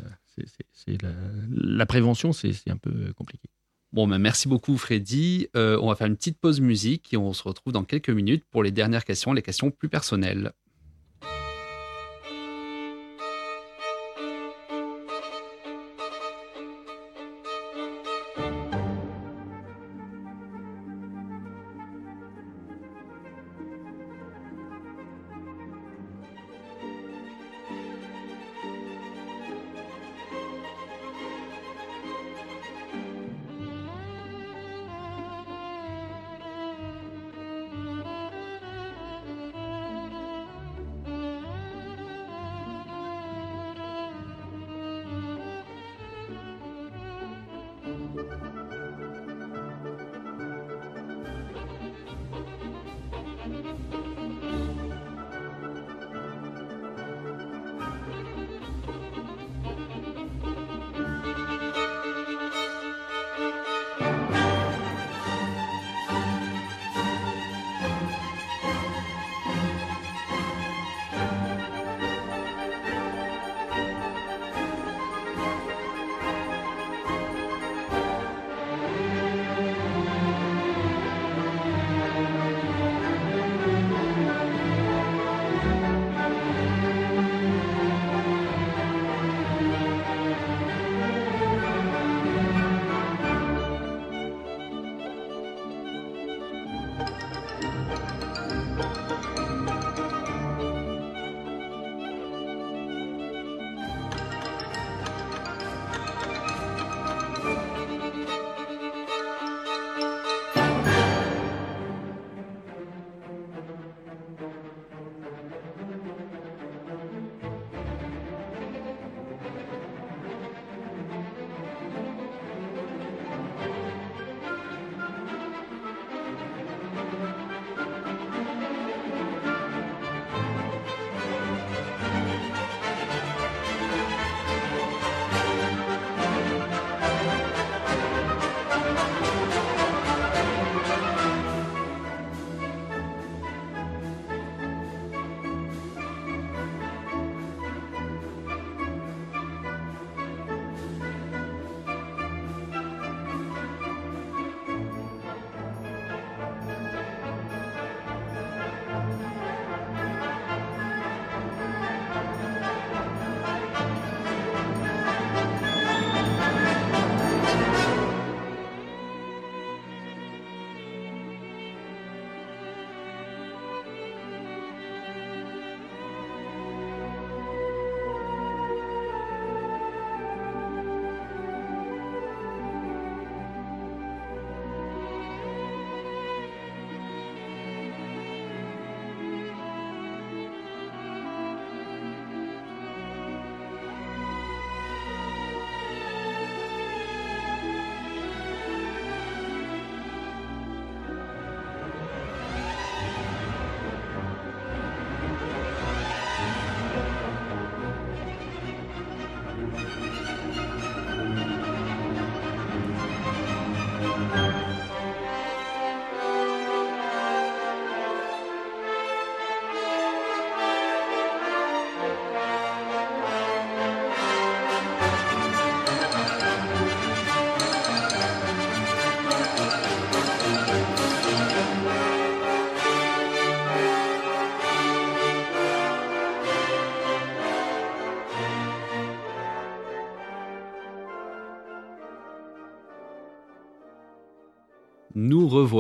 la, 1.03 1.11
la 1.53 1.87
prévention, 1.87 2.33
c'est 2.33 2.53
c'est 2.53 2.71
un 2.71 2.77
peu 2.77 3.13
compliqué. 3.15 3.49
bon, 3.93 4.07
ben, 4.09 4.19
merci 4.19 4.49
beaucoup 4.49 4.77
Freddy. 4.79 5.49
Euh, 5.57 5.79
on 5.83 5.89
va 5.89 5.95
faire 5.97 6.07
une 6.07 6.17
petite 6.17 6.39
pause 6.39 6.61
musique 6.61 7.13
et 7.13 7.17
on 7.17 7.33
se 7.33 7.43
retrouve 7.43 7.73
dans 7.73 7.85
quelques 7.85 8.11
minutes 8.11 8.45
pour 8.51 8.63
les 8.63 8.71
dernières 8.71 9.05
questions, 9.05 9.33
les 9.33 9.43
questions 9.43 9.71
plus 9.71 9.89
personnelles. 9.89 10.53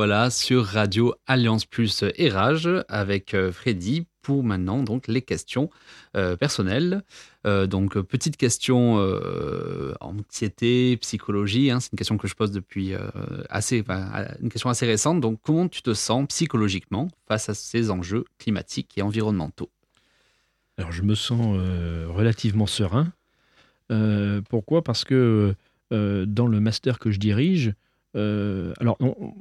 Revoilà 0.00 0.30
sur 0.30 0.64
Radio 0.64 1.14
Alliance 1.26 1.66
Plus 1.66 2.04
et 2.14 2.30
Rage 2.30 2.70
avec 2.88 3.34
euh, 3.34 3.52
Freddy 3.52 4.06
pour 4.22 4.42
maintenant 4.42 4.82
donc 4.82 5.08
les 5.08 5.20
questions 5.20 5.68
euh, 6.16 6.38
personnelles. 6.38 7.02
Euh, 7.46 7.66
donc 7.66 8.00
petite 8.00 8.38
question 8.38 8.96
euh, 8.98 9.92
anxiété, 10.00 10.96
psychologie. 11.02 11.70
hein, 11.70 11.80
c'est 11.80 11.92
une 11.92 11.98
question 11.98 12.16
que 12.16 12.28
je 12.28 12.34
pose 12.34 12.50
depuis 12.50 12.94
assez, 13.50 13.84
une 14.40 14.48
question 14.48 14.70
assez 14.70 14.86
récente. 14.86 15.20
Donc 15.20 15.38
comment 15.42 15.68
tu 15.68 15.82
te 15.82 15.92
sens 15.92 16.26
psychologiquement 16.28 17.08
face 17.28 17.50
à 17.50 17.54
ces 17.54 17.90
enjeux 17.90 18.24
climatiques 18.38 18.96
et 18.96 19.02
environnementaux? 19.02 19.68
Alors, 20.78 20.92
je 20.92 21.02
me 21.02 21.14
sens 21.14 21.58
relativement 22.08 22.66
serein. 22.66 23.12
Pourquoi? 24.48 24.82
Parce 24.82 25.04
que 25.04 25.54
dans 25.90 26.46
le 26.46 26.58
master 26.58 26.98
que 26.98 27.10
je 27.10 27.18
dirige, 27.18 27.74
euh, 28.16 28.72
alors, 28.80 28.96
on- 29.00 29.14
on- 29.18 29.34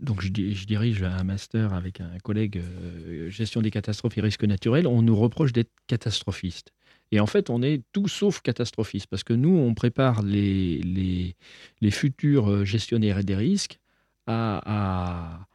donc 0.00 0.20
je, 0.20 0.28
di- 0.28 0.54
je 0.54 0.66
dirige 0.66 1.02
un 1.02 1.22
master 1.24 1.72
avec 1.72 2.00
un 2.00 2.18
collègue 2.18 2.58
euh, 2.58 3.30
gestion 3.30 3.62
des 3.62 3.70
catastrophes 3.70 4.18
et 4.18 4.20
risques 4.20 4.44
naturels. 4.44 4.86
On 4.86 5.02
nous 5.02 5.16
reproche 5.16 5.52
d'être 5.52 5.70
catastrophiste. 5.86 6.72
Et 7.12 7.20
en 7.20 7.26
fait, 7.26 7.48
on 7.48 7.62
est 7.62 7.82
tout 7.92 8.08
sauf 8.08 8.40
catastrophiste 8.42 9.06
parce 9.06 9.24
que 9.24 9.32
nous, 9.32 9.56
on 9.56 9.74
prépare 9.74 10.22
les, 10.22 11.34
futurs 11.90 12.50
euh, 12.50 12.64
gestionnaires 12.64 13.22
des 13.24 13.36
risques 13.36 13.78
à, 14.26 15.46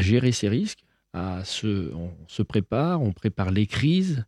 gérer 0.00 0.32
ces 0.32 0.48
risques. 0.48 0.84
On 1.14 1.42
se 1.44 2.42
prépare, 2.42 3.02
on 3.02 3.12
prépare 3.12 3.50
les 3.50 3.66
crises, 3.66 4.24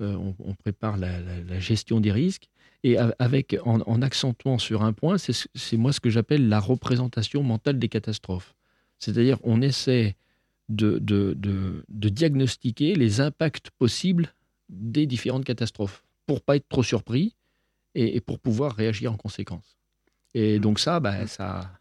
on, 0.00 0.34
prépare 0.58 0.98
la 0.98 1.60
gestion 1.60 2.00
des 2.00 2.12
risques. 2.12 2.48
Et 2.86 2.96
avec, 2.98 3.56
en, 3.64 3.80
en 3.80 4.00
accentuant 4.00 4.58
sur 4.58 4.82
un 4.84 4.92
point, 4.92 5.18
c'est 5.18 5.32
ce- 5.32 5.48
c'est 5.56 5.76
moi 5.76 5.92
ce 5.92 5.98
que 5.98 6.08
j'appelle 6.08 6.48
la 6.48 6.60
représentation 6.60 7.42
mentale 7.42 7.80
des 7.80 7.88
catastrophes. 7.88 8.54
C'est-à-dire 9.00 9.38
on 9.42 9.60
essaie 9.60 10.14
de, 10.68 10.98
de, 11.00 11.34
de- 11.36 11.84
de 11.88 12.08
diagnostiquer 12.08 12.94
les 12.94 13.20
impacts 13.20 13.70
possibles 13.70 14.32
des 14.68 15.06
différentes 15.06 15.44
catastrophes 15.44 16.04
pour 16.26 16.42
pas 16.42 16.54
être 16.56 16.68
trop 16.68 16.84
surpris 16.84 17.34
et, 17.96 18.16
et 18.16 18.20
pour 18.20 18.38
pouvoir 18.38 18.72
réagir 18.76 19.12
en 19.12 19.16
conséquence. 19.16 19.78
Et 20.34 20.60
donc 20.60 20.78
ça, 20.78 21.00
bah, 21.00 21.26
ça, 21.26 21.72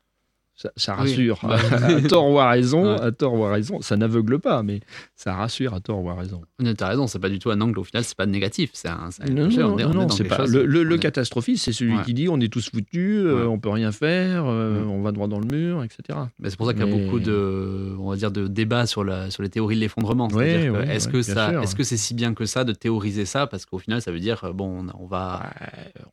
ça, 0.56 0.94
rassure. 0.96 1.40
Bah, 1.44 1.58
à 1.72 2.02
tort 2.02 2.30
ou 2.32 2.40
à 2.40 2.50
raison, 2.50 2.94
Ouais. 2.96 3.02
à 3.02 3.12
tort 3.12 3.34
ou 3.34 3.44
à 3.46 3.52
raison, 3.52 3.82
ça 3.82 3.98
n'aveugle 3.98 4.40
pas, 4.40 4.64
mais 4.64 4.80
ça 5.16 5.34
rassure 5.36 5.74
à 5.74 5.80
tort 5.82 6.02
ou 6.04 6.10
à 6.10 6.16
raison. 6.16 6.42
Tu 6.64 6.84
as 6.84 6.88
raison, 6.88 7.08
c'est 7.08 7.20
pas 7.20 7.30
du 7.30 7.40
tout 7.40 7.52
un 7.52 7.60
angle 7.62 7.78
au 7.80 7.84
final, 7.84 8.04
c'est 8.04 8.16
pas 8.16 8.26
négatif. 8.26 8.70
C'est 8.74 8.88
un, 8.88 9.10
c'est 9.12 9.24
un- 9.30 9.34
Non, 9.34 9.44
on 9.46 9.50
est- 9.50 9.58
non, 9.58 9.74
on 9.74 9.78
est 9.78 9.84
non, 9.84 10.06
dans 10.06 10.08
quelque 10.16 10.30
pas 10.30 10.38
chose- 10.38 10.54
le, 10.54 10.66
le- 10.66 10.84
le 10.84 10.94
on 10.94 10.98
est- 10.98 11.02
catastrophiste, 11.02 11.66
c'est 11.66 11.74
celui 11.74 11.96
Ouais. 11.98 12.04
qui 12.04 12.14
dit 12.14 12.30
on 12.30 12.40
est 12.40 12.52
tous 12.52 12.70
foutus, 12.70 13.18
euh, 13.26 13.42
Ouais. 13.42 13.48
on 13.48 13.60
peut 13.60 13.70
rien 13.70 13.92
faire, 13.92 14.46
euh, 14.48 14.84
on 14.86 15.02
va 15.02 15.12
droit 15.12 15.28
dans 15.28 15.40
le 15.40 15.46
mur, 15.48 15.84
etc. 15.84 16.18
C'est 16.44 16.56
pour 16.56 16.68
ça 16.68 16.74
qu'il 16.74 16.86
y 16.86 16.90
a 16.90 16.92
Mais- 16.92 17.04
beaucoup 17.06 17.20
de, 17.20 17.94
on 18.00 18.10
va 18.10 18.16
dire, 18.16 18.32
de 18.32 18.48
débats 18.48 18.86
sur, 18.86 19.04
la, 19.04 19.30
sur 19.32 19.44
les 19.44 19.50
théories 19.50 19.76
de 19.76 19.82
l'effondrement. 19.82 20.28
Est-ce 20.30 21.08
que 21.08 21.14
bien 21.14 21.22
ça, 21.24 21.50
sûr. 21.50 21.64
est-ce 21.64 21.76
que 21.76 21.84
c'est 21.84 21.98
si 21.98 22.14
bien 22.14 22.34
que 22.34 22.46
ça 22.46 22.64
de 22.64 22.72
théoriser 22.72 23.26
ça? 23.26 23.48
Parce 23.48 23.66
qu'au 23.66 23.78
final, 23.80 24.02
ça 24.02 24.12
veut 24.12 24.20
dire 24.20 24.44
euh, 24.46 24.54
bon, 24.54 24.86
on, 24.98 25.04
on 25.04 25.06
va. 25.08 25.44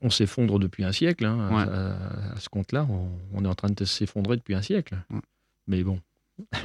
On 0.00 0.10
s'effondre 0.10 0.58
depuis 0.58 0.84
un 0.84 0.92
siècle, 0.92 1.24
hein, 1.24 1.38
à, 1.52 2.34
à 2.36 2.40
ce 2.40 2.48
compte-là, 2.48 2.86
on, 2.90 3.08
on 3.38 3.44
est 3.44 3.48
en 3.48 3.54
train 3.54 3.68
de 3.70 3.84
s'effondrer 3.84 4.31
depuis 4.36 4.54
un 4.54 4.62
siècle. 4.62 4.96
Ouais. 5.10 5.20
Mais 5.66 5.82
bon, 5.84 6.00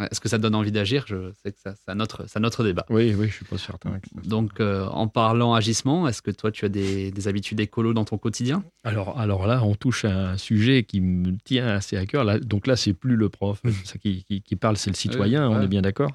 Est-ce 0.09 0.19
que 0.21 0.29
ça 0.29 0.37
donne 0.39 0.55
envie 0.55 0.71
d'agir? 0.71 1.03
Je 1.07 1.31
sais 1.43 1.51
que 1.51 1.59
ça, 1.59 1.75
c'est 1.75 1.91
un 1.91 1.99
autre, 1.99 2.23
c'est 2.27 2.39
un 2.39 2.43
autre 2.45 2.63
débat. 2.63 2.85
oui, 2.89 3.13
oui, 3.13 3.27
je 3.27 3.33
suis 3.33 3.45
pas 3.45 3.57
certain. 3.57 3.91
ça- 3.91 4.21
Donc, 4.29 4.59
euh, 4.59 4.85
en 4.87 5.07
parlant 5.07 5.53
agissement, 5.53 6.07
est-ce 6.07 6.21
que 6.21 6.31
toi, 6.31 6.51
tu 6.51 6.65
as 6.65 6.69
des, 6.69 7.11
des 7.11 7.27
habitudes 7.27 7.59
écolo 7.59 7.93
dans 7.93 8.05
ton 8.05 8.17
quotidien? 8.17 8.63
Alors, 8.83 9.19
alors 9.19 9.45
là, 9.45 9.61
on 9.63 9.75
touche 9.75 10.05
à 10.05 10.29
un 10.31 10.37
sujet 10.37 10.83
qui 10.83 10.99
me 11.01 11.37
tient 11.43 11.67
assez 11.67 11.95
à 11.97 12.05
cœur. 12.05 12.23
Là, 12.23 12.39
donc 12.39 12.65
là, 12.65 12.75
c'est 12.75 12.93
plus 12.93 13.17
le 13.17 13.29
prof 13.29 13.61
ça 13.83 13.97
qui, 13.99 14.23
qui- 14.23 14.41
qui 14.41 14.55
parle, 14.55 14.77
c'est 14.77 14.89
le 14.89 14.95
citoyen, 14.95 15.49
Ouais, 15.49 15.55
on 15.57 15.61
est 15.61 15.67
bien 15.67 15.81
d'accord. 15.83 16.13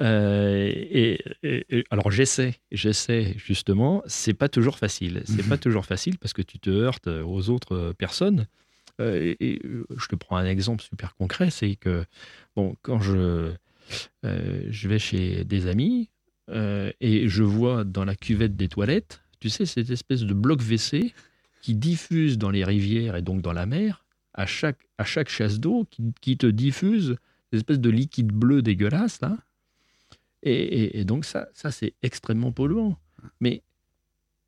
Euh, 0.00 0.66
et, 0.74 1.20
et- 1.42 1.78
et- 1.78 1.84
alors 1.90 2.10
j'essaie, 2.10 2.54
j'essaie 2.72 3.34
justement. 3.36 4.02
C'est 4.06 4.34
pas 4.34 4.48
toujours 4.48 4.78
facile. 4.78 5.22
C'est 5.24 5.42
Mhm. 5.42 5.48
pas 5.48 5.58
toujours 5.58 5.84
facile 5.86 6.18
parce 6.18 6.32
que 6.32 6.42
tu 6.42 6.58
te 6.58 6.70
heurtes 6.70 7.08
aux 7.08 7.50
autres 7.50 7.74
euh, 7.76 7.92
personnes. 7.92 8.46
Euh, 9.00 9.34
et, 9.40 9.60
euh, 9.64 9.86
je 9.96 10.06
te 10.08 10.16
prends 10.16 10.36
un 10.36 10.46
exemple 10.46 10.82
super 10.82 11.14
concret, 11.14 11.50
c'est 11.50 11.76
que 11.76 12.04
bon, 12.56 12.76
quand 12.82 13.00
je 13.00 13.52
euh, 14.24 14.66
je 14.70 14.88
vais 14.88 14.98
chez 14.98 15.44
des 15.44 15.66
amis 15.66 16.10
et 17.00 17.28
je 17.28 17.42
vois 17.42 17.84
dans 17.84 18.06
la 18.06 18.14
cuvette 18.16 18.56
des 18.56 18.68
toilettes, 18.68 19.20
tu 19.38 19.50
sais, 19.50 19.66
cette 19.66 19.90
espèce 19.90 20.22
de 20.22 20.32
bloc 20.32 20.60
WC 20.60 21.12
qui 21.60 21.74
diffuse 21.74 22.38
dans 22.38 22.50
les 22.50 22.64
rivières 22.64 23.16
et 23.16 23.22
donc 23.22 23.42
dans 23.42 23.52
la 23.52 23.66
mer, 23.66 24.06
à 24.32 24.46
chaque, 24.46 24.78
à 24.96 25.04
chaque 25.04 25.28
chasse 25.28 25.60
d'eau, 25.60 25.84
qui, 25.90 26.02
qui 26.22 26.38
te 26.38 26.46
diffuse 26.46 27.16
une 27.52 27.58
espèce 27.58 27.80
de 27.80 27.90
liquide 27.90 28.32
bleu 28.32 28.62
dégueulasse, 28.62 29.20
là. 29.20 29.36
Et, 30.42 30.52
et- 30.52 31.00
et 31.00 31.04
donc, 31.04 31.24
ça, 31.24 31.48
ça 31.52 31.70
c'est 31.70 31.94
extrêmement 32.02 32.52
polluant. 32.52 32.96
Mais 33.40 33.62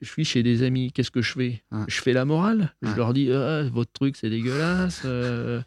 je 0.00 0.08
suis 0.08 0.24
chez 0.24 0.42
des 0.42 0.62
amis, 0.62 0.92
qu'est-ce 0.92 1.10
que 1.10 1.22
je 1.22 1.32
fais? 1.32 1.62
Je 1.88 2.00
fais 2.00 2.12
la 2.12 2.24
morale. 2.24 2.74
Je 2.82 2.88
leur 2.96 3.12
dis, 3.12 3.30
Ah, 3.32 3.62
votre 3.72 3.92
truc, 3.92 4.16
c'est 4.16 4.30
dégueulasse. 4.30 5.02
euh, 5.04 5.60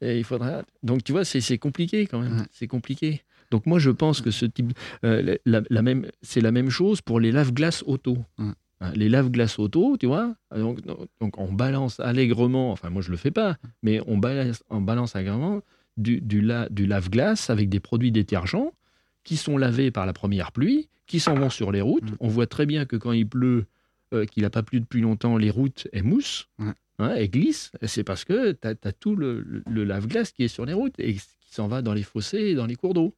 et 0.00 0.18
il 0.18 0.24
faudra. 0.24 0.62
Donc, 0.82 1.04
tu 1.04 1.12
vois, 1.12 1.24
c'est 1.24 1.58
compliqué 1.58 2.06
quand 2.06 2.20
même. 2.20 2.32
C'est 2.50 2.66
compliqué. 2.66 3.22
Donc, 3.50 3.66
moi, 3.66 3.78
je 3.78 3.90
pense 3.90 4.20
que 4.20 4.30
ce 4.30 4.46
type. 4.46 4.72
euh, 5.04 5.36
la, 5.46 5.62
la 5.70 5.82
même, 5.82 6.06
c'est 6.22 6.40
la 6.40 6.52
même 6.52 6.70
chose 6.70 7.00
pour 7.00 7.20
les 7.20 7.32
lave-glaces 7.32 7.84
auto. 7.86 8.18
Hein, 8.80 8.92
Les 8.96 9.08
lave-glaces 9.08 9.58
auto, 9.60 9.96
tu 9.96 10.06
vois, 10.06 10.34
donc, 10.56 10.80
donc 11.20 11.38
on 11.38 11.52
balance 11.52 12.00
allègrement, 12.00 12.72
enfin 12.72 12.90
moi 12.90 13.00
je 13.00 13.12
le 13.12 13.16
fais 13.16 13.30
pas, 13.30 13.56
mais 13.84 14.00
on 14.08 14.18
balance, 14.18 14.64
on 14.70 14.80
balance 14.80 15.14
allègrement 15.14 15.60
du, 15.96 16.20
du, 16.20 16.40
la- 16.40 16.68
du 16.68 16.86
lave-glace 16.86 17.48
avec 17.48 17.68
des 17.68 17.78
produits 17.78 18.10
détergents 18.10 18.72
qui 19.24 19.36
sont 19.36 19.56
lavés 19.56 19.90
par 19.90 20.06
la 20.06 20.12
première 20.12 20.52
pluie, 20.52 20.88
qui 21.06 21.20
s'en 21.20 21.34
vont 21.34 21.50
sur 21.50 21.72
les 21.72 21.80
routes. 21.80 22.10
Mm. 22.10 22.16
On 22.20 22.28
voit 22.28 22.46
très 22.46 22.66
bien 22.66 22.84
que 22.86 22.96
quand 22.96 23.12
il 23.12 23.26
pleut, 23.28 23.66
euh, 24.14 24.24
qu'il 24.26 24.42
n'a 24.42 24.50
pas 24.50 24.62
plu 24.62 24.80
depuis 24.80 25.00
longtemps, 25.00 25.36
les 25.36 25.50
routes, 25.50 25.88
elles 25.92 26.02
moussent, 26.04 26.48
Ouais. 26.58 26.72
hein, 26.98 27.14
elles 27.16 27.30
glissent. 27.30 27.70
Et 27.80 27.86
C'est 27.88 28.04
parce 28.04 28.24
que 28.24 28.52
tu 28.52 28.66
as, 28.68 28.92
tout 28.92 29.16
le, 29.16 29.62
lave-glace 29.66 30.32
qui 30.32 30.44
est 30.44 30.48
sur 30.48 30.64
les 30.66 30.72
routes 30.72 30.94
et 30.98 31.14
qui 31.14 31.20
s'en 31.50 31.68
va 31.68 31.82
dans 31.82 31.94
les 31.94 32.02
fossés 32.02 32.38
et 32.38 32.54
dans 32.54 32.66
les 32.66 32.76
cours 32.76 32.94
d'eau. 32.94 33.14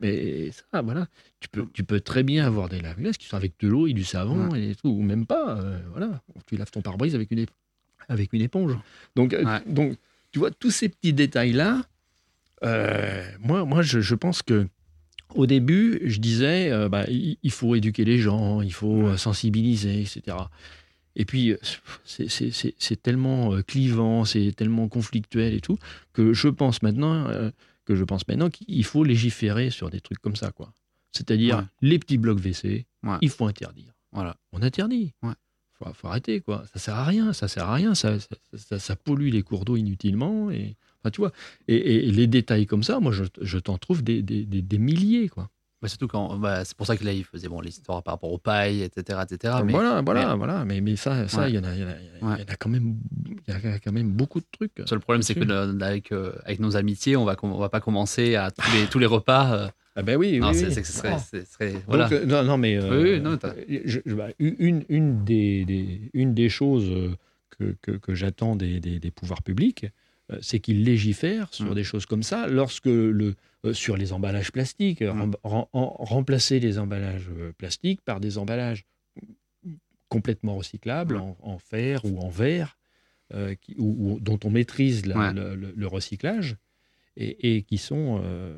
Mais 0.00 0.50
ça, 0.50 0.80
voilà, 0.82 1.06
tu 1.40 1.48
peux, 1.50 1.66
tu 1.74 1.84
peux 1.84 2.00
très 2.00 2.22
bien 2.22 2.46
avoir 2.46 2.68
des 2.70 2.80
lave-glaces 2.80 3.18
qui 3.18 3.26
sont 3.26 3.36
avec 3.36 3.52
de 3.60 3.68
l'eau 3.68 3.86
et 3.86 3.92
du 3.92 4.04
savon 4.04 4.54
et 4.54 4.74
tout, 4.74 4.88
ou 4.88 5.02
même 5.02 5.26
pas. 5.26 5.58
euh, 5.60 5.78
voilà, 5.90 6.22
tu 6.46 6.56
laves 6.56 6.70
ton 6.70 6.80
pare-brise 6.80 7.14
avec 7.14 7.30
une, 7.30 7.44
avec 8.08 8.32
une 8.32 8.40
éponge. 8.40 8.76
Donc, 9.14 9.34
euh, 9.34 9.44
Ouais. 9.44 9.60
donc, 9.66 9.96
tu 10.32 10.38
vois, 10.38 10.50
tous 10.50 10.70
ces 10.70 10.88
petits 10.88 11.12
détails-là, 11.12 11.82
euh, 12.64 13.30
moi, 13.40 13.64
moi 13.64 13.82
je, 13.82 14.00
je 14.00 14.14
pense 14.14 14.42
que 14.42 14.66
au 15.34 15.46
début, 15.46 16.00
je 16.04 16.18
disais, 16.20 16.70
euh, 16.70 16.88
bah, 16.88 17.04
il, 17.08 17.50
faut 17.50 17.74
éduquer 17.74 18.04
les 18.04 18.18
gens, 18.18 18.60
il 18.62 18.72
faut 18.72 19.02
Ouais. 19.04 19.10
euh, 19.12 19.16
sensibiliser, 19.16 20.00
etc. 20.02 20.36
Et 21.16 21.24
puis, 21.24 21.52
euh, 21.52 21.58
c'est- 22.04 23.02
tellement 23.02 23.60
clivant, 23.62 24.24
c'est 24.24 24.52
tellement 24.52 24.88
conflictuel 24.88 25.54
et 25.54 25.60
tout, 25.60 25.78
que 26.12 26.32
je 26.32 26.48
pense 26.48 26.82
maintenant, 26.82 27.26
euh, 27.28 27.50
que 27.84 27.94
je 27.96 28.04
pense 28.04 28.26
maintenant 28.28 28.50
qu'il 28.50 28.84
faut 28.84 29.04
légiférer 29.04 29.70
sur 29.70 29.90
des 29.90 30.00
trucs 30.00 30.18
comme 30.20 30.36
ça, 30.36 30.50
quoi. 30.52 30.72
C'est-à-dire 31.12 31.58
Ouais. 31.58 31.64
les 31.82 31.98
petits 31.98 32.18
blocs 32.18 32.38
WC, 32.38 32.86
Ouais. 33.02 33.16
il 33.20 33.30
faut 33.30 33.46
interdire. 33.46 33.92
Voilà. 34.12 34.36
On 34.52 34.62
interdit. 34.62 35.12
Ouais. 35.22 35.32
Faut, 35.78 35.92
faut 35.94 36.08
arrêter, 36.08 36.40
quoi. 36.40 36.64
Ça 36.72 36.78
sert 36.78 36.94
à 36.94 37.04
rien, 37.04 37.32
ça 37.32 37.48
sert 37.48 37.68
à 37.68 37.74
rien, 37.74 37.94
ça, 37.94 38.20
ça, 38.20 38.28
ça- 38.54 38.78
ça 38.78 38.96
pollue 38.96 39.30
les 39.30 39.42
cours 39.42 39.64
d'eau 39.64 39.76
inutilement. 39.76 40.50
Et, 40.50 40.76
enfin, 41.02 41.10
tu 41.10 41.20
vois, 41.20 41.32
et, 41.68 41.74
et- 41.76 42.08
et 42.08 42.12
les 42.12 42.26
détails 42.26 42.66
comme 42.66 42.82
ça, 42.82 43.00
moi, 43.00 43.12
je, 43.12 43.24
je 43.40 43.58
t'en 43.58 43.78
trouve 43.78 44.02
des, 44.02 44.22
des- 44.22 44.44
des- 44.44 44.62
des 44.62 44.78
milliers, 44.78 45.28
quoi. 45.28 45.48
Bah, 45.82 45.88
surtout 45.88 46.08
quand, 46.08 46.36
bah, 46.36 46.62
c'est 46.66 46.76
pour 46.76 46.86
ça 46.86 46.94
que 46.94 47.04
là, 47.04 47.12
il 47.14 47.24
faisait 47.24 47.48
bon 47.48 47.62
l'histoire 47.62 48.02
par 48.02 48.12
rapport 48.12 48.30
aux 48.30 48.36
pailles, 48.38 48.82
etc., 48.82 49.18
etc. 49.22 49.54
Mais 49.64 49.72
voilà, 49.72 50.02
voilà, 50.02 50.28
mais- 50.32 50.36
voilà. 50.36 50.64
Mais, 50.66 50.82
mais 50.82 50.94
ça, 50.96 51.26
ça, 51.26 51.40
Ouais. 51.42 51.50
il 51.52 51.54
y 51.54 51.58
en 51.58 51.64
a, 51.64 51.74
il 51.74 51.80
y 51.80 51.84
en 51.84 51.88
a- 51.88 51.90
y 51.92 51.94
en 51.94 52.28
a- 52.28 52.32
Ouais. 52.34 52.40
y 52.40 52.42
en 52.42 52.52
a 52.52 52.56
quand 52.56 52.68
même, 52.68 52.96
il 53.48 53.54
y 53.54 53.66
a 53.66 53.78
quand 53.78 53.92
même 53.92 54.10
beaucoup 54.10 54.40
de 54.40 54.46
trucs. 54.52 54.72
le 54.78 54.86
seul 54.86 55.00
problème, 55.00 55.22
c'est 55.22 55.34
que 55.34 55.40
le- 55.40 55.82
avec, 55.82 56.12
euh, 56.12 56.32
avec 56.44 56.60
nos 56.60 56.76
amitiés, 56.76 57.16
on 57.16 57.24
va, 57.24 57.34
on 57.42 57.56
va 57.58 57.70
pas 57.70 57.80
commencer 57.80 58.34
à 58.34 58.50
tous 58.50 58.70
les, 58.76 58.86
tous 58.88 58.98
les 58.98 59.06
repas. 59.06 59.54
euh, 59.54 59.68
Ah 59.96 60.02
ben 60.02 60.16
oui, 60.18 60.38
non, 60.38 60.50
oui, 60.50 60.64
oui. 60.66 60.72
ce 60.74 60.82
serait, 60.84 61.18
ce 61.18 61.44
serait- 61.46 61.82
voilà. 61.86 62.04
Donc, 62.10 62.12
euh, 62.12 62.26
non, 62.26 62.44
non, 62.44 62.58
mais 62.58 62.76
euh, 62.76 63.02
Oui, 63.02 63.20
non, 63.20 63.38
t'as- 63.38 63.54
je- 63.86 64.00
bah, 64.14 64.28
une, 64.38 64.84
une, 64.90 65.24
des, 65.24 65.64
des- 65.64 66.10
une 66.12 66.34
des 66.34 66.48
choses 66.50 66.90
euh, 66.90 67.16
que, 67.58 67.74
que, 67.82 67.92
que 67.92 68.14
j'attends 68.14 68.54
des, 68.54 68.80
des- 68.80 68.98
des 69.00 69.10
pouvoirs 69.10 69.42
publics, 69.42 69.84
euh, 69.84 69.88
c'est 70.40 70.60
qu'ils 70.60 70.84
légifèrent 70.84 71.52
sur 71.52 71.72
Mm. 71.72 71.74
des 71.74 71.84
choses 71.84 72.06
comme 72.06 72.22
ça. 72.22 72.46
Lorsque 72.46 72.86
le, 72.86 73.34
euh, 73.64 73.72
sur 73.72 73.96
les 73.96 74.12
emballages 74.12 74.52
plastiques, 74.52 75.02
euh, 75.02 75.12
Mm. 75.12 75.20
rem- 75.20 75.36
rem- 75.44 75.66
en- 75.72 75.96
remplacer 75.98 76.60
les 76.60 76.78
emballages 76.78 77.28
euh, 77.36 77.52
plastiques 77.58 78.00
par 78.02 78.20
des 78.20 78.38
emballages 78.38 78.84
complètement 80.08 80.56
recyclables 80.56 81.16
Mm. 81.16 81.20
en, 81.20 81.36
en 81.42 81.58
fer 81.58 82.04
ou 82.04 82.18
en 82.20 82.28
verre, 82.28 82.76
euh, 83.34 83.54
qui- 83.60 83.74
ou, 83.78 84.14
ou 84.14 84.20
dont 84.20 84.38
on 84.44 84.50
maîtrise 84.50 85.06
la- 85.06 85.18
Ouais. 85.18 85.32
le, 85.32 85.54
le- 85.54 85.72
le 85.76 85.86
recyclage 85.86 86.56
et, 87.16 87.56
et 87.56 87.62
qui 87.62 87.78
sont 87.78 88.20
euh, 88.24 88.56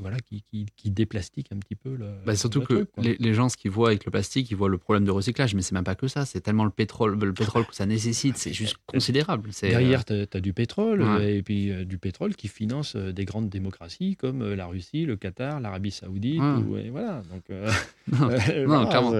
voilà, 0.00 0.18
qui, 0.18 0.42
qui, 0.50 0.66
qui 0.76 0.90
déplastique 0.90 1.48
un 1.52 1.58
petit 1.58 1.74
peu 1.76 1.94
le. 1.94 2.06
Bah, 2.26 2.34
surtout 2.36 2.60
le 2.60 2.66
que 2.66 2.74
truc, 2.74 2.88
les, 2.98 3.16
les 3.18 3.34
gens, 3.34 3.48
ce 3.48 3.56
qu'ils 3.56 3.70
voient 3.70 3.88
avec 3.88 4.04
le 4.04 4.10
plastique, 4.10 4.50
ils 4.50 4.56
voient 4.56 4.68
le 4.68 4.78
problème 4.78 5.04
de 5.04 5.10
recyclage, 5.10 5.54
mais 5.54 5.62
c'est 5.62 5.74
même 5.74 5.84
pas 5.84 5.94
que 5.94 6.08
ça. 6.08 6.24
C'est 6.26 6.40
tellement 6.40 6.64
le 6.64 6.70
pétrole, 6.70 7.18
le 7.18 7.32
pétrole 7.32 7.66
que 7.66 7.74
ça 7.74 7.86
nécessite, 7.86 8.36
c'est 8.36 8.52
juste 8.52 8.76
considérable. 8.86 9.50
C'est, 9.52 9.68
euh, 9.68 9.78
Derrière, 9.78 10.04
tu 10.04 10.12
as, 10.32 10.40
du 10.40 10.52
pétrole, 10.52 11.02
Ouais. 11.02 11.08
euh, 11.08 11.36
et 11.38 11.42
puis 11.42 11.70
euh, 11.70 11.84
du 11.84 11.98
pétrole 11.98 12.34
qui 12.34 12.48
finance 12.48 12.96
des 12.96 13.24
grandes 13.24 13.48
démocraties 13.48 14.16
comme 14.16 14.54
la 14.54 14.66
Russie, 14.66 15.04
le 15.06 15.16
Qatar, 15.16 15.60
l'Arabie 15.60 15.90
Saoudite. 15.90 16.40
Ouais. 16.40 16.46
ou- 16.62 16.76
et 16.76 16.90
voilà. 16.90 17.22
Donc, 17.30 17.42
euh, 17.50 17.70
non, 18.12 18.28
non, 18.66 18.86
clairement. 18.88 19.10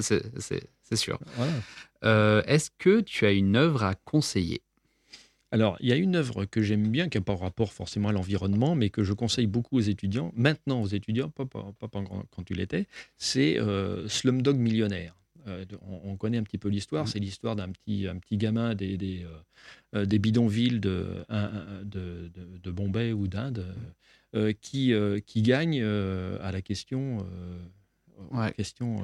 c'est- 0.00 0.22
Non, 0.22 0.60
c'est, 0.82 0.96
sûr. 0.96 1.18
voilà. 1.36 1.52
Euh, 2.04 2.42
est-ce 2.46 2.70
que 2.78 3.00
tu 3.00 3.26
as 3.26 3.32
une 3.32 3.56
œuvre 3.56 3.82
à 3.84 3.94
conseiller? 3.94 4.60
Alors, 5.52 5.76
il 5.80 5.88
y 5.88 5.92
a 5.92 5.96
une 5.96 6.16
œuvre 6.16 6.44
que 6.44 6.60
j'aime 6.60 6.88
bien, 6.88 7.08
qui 7.08 7.18
n'a 7.18 7.22
pas 7.24 7.34
rapport 7.36 7.72
forcément 7.72 8.08
à 8.08 8.12
l'environnement, 8.12 8.74
mais 8.74 8.90
que 8.90 9.04
je 9.04 9.12
conseille 9.12 9.46
beaucoup 9.46 9.76
aux 9.76 9.80
étudiants, 9.80 10.32
maintenant 10.36 10.82
aux 10.82 10.88
étudiants, 10.88 11.30
pas, 11.30 11.46
pas- 11.46 11.72
pas 11.78 11.88
quand 11.88 12.42
tu 12.44 12.54
l'étais, 12.54 12.86
c'est 13.16 13.58
euh, 13.58 14.08
Slumdog 14.08 14.56
Millionnaire. 14.56 15.14
Euh, 15.46 15.64
on, 15.82 16.10
on 16.10 16.16
connaît 16.16 16.38
un 16.38 16.42
petit 16.42 16.58
peu 16.58 16.68
l'histoire, 16.68 17.04
Mhm. 17.04 17.10
c'est 17.10 17.18
l'histoire 17.20 17.54
d'un 17.54 17.68
petit, 17.70 18.08
un 18.08 18.16
petit 18.18 18.36
gamin 18.36 18.74
des, 18.74 18.96
des, 18.96 19.24
euh, 19.94 20.04
des 20.04 20.18
bidonvilles 20.18 20.80
de, 20.80 21.24
un- 21.28 21.82
de, 21.84 22.28
de- 22.34 22.58
de 22.60 22.70
Bombay 22.72 23.12
ou 23.12 23.28
d'Inde 23.28 23.64
qui, 24.60 24.92
qui 25.24 25.42
gagne 25.42 25.82
à 25.82 26.50
la 26.52 26.60
question... 26.60 27.24
Ouais. 28.32 28.52
question 28.52 28.96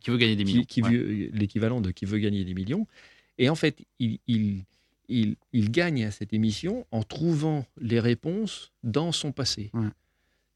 Qui 0.00 0.10
veut 0.10 0.16
gagner 0.16 0.36
des 0.36 0.44
millions 0.44 0.64
qui 0.64 0.82
Ouais. 0.82 0.90
veut- 0.96 1.30
l'équivalent 1.32 1.80
de 1.80 1.90
qui 1.90 2.04
veut 2.06 2.18
gagner 2.18 2.44
des 2.44 2.54
millions. 2.54 2.86
Et 3.38 3.48
en 3.48 3.54
fait, 3.54 3.84
il, 3.98 4.18
il, 4.26 4.62
il, 5.08 5.36
il 5.52 5.70
gagne 5.70 6.04
à 6.04 6.10
cette 6.10 6.32
émission 6.32 6.86
en 6.90 7.02
trouvant 7.02 7.66
les 7.80 8.00
réponses 8.00 8.72
dans 8.82 9.12
son 9.12 9.32
passé. 9.32 9.70
Ouais. 9.74 9.88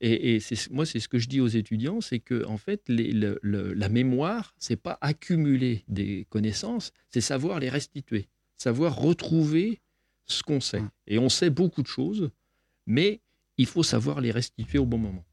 Et, 0.01 0.39
moi, 0.71 0.85
c'est 0.85 0.99
ce 1.01 1.09
que 1.09 1.19
je 1.19 1.27
dis 1.27 1.41
aux 1.41 1.47
étudiants, 1.49 1.99
c'est 1.99 2.19
que 2.19 2.45
en 2.45 2.57
fait, 2.57 2.81
les- 2.87 3.11
le- 3.11 3.37
le- 3.41 3.73
la 3.73 3.89
mémoire, 3.89 4.53
c'est 4.57 4.77
pas 4.77 4.97
accumuler 5.01 5.83
des 5.89 6.25
connaissances, 6.29 6.91
c'est 7.09 7.19
savoir 7.21 7.59
les 7.59 7.67
restituer, 7.69 8.27
savoir 8.55 8.95
retrouver 8.95 9.81
ce 10.25 10.41
qu'on 10.41 10.61
sait. 10.61 10.79
Ouais. 10.79 10.87
Et 11.07 11.19
on 11.19 11.27
sait 11.27 11.49
beaucoup 11.49 11.81
de 11.81 11.87
choses, 11.87 12.29
mais 12.87 13.19
il 13.57 13.65
faut 13.65 13.83
savoir 13.83 14.21
les 14.21 14.31
restituer 14.31 14.79
au 14.79 14.85
bon 14.85 14.99
moment. 14.99 15.25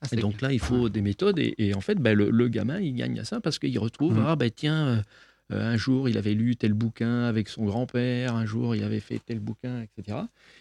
Ah, 0.00 0.06
Et 0.12 0.16
donc 0.16 0.40
là, 0.40 0.50
il 0.52 0.60
faut 0.60 0.88
des 0.88 1.02
méthodes. 1.02 1.38
Et, 1.38 1.54
et 1.58 1.74
en 1.74 1.80
fait, 1.82 1.96
bah, 1.96 2.14
le, 2.14 2.30
le 2.30 2.48
gamin, 2.48 2.80
il 2.80 2.94
gagne 2.94 3.18
à 3.18 3.24
ça 3.24 3.40
parce 3.40 3.58
qu'il 3.58 3.78
retrouve, 3.78 4.18
ah 4.24 4.36
ben 4.36 4.50
tiens, 4.50 4.86
euh, 4.86 5.02
un 5.50 5.76
jour, 5.76 6.08
il 6.08 6.18
avait 6.18 6.34
lu 6.34 6.56
tel 6.56 6.74
bouquin 6.74 7.24
avec 7.24 7.48
son 7.48 7.64
grand-père, 7.64 8.34
un 8.34 8.44
jour, 8.44 8.74
il 8.76 8.82
avait 8.84 9.00
fait 9.00 9.18
tel 9.24 9.40
bouquin, 9.40 9.82
etc. 9.82 10.18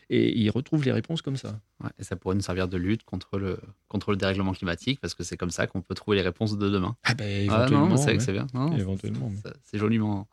Et 0.10 0.38
il 0.40 0.50
retrouve 0.50 0.86
les 0.86 0.92
réponses 0.94 1.22
comme 1.22 1.36
ça. 1.38 1.60
Ouais, 1.84 1.90
et 2.00 2.04
ça 2.04 2.16
pourrait 2.16 2.36
nous 2.36 2.42
servir 2.42 2.68
de 2.68 2.78
lutte 2.78 3.04
contre 3.04 3.38
le, 3.38 3.60
contre 3.90 4.12
le 4.12 4.18
dérèglement 4.18 4.54
climatique, 4.54 5.00
parce 5.02 5.14
que 5.14 5.24
c'est 5.24 5.36
comme 5.38 5.50
ça 5.52 5.68
qu'on 5.68 5.82
peut 5.82 5.94
trouver 5.96 6.16
les 6.18 6.24
réponses 6.24 6.58
de 6.58 6.70
demain. 6.70 6.96
Ah 7.04 7.14
ben 7.16 7.26
Ah, 7.50 7.56
éventuellement. 7.66 7.88
non, 7.88 7.98
c'est 7.98 8.14
ouais. 8.14 8.20
c'est 8.20 8.32
bien. 8.32 8.48
C'est 9.64 9.78
joliment, 9.78 10.28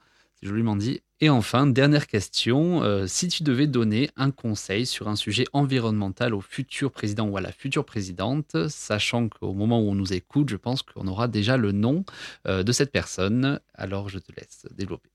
joliment 0.44 0.76
dit. 0.76 1.00
Et 1.20 1.30
enfin, 1.30 1.66
dernière 1.66 2.06
question. 2.06 2.82
euh, 2.82 3.06
si 3.06 3.28
tu 3.28 3.42
devais 3.42 3.66
donner 3.66 4.10
un 4.16 4.30
conseil 4.30 4.84
sur 4.86 5.08
un 5.08 5.16
sujet 5.16 5.44
environnemental 5.52 6.34
au 6.34 6.40
futur 6.40 6.90
président 6.92 7.26
ou 7.28 7.36
à 7.36 7.40
la 7.40 7.52
future 7.52 7.84
présidente, 7.84 8.68
sachant 8.68 9.28
qu'au 9.28 9.54
moment 9.54 9.80
où 9.80 9.90
on 9.90 9.94
nous 9.94 10.12
écoute, 10.12 10.50
je 10.50 10.56
pense 10.56 10.82
qu'on 10.82 11.06
aura 11.06 11.28
déjà 11.28 11.56
le 11.56 11.72
nom 11.72 12.04
euh, 12.46 12.62
de 12.62 12.72
cette 12.72 12.92
personne, 12.92 13.58
alors 13.74 14.08
je 14.08 14.18
te 14.18 14.32
laisse 14.36 14.66
développer. 14.76 15.08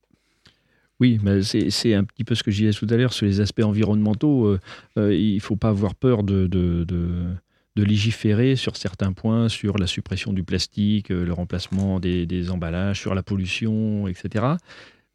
Oui, 0.99 1.17
c'est 1.43 1.93
un 1.93 2.03
petit 2.03 2.25
peu 2.25 2.35
ce 2.35 2.43
que 2.43 2.51
je 2.51 2.57
disais 2.65 2.71
tout 2.77 2.87
à 2.89 2.97
l'heure 2.97 3.13
sur 3.13 3.25
les 3.25 3.39
aspects 3.39 3.63
environnementaux. 3.63 4.57
euh, 4.97 5.15
il 5.15 5.35
ne 5.35 5.39
faut 5.39 5.55
pas 5.55 5.69
avoir 5.69 5.95
peur 5.95 6.23
de, 6.23 6.47
de, 6.47 6.83
de- 6.83 7.27
de 7.75 7.83
légiférer 7.83 8.57
sur 8.57 8.75
certains 8.75 9.13
points, 9.13 9.47
sur 9.47 9.77
la 9.77 9.87
suppression 9.87 10.33
du 10.33 10.43
plastique, 10.43 11.09
le 11.09 11.31
remplacement 11.31 12.01
des, 12.01 12.25
des 12.25 12.49
emballages, 12.49 12.99
sur 12.99 13.15
la 13.15 13.23
pollution, 13.23 14.07
etc. 14.09 14.57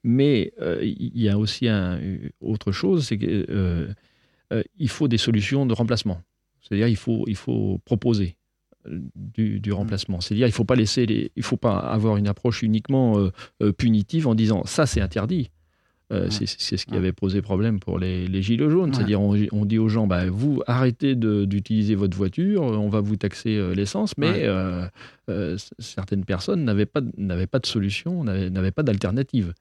Mais 0.04 0.52
euh, 0.60 0.80
il 0.84 1.20
y 1.20 1.28
a 1.30 1.38
aussi 1.38 1.66
un- 1.66 1.98
autre 2.40 2.70
chose, 2.72 3.06
c'est 3.06 3.16
qu'il 3.18 4.88
faut 4.88 5.08
des 5.08 5.18
solutions 5.18 5.66
de 5.66 5.72
remplacement. 5.72 6.20
C'est-à-dire 6.60 6.88
il 6.88 6.96
faut, 6.96 7.24
il 7.26 7.36
faut 7.36 7.80
proposer 7.84 8.36
euh, 8.86 9.00
du, 9.16 9.60
du 9.60 9.72
remplacement. 9.72 10.20
C'est-à-dire 10.20 10.46
il 10.46 10.50
ne 10.50 10.54
faut 10.54 10.64
pas 10.64 10.76
laisser 10.76 11.06
les, 11.06 11.30
il 11.36 11.42
faut 11.42 11.56
pas 11.56 11.78
avoir 11.78 12.16
une 12.16 12.28
approche 12.28 12.62
uniquement 12.62 13.18
euh, 13.18 13.30
euh, 13.62 13.72
punitive 13.72 14.26
en 14.28 14.34
disant 14.34 14.64
ça 14.64 14.86
c'est 14.86 15.00
interdit. 15.00 15.50
Euh, 16.12 16.24
Ouais. 16.26 16.30
c'est, 16.30 16.76
ce 16.76 16.84
qui 16.84 16.92
Ouais. 16.92 16.98
avait 16.98 17.12
posé 17.12 17.40
problème 17.40 17.80
pour 17.80 17.98
les, 17.98 18.28
les 18.28 18.42
gilets 18.42 18.68
jaunes. 18.68 18.90
Ouais. 18.90 18.94
C'est-à-dire 18.96 19.22
on, 19.22 19.34
on 19.52 19.64
dit 19.64 19.78
aux 19.78 19.88
gens 19.88 20.06
bah, 20.06 20.26
vous 20.28 20.62
arrêtez 20.66 21.14
d'utiliser 21.16 21.94
votre 21.94 22.14
voiture, 22.16 22.62
on 22.62 22.90
va 22.90 23.00
vous 23.00 23.16
taxer 23.16 23.56
euh, 23.56 23.74
l'essence, 23.74 24.16
mais 24.18 24.42
euh, 24.44 24.86
euh, 25.30 25.56
certaines 25.78 26.26
personnes 26.26 26.62
n'avaient 26.64 26.84
pas, 26.86 27.00
pas 27.50 27.58
de 27.58 27.66
solution, 27.66 28.22
n'avaient 28.22 28.70
pas 28.70 28.82
d'alternative. 28.82 29.54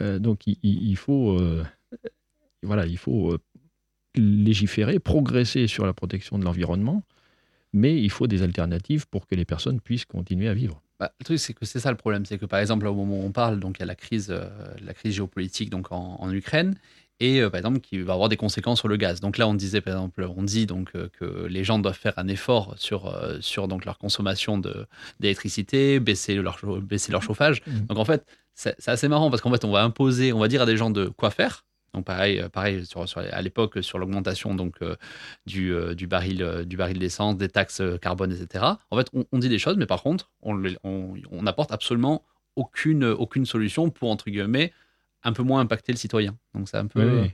Euh, 0.00 0.18
donc 0.18 0.46
il, 0.46 0.96
faut, 0.96 1.38
euh, 1.38 1.64
voilà, 2.62 2.86
il 2.86 2.98
faut 2.98 3.32
euh, 3.32 3.38
légiférer, 4.14 4.98
progresser 4.98 5.66
sur 5.66 5.86
la 5.86 5.92
protection 5.92 6.38
de 6.38 6.44
l'environnement, 6.44 7.02
mais 7.72 8.00
il 8.00 8.10
faut 8.10 8.26
des 8.26 8.42
alternatives 8.42 9.08
pour 9.08 9.26
que 9.26 9.34
les 9.34 9.44
personnes 9.44 9.80
puissent 9.80 10.04
continuer 10.04 10.48
à 10.48 10.54
vivre. 10.54 10.82
Bah, 10.98 11.12
le 11.18 11.24
truc, 11.24 11.38
c'est 11.38 11.54
que 11.54 11.64
c'est 11.64 11.80
ça 11.80 11.90
le 11.90 11.96
problème. 11.96 12.26
C'est 12.26 12.38
que, 12.38 12.46
par 12.46 12.60
exemple, 12.60 12.86
au 12.86 12.94
moment 12.94 13.20
où 13.20 13.24
on 13.24 13.32
parle, 13.32 13.58
donc, 13.58 13.78
il 13.78 13.80
y 13.80 13.82
a 13.84 13.86
la 13.86 13.94
crise, 13.94 14.34
la 14.82 14.92
crise 14.92 15.14
géopolitique 15.14 15.70
donc, 15.70 15.92
en 15.92 16.30
Ukraine, 16.30 16.74
et 17.20 17.40
euh, 17.40 17.50
par 17.50 17.58
exemple, 17.58 17.80
qui 17.80 17.98
va 18.00 18.14
avoir 18.14 18.28
des 18.28 18.36
conséquences 18.36 18.78
sur 18.80 18.88
le 18.88 18.96
gaz. 18.96 19.20
Donc 19.20 19.38
là, 19.38 19.46
on 19.46 19.54
disait, 19.54 19.80
par 19.80 19.94
exemple, 19.94 20.26
on 20.36 20.42
dit 20.42 20.66
donc, 20.66 20.90
euh, 20.94 21.08
que 21.18 21.46
les 21.46 21.62
gens 21.64 21.78
doivent 21.78 21.96
faire 21.98 22.14
un 22.16 22.28
effort 22.28 22.74
sur, 22.78 23.06
euh, 23.06 23.38
sur 23.40 23.68
donc, 23.68 23.84
leur 23.84 23.98
consommation 23.98 24.58
de- 24.58 24.86
d'électricité, 25.20 26.00
baisser 26.00 26.34
leur, 26.36 26.58
baisser 26.82 27.12
leur 27.12 27.22
chauffage. 27.22 27.62
Mhm. 27.66 27.86
Donc 27.86 27.98
en 27.98 28.04
fait, 28.04 28.24
c'est 28.54 28.74
assez 28.88 29.08
marrant 29.08 29.30
parce 29.30 29.40
qu'en 29.42 29.50
fait, 29.50 29.64
on 29.64 29.70
va 29.70 29.82
imposer, 29.82 30.32
on 30.32 30.38
va 30.38 30.48
dire 30.48 30.62
à 30.62 30.66
des 30.66 30.76
gens 30.76 30.90
de 30.90 31.06
quoi 31.06 31.30
faire. 31.30 31.64
Donc 31.94 32.04
pareil, 32.04 32.42
pareil 32.52 32.86
sur, 32.86 33.08
sur- 33.08 33.20
à 33.20 33.42
l'époque 33.42 33.82
sur 33.82 33.98
l'augmentation 33.98 34.54
donc 34.54 34.76
euh, 34.80 34.94
du, 35.46 35.72
euh, 35.74 35.94
du 35.94 36.06
baril 36.06 36.40
euh, 36.42 36.64
du 36.64 36.76
baril 36.76 36.98
d'essence, 37.00 37.36
des 37.36 37.48
taxes 37.48 37.82
carbone, 38.00 38.32
etc. 38.32 38.64
En 38.90 38.96
fait, 38.96 39.08
on, 39.12 39.24
on 39.32 39.38
dit 39.38 39.48
des 39.48 39.58
choses, 39.58 39.76
mais 39.76 39.86
par 39.86 40.02
contre, 40.02 40.30
on 40.42 40.54
les- 40.56 40.76
on 40.84 41.14
on 41.32 41.42
n'apporte 41.42 41.72
absolument 41.72 42.22
aucune 42.54 43.04
aucune 43.04 43.44
solution 43.46 43.90
pour 43.90 44.10
entre 44.10 44.30
guillemets 44.30 44.72
un 45.22 45.32
peu 45.32 45.42
moins 45.42 45.60
impacter 45.60 45.92
le 45.92 45.98
citoyen. 45.98 46.36
Donc 46.54 46.68
c'est 46.68 46.76
un 46.78 46.86
peu. 46.86 47.00
Oui, 47.04 47.20
oui. 47.22 47.30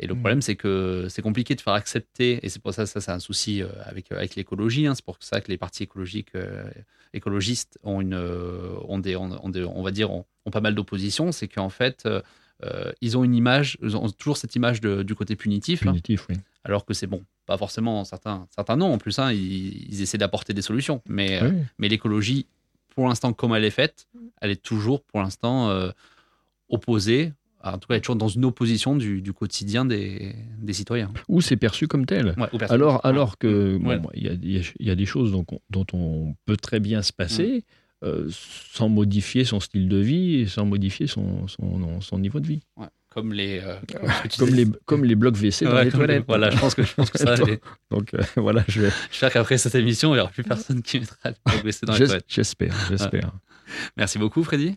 Et 0.00 0.06
le 0.06 0.14
Mm. 0.14 0.18
problème, 0.20 0.42
c'est 0.42 0.56
que 0.56 1.06
c'est 1.08 1.22
compliqué 1.22 1.54
de 1.54 1.60
faire 1.60 1.72
accepter, 1.72 2.40
et 2.44 2.48
c'est 2.48 2.60
pour 2.60 2.74
ça 2.74 2.84
ça 2.86 3.00
c'est 3.00 3.10
un 3.12 3.18
souci 3.20 3.62
euh, 3.62 3.68
avec, 3.84 4.10
avec 4.12 4.34
l'écologie. 4.36 4.86
hein. 4.86 4.94
c'est 4.94 5.04
pour 5.04 5.16
ça 5.20 5.40
que 5.40 5.48
les 5.48 5.56
partis 5.58 5.84
écologiques, 5.84 6.34
euh, 6.34 6.68
écologistes 7.12 7.78
ont 7.82 8.00
une, 8.00 8.14
euh, 8.14 8.74
ont 8.88 8.98
des, 8.98 9.16
ont, 9.16 9.48
des- 9.48 9.64
on 9.64 9.82
va 9.82 9.90
dire, 9.90 10.10
ont, 10.10 10.24
ont 10.46 10.50
pas 10.50 10.60
mal 10.60 10.74
d'opposition. 10.74 11.32
C'est 11.32 11.48
qu'en 11.48 11.68
fait, 11.68 12.04
euh, 12.06 12.20
euh, 12.64 12.92
ils 13.00 13.16
ont 13.16 13.24
une 13.24 13.34
image, 13.34 13.78
ils 13.82 13.96
ont 13.96 14.08
toujours 14.10 14.36
cette 14.36 14.54
image 14.56 14.80
de- 14.80 15.02
du 15.02 15.14
côté 15.14 15.36
punitif, 15.36 15.86
hein, 15.86 15.92
oui. 16.28 16.36
alors 16.64 16.84
que 16.84 16.92
c'est 16.94 17.06
bon, 17.06 17.24
pas 17.46 17.56
forcément 17.56 18.04
certains, 18.04 18.46
certains 18.54 18.76
non. 18.76 18.92
En 18.92 18.98
plus, 18.98 19.18
hein, 19.18 19.32
ils, 19.32 19.92
ils 19.92 20.02
essaient 20.02 20.18
d'apporter 20.18 20.54
des 20.54 20.62
solutions, 20.62 21.02
mais 21.08 21.40
euh, 21.40 21.50
mais 21.78 21.88
l'écologie, 21.88 22.46
pour 22.94 23.06
l'instant, 23.08 23.32
comme 23.32 23.54
elle 23.54 23.64
est 23.64 23.70
faite, 23.70 24.08
elle 24.40 24.50
est 24.50 24.62
toujours, 24.62 25.02
pour 25.04 25.20
l'instant, 25.22 25.70
opposée. 26.68 27.32
En 27.64 27.76
tout 27.78 27.88
cas, 27.88 27.98
toujours 27.98 28.14
dans 28.16 28.28
une 28.28 28.44
opposition 28.44 28.94
du, 28.94 29.20
du 29.20 29.32
quotidien 29.32 29.84
des, 29.84 30.34
des 30.60 30.72
citoyens. 30.72 31.10
Ou 31.28 31.40
c'est 31.40 31.56
perçu 31.56 31.88
comme 31.88 32.06
tel. 32.06 32.34
Ouais. 32.38 32.64
Alors, 32.70 33.04
alors 33.04 33.36
que 33.36 33.76
Ouais. 33.84 33.98
il 34.14 34.22
y, 34.22 34.28
a, 34.28 34.32
il 34.32 34.52
y 34.52 34.58
a- 34.60 34.72
il 34.78 34.86
y 34.86 34.90
a 34.90 34.94
des 34.94 35.06
choses 35.06 35.32
dont 35.32 35.86
on 35.92 36.34
peut 36.46 36.56
très 36.56 36.78
bien 36.78 37.02
se 37.02 37.12
passer 37.12 37.64
euh, 38.04 38.28
sans 38.30 38.88
modifier 38.88 39.44
son 39.44 39.58
style 39.58 39.88
de 39.88 39.96
vie 39.96 40.36
et 40.36 40.46
sans 40.46 40.64
modifier 40.66 41.08
son, 41.08 41.48
son, 41.48 42.00
son 42.00 42.18
niveau 42.20 42.38
de 42.38 42.46
vie. 42.46 42.60
Comme 43.10 43.32
les. 43.32 43.58
euh, 43.58 43.74
comme 43.92 44.08
Comme 44.38 44.54
les, 44.54 44.66
comme 44.84 45.04
les 45.04 45.16
blocs 45.16 45.34
WC 45.34 45.64
dans 45.64 45.80
les 45.82 45.90
toilettes. 45.90 46.24
Voilà, 46.28 46.50
je 46.50 46.58
pense 46.58 46.76
que, 46.76 46.84
je 46.84 46.94
pense 46.94 47.10
que 47.10 47.18
ça. 47.18 47.34
Les- 47.44 47.58
Donc 47.90 48.14
euh, 48.14 48.20
voilà, 48.36 48.64
je 48.68 48.82
vais- 48.82 48.90
J'espère 49.10 49.32
qu'après 49.32 49.58
cette 49.58 49.74
émission, 49.74 50.10
il 50.12 50.18
n'y 50.18 50.20
aura 50.20 50.30
plus 50.30 50.44
personne 50.44 50.80
qui 50.80 51.00
mettra 51.00 51.30
le 51.30 51.34
WC 51.64 51.86
dans 51.86 51.94
les 51.94 52.06
toilettes. 52.06 52.24
j'espère, 52.28 52.74
j'espère. 52.88 53.32
Merci 53.96 54.18
beaucoup, 54.20 54.44
Freddy. 54.44 54.76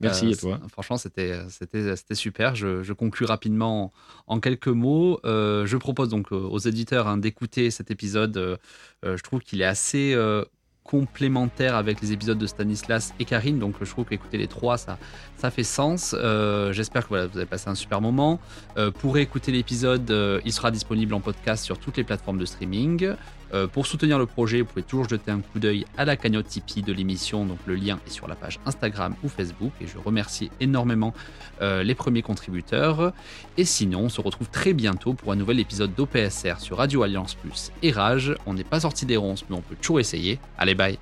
Merci 0.00 0.26
Euh, 0.26 0.32
à 0.32 0.36
toi. 0.36 0.60
Franchement, 0.72 0.96
c'était 0.96 1.38
c'était 1.50 1.94
c'était 1.96 2.14
super. 2.14 2.54
Je, 2.54 2.82
je 2.82 2.92
conclus 2.92 3.26
rapidement 3.26 3.84
en, 4.26 4.36
en 4.36 4.40
quelques 4.40 4.68
mots. 4.68 5.20
Euh, 5.24 5.66
je 5.66 5.76
propose 5.76 6.08
donc 6.08 6.32
euh, 6.32 6.36
aux 6.36 6.58
éditeurs 6.58 7.06
hein, 7.06 7.18
d'écouter 7.18 7.70
cet 7.70 7.90
épisode. 7.90 8.36
Euh, 8.36 8.56
je 9.02 9.22
trouve 9.22 9.40
qu'il 9.40 9.60
est 9.60 9.66
assez 9.66 10.16
complémentaire 10.82 11.76
avec 11.76 12.00
les 12.00 12.12
épisodes 12.12 12.38
de 12.38 12.46
Stanislas 12.46 13.14
et 13.20 13.24
Karine. 13.24 13.58
Donc, 13.58 13.76
je 13.80 13.88
trouve 13.88 14.06
qu'écouter 14.06 14.38
les 14.38 14.48
trois, 14.48 14.76
ça 14.78 14.98
ça 15.36 15.50
fait 15.50 15.62
sens. 15.62 16.16
Euh, 16.18 16.72
J'espère 16.72 17.04
que 17.04 17.08
voilà, 17.10 17.26
vous 17.26 17.36
avez 17.36 17.46
passé 17.46 17.68
un 17.68 17.74
super 17.76 18.00
moment. 18.00 18.40
Euh, 18.76 18.90
pour 18.90 19.16
écouter 19.18 19.52
l'épisode, 19.52 20.10
euh, 20.10 20.40
il 20.44 20.52
sera 20.52 20.70
disponible 20.70 21.14
en 21.14 21.20
podcast 21.20 21.64
sur 21.64 21.78
toutes 21.78 21.96
les 21.96 22.04
plateformes 22.04 22.38
de 22.38 22.44
streaming. 22.44 23.12
Euh, 23.52 23.66
pour 23.66 23.86
soutenir 23.86 24.18
le 24.18 24.26
projet, 24.26 24.60
vous 24.60 24.66
pouvez 24.66 24.82
toujours 24.82 25.08
jeter 25.08 25.30
un 25.30 25.40
coup 25.40 25.58
d'œil 25.58 25.84
à 25.96 26.04
la 26.04 26.16
cagnotte 26.16 26.46
Tipeee 26.46 26.82
de 26.82 26.92
l'émission, 26.92 27.44
donc 27.44 27.58
le 27.66 27.74
lien 27.74 27.98
est 28.06 28.10
sur 28.10 28.28
la 28.28 28.34
page 28.34 28.60
Instagram 28.66 29.14
ou 29.22 29.28
Facebook, 29.28 29.72
et 29.80 29.86
je 29.86 29.98
remercie 29.98 30.50
énormément 30.60 31.14
euh, 31.62 31.82
les 31.82 31.94
premiers 31.94 32.22
contributeurs. 32.22 33.12
Et 33.56 33.64
sinon, 33.64 34.02
on 34.02 34.08
se 34.08 34.20
retrouve 34.20 34.48
très 34.50 34.72
bientôt 34.72 35.14
pour 35.14 35.32
un 35.32 35.36
nouvel 35.36 35.60
épisode 35.60 35.94
d'OPSR 35.94 36.60
sur 36.60 36.78
Radio 36.78 37.02
Alliance 37.02 37.34
Plus 37.34 37.72
et 37.82 37.90
Rage. 37.90 38.34
On 38.46 38.54
n'est 38.54 38.64
pas 38.64 38.80
sorti 38.80 39.06
des 39.06 39.16
ronces, 39.16 39.44
mais 39.48 39.56
on 39.56 39.62
peut 39.62 39.76
toujours 39.76 40.00
essayer. 40.00 40.38
Allez, 40.58 40.74
bye 40.74 40.98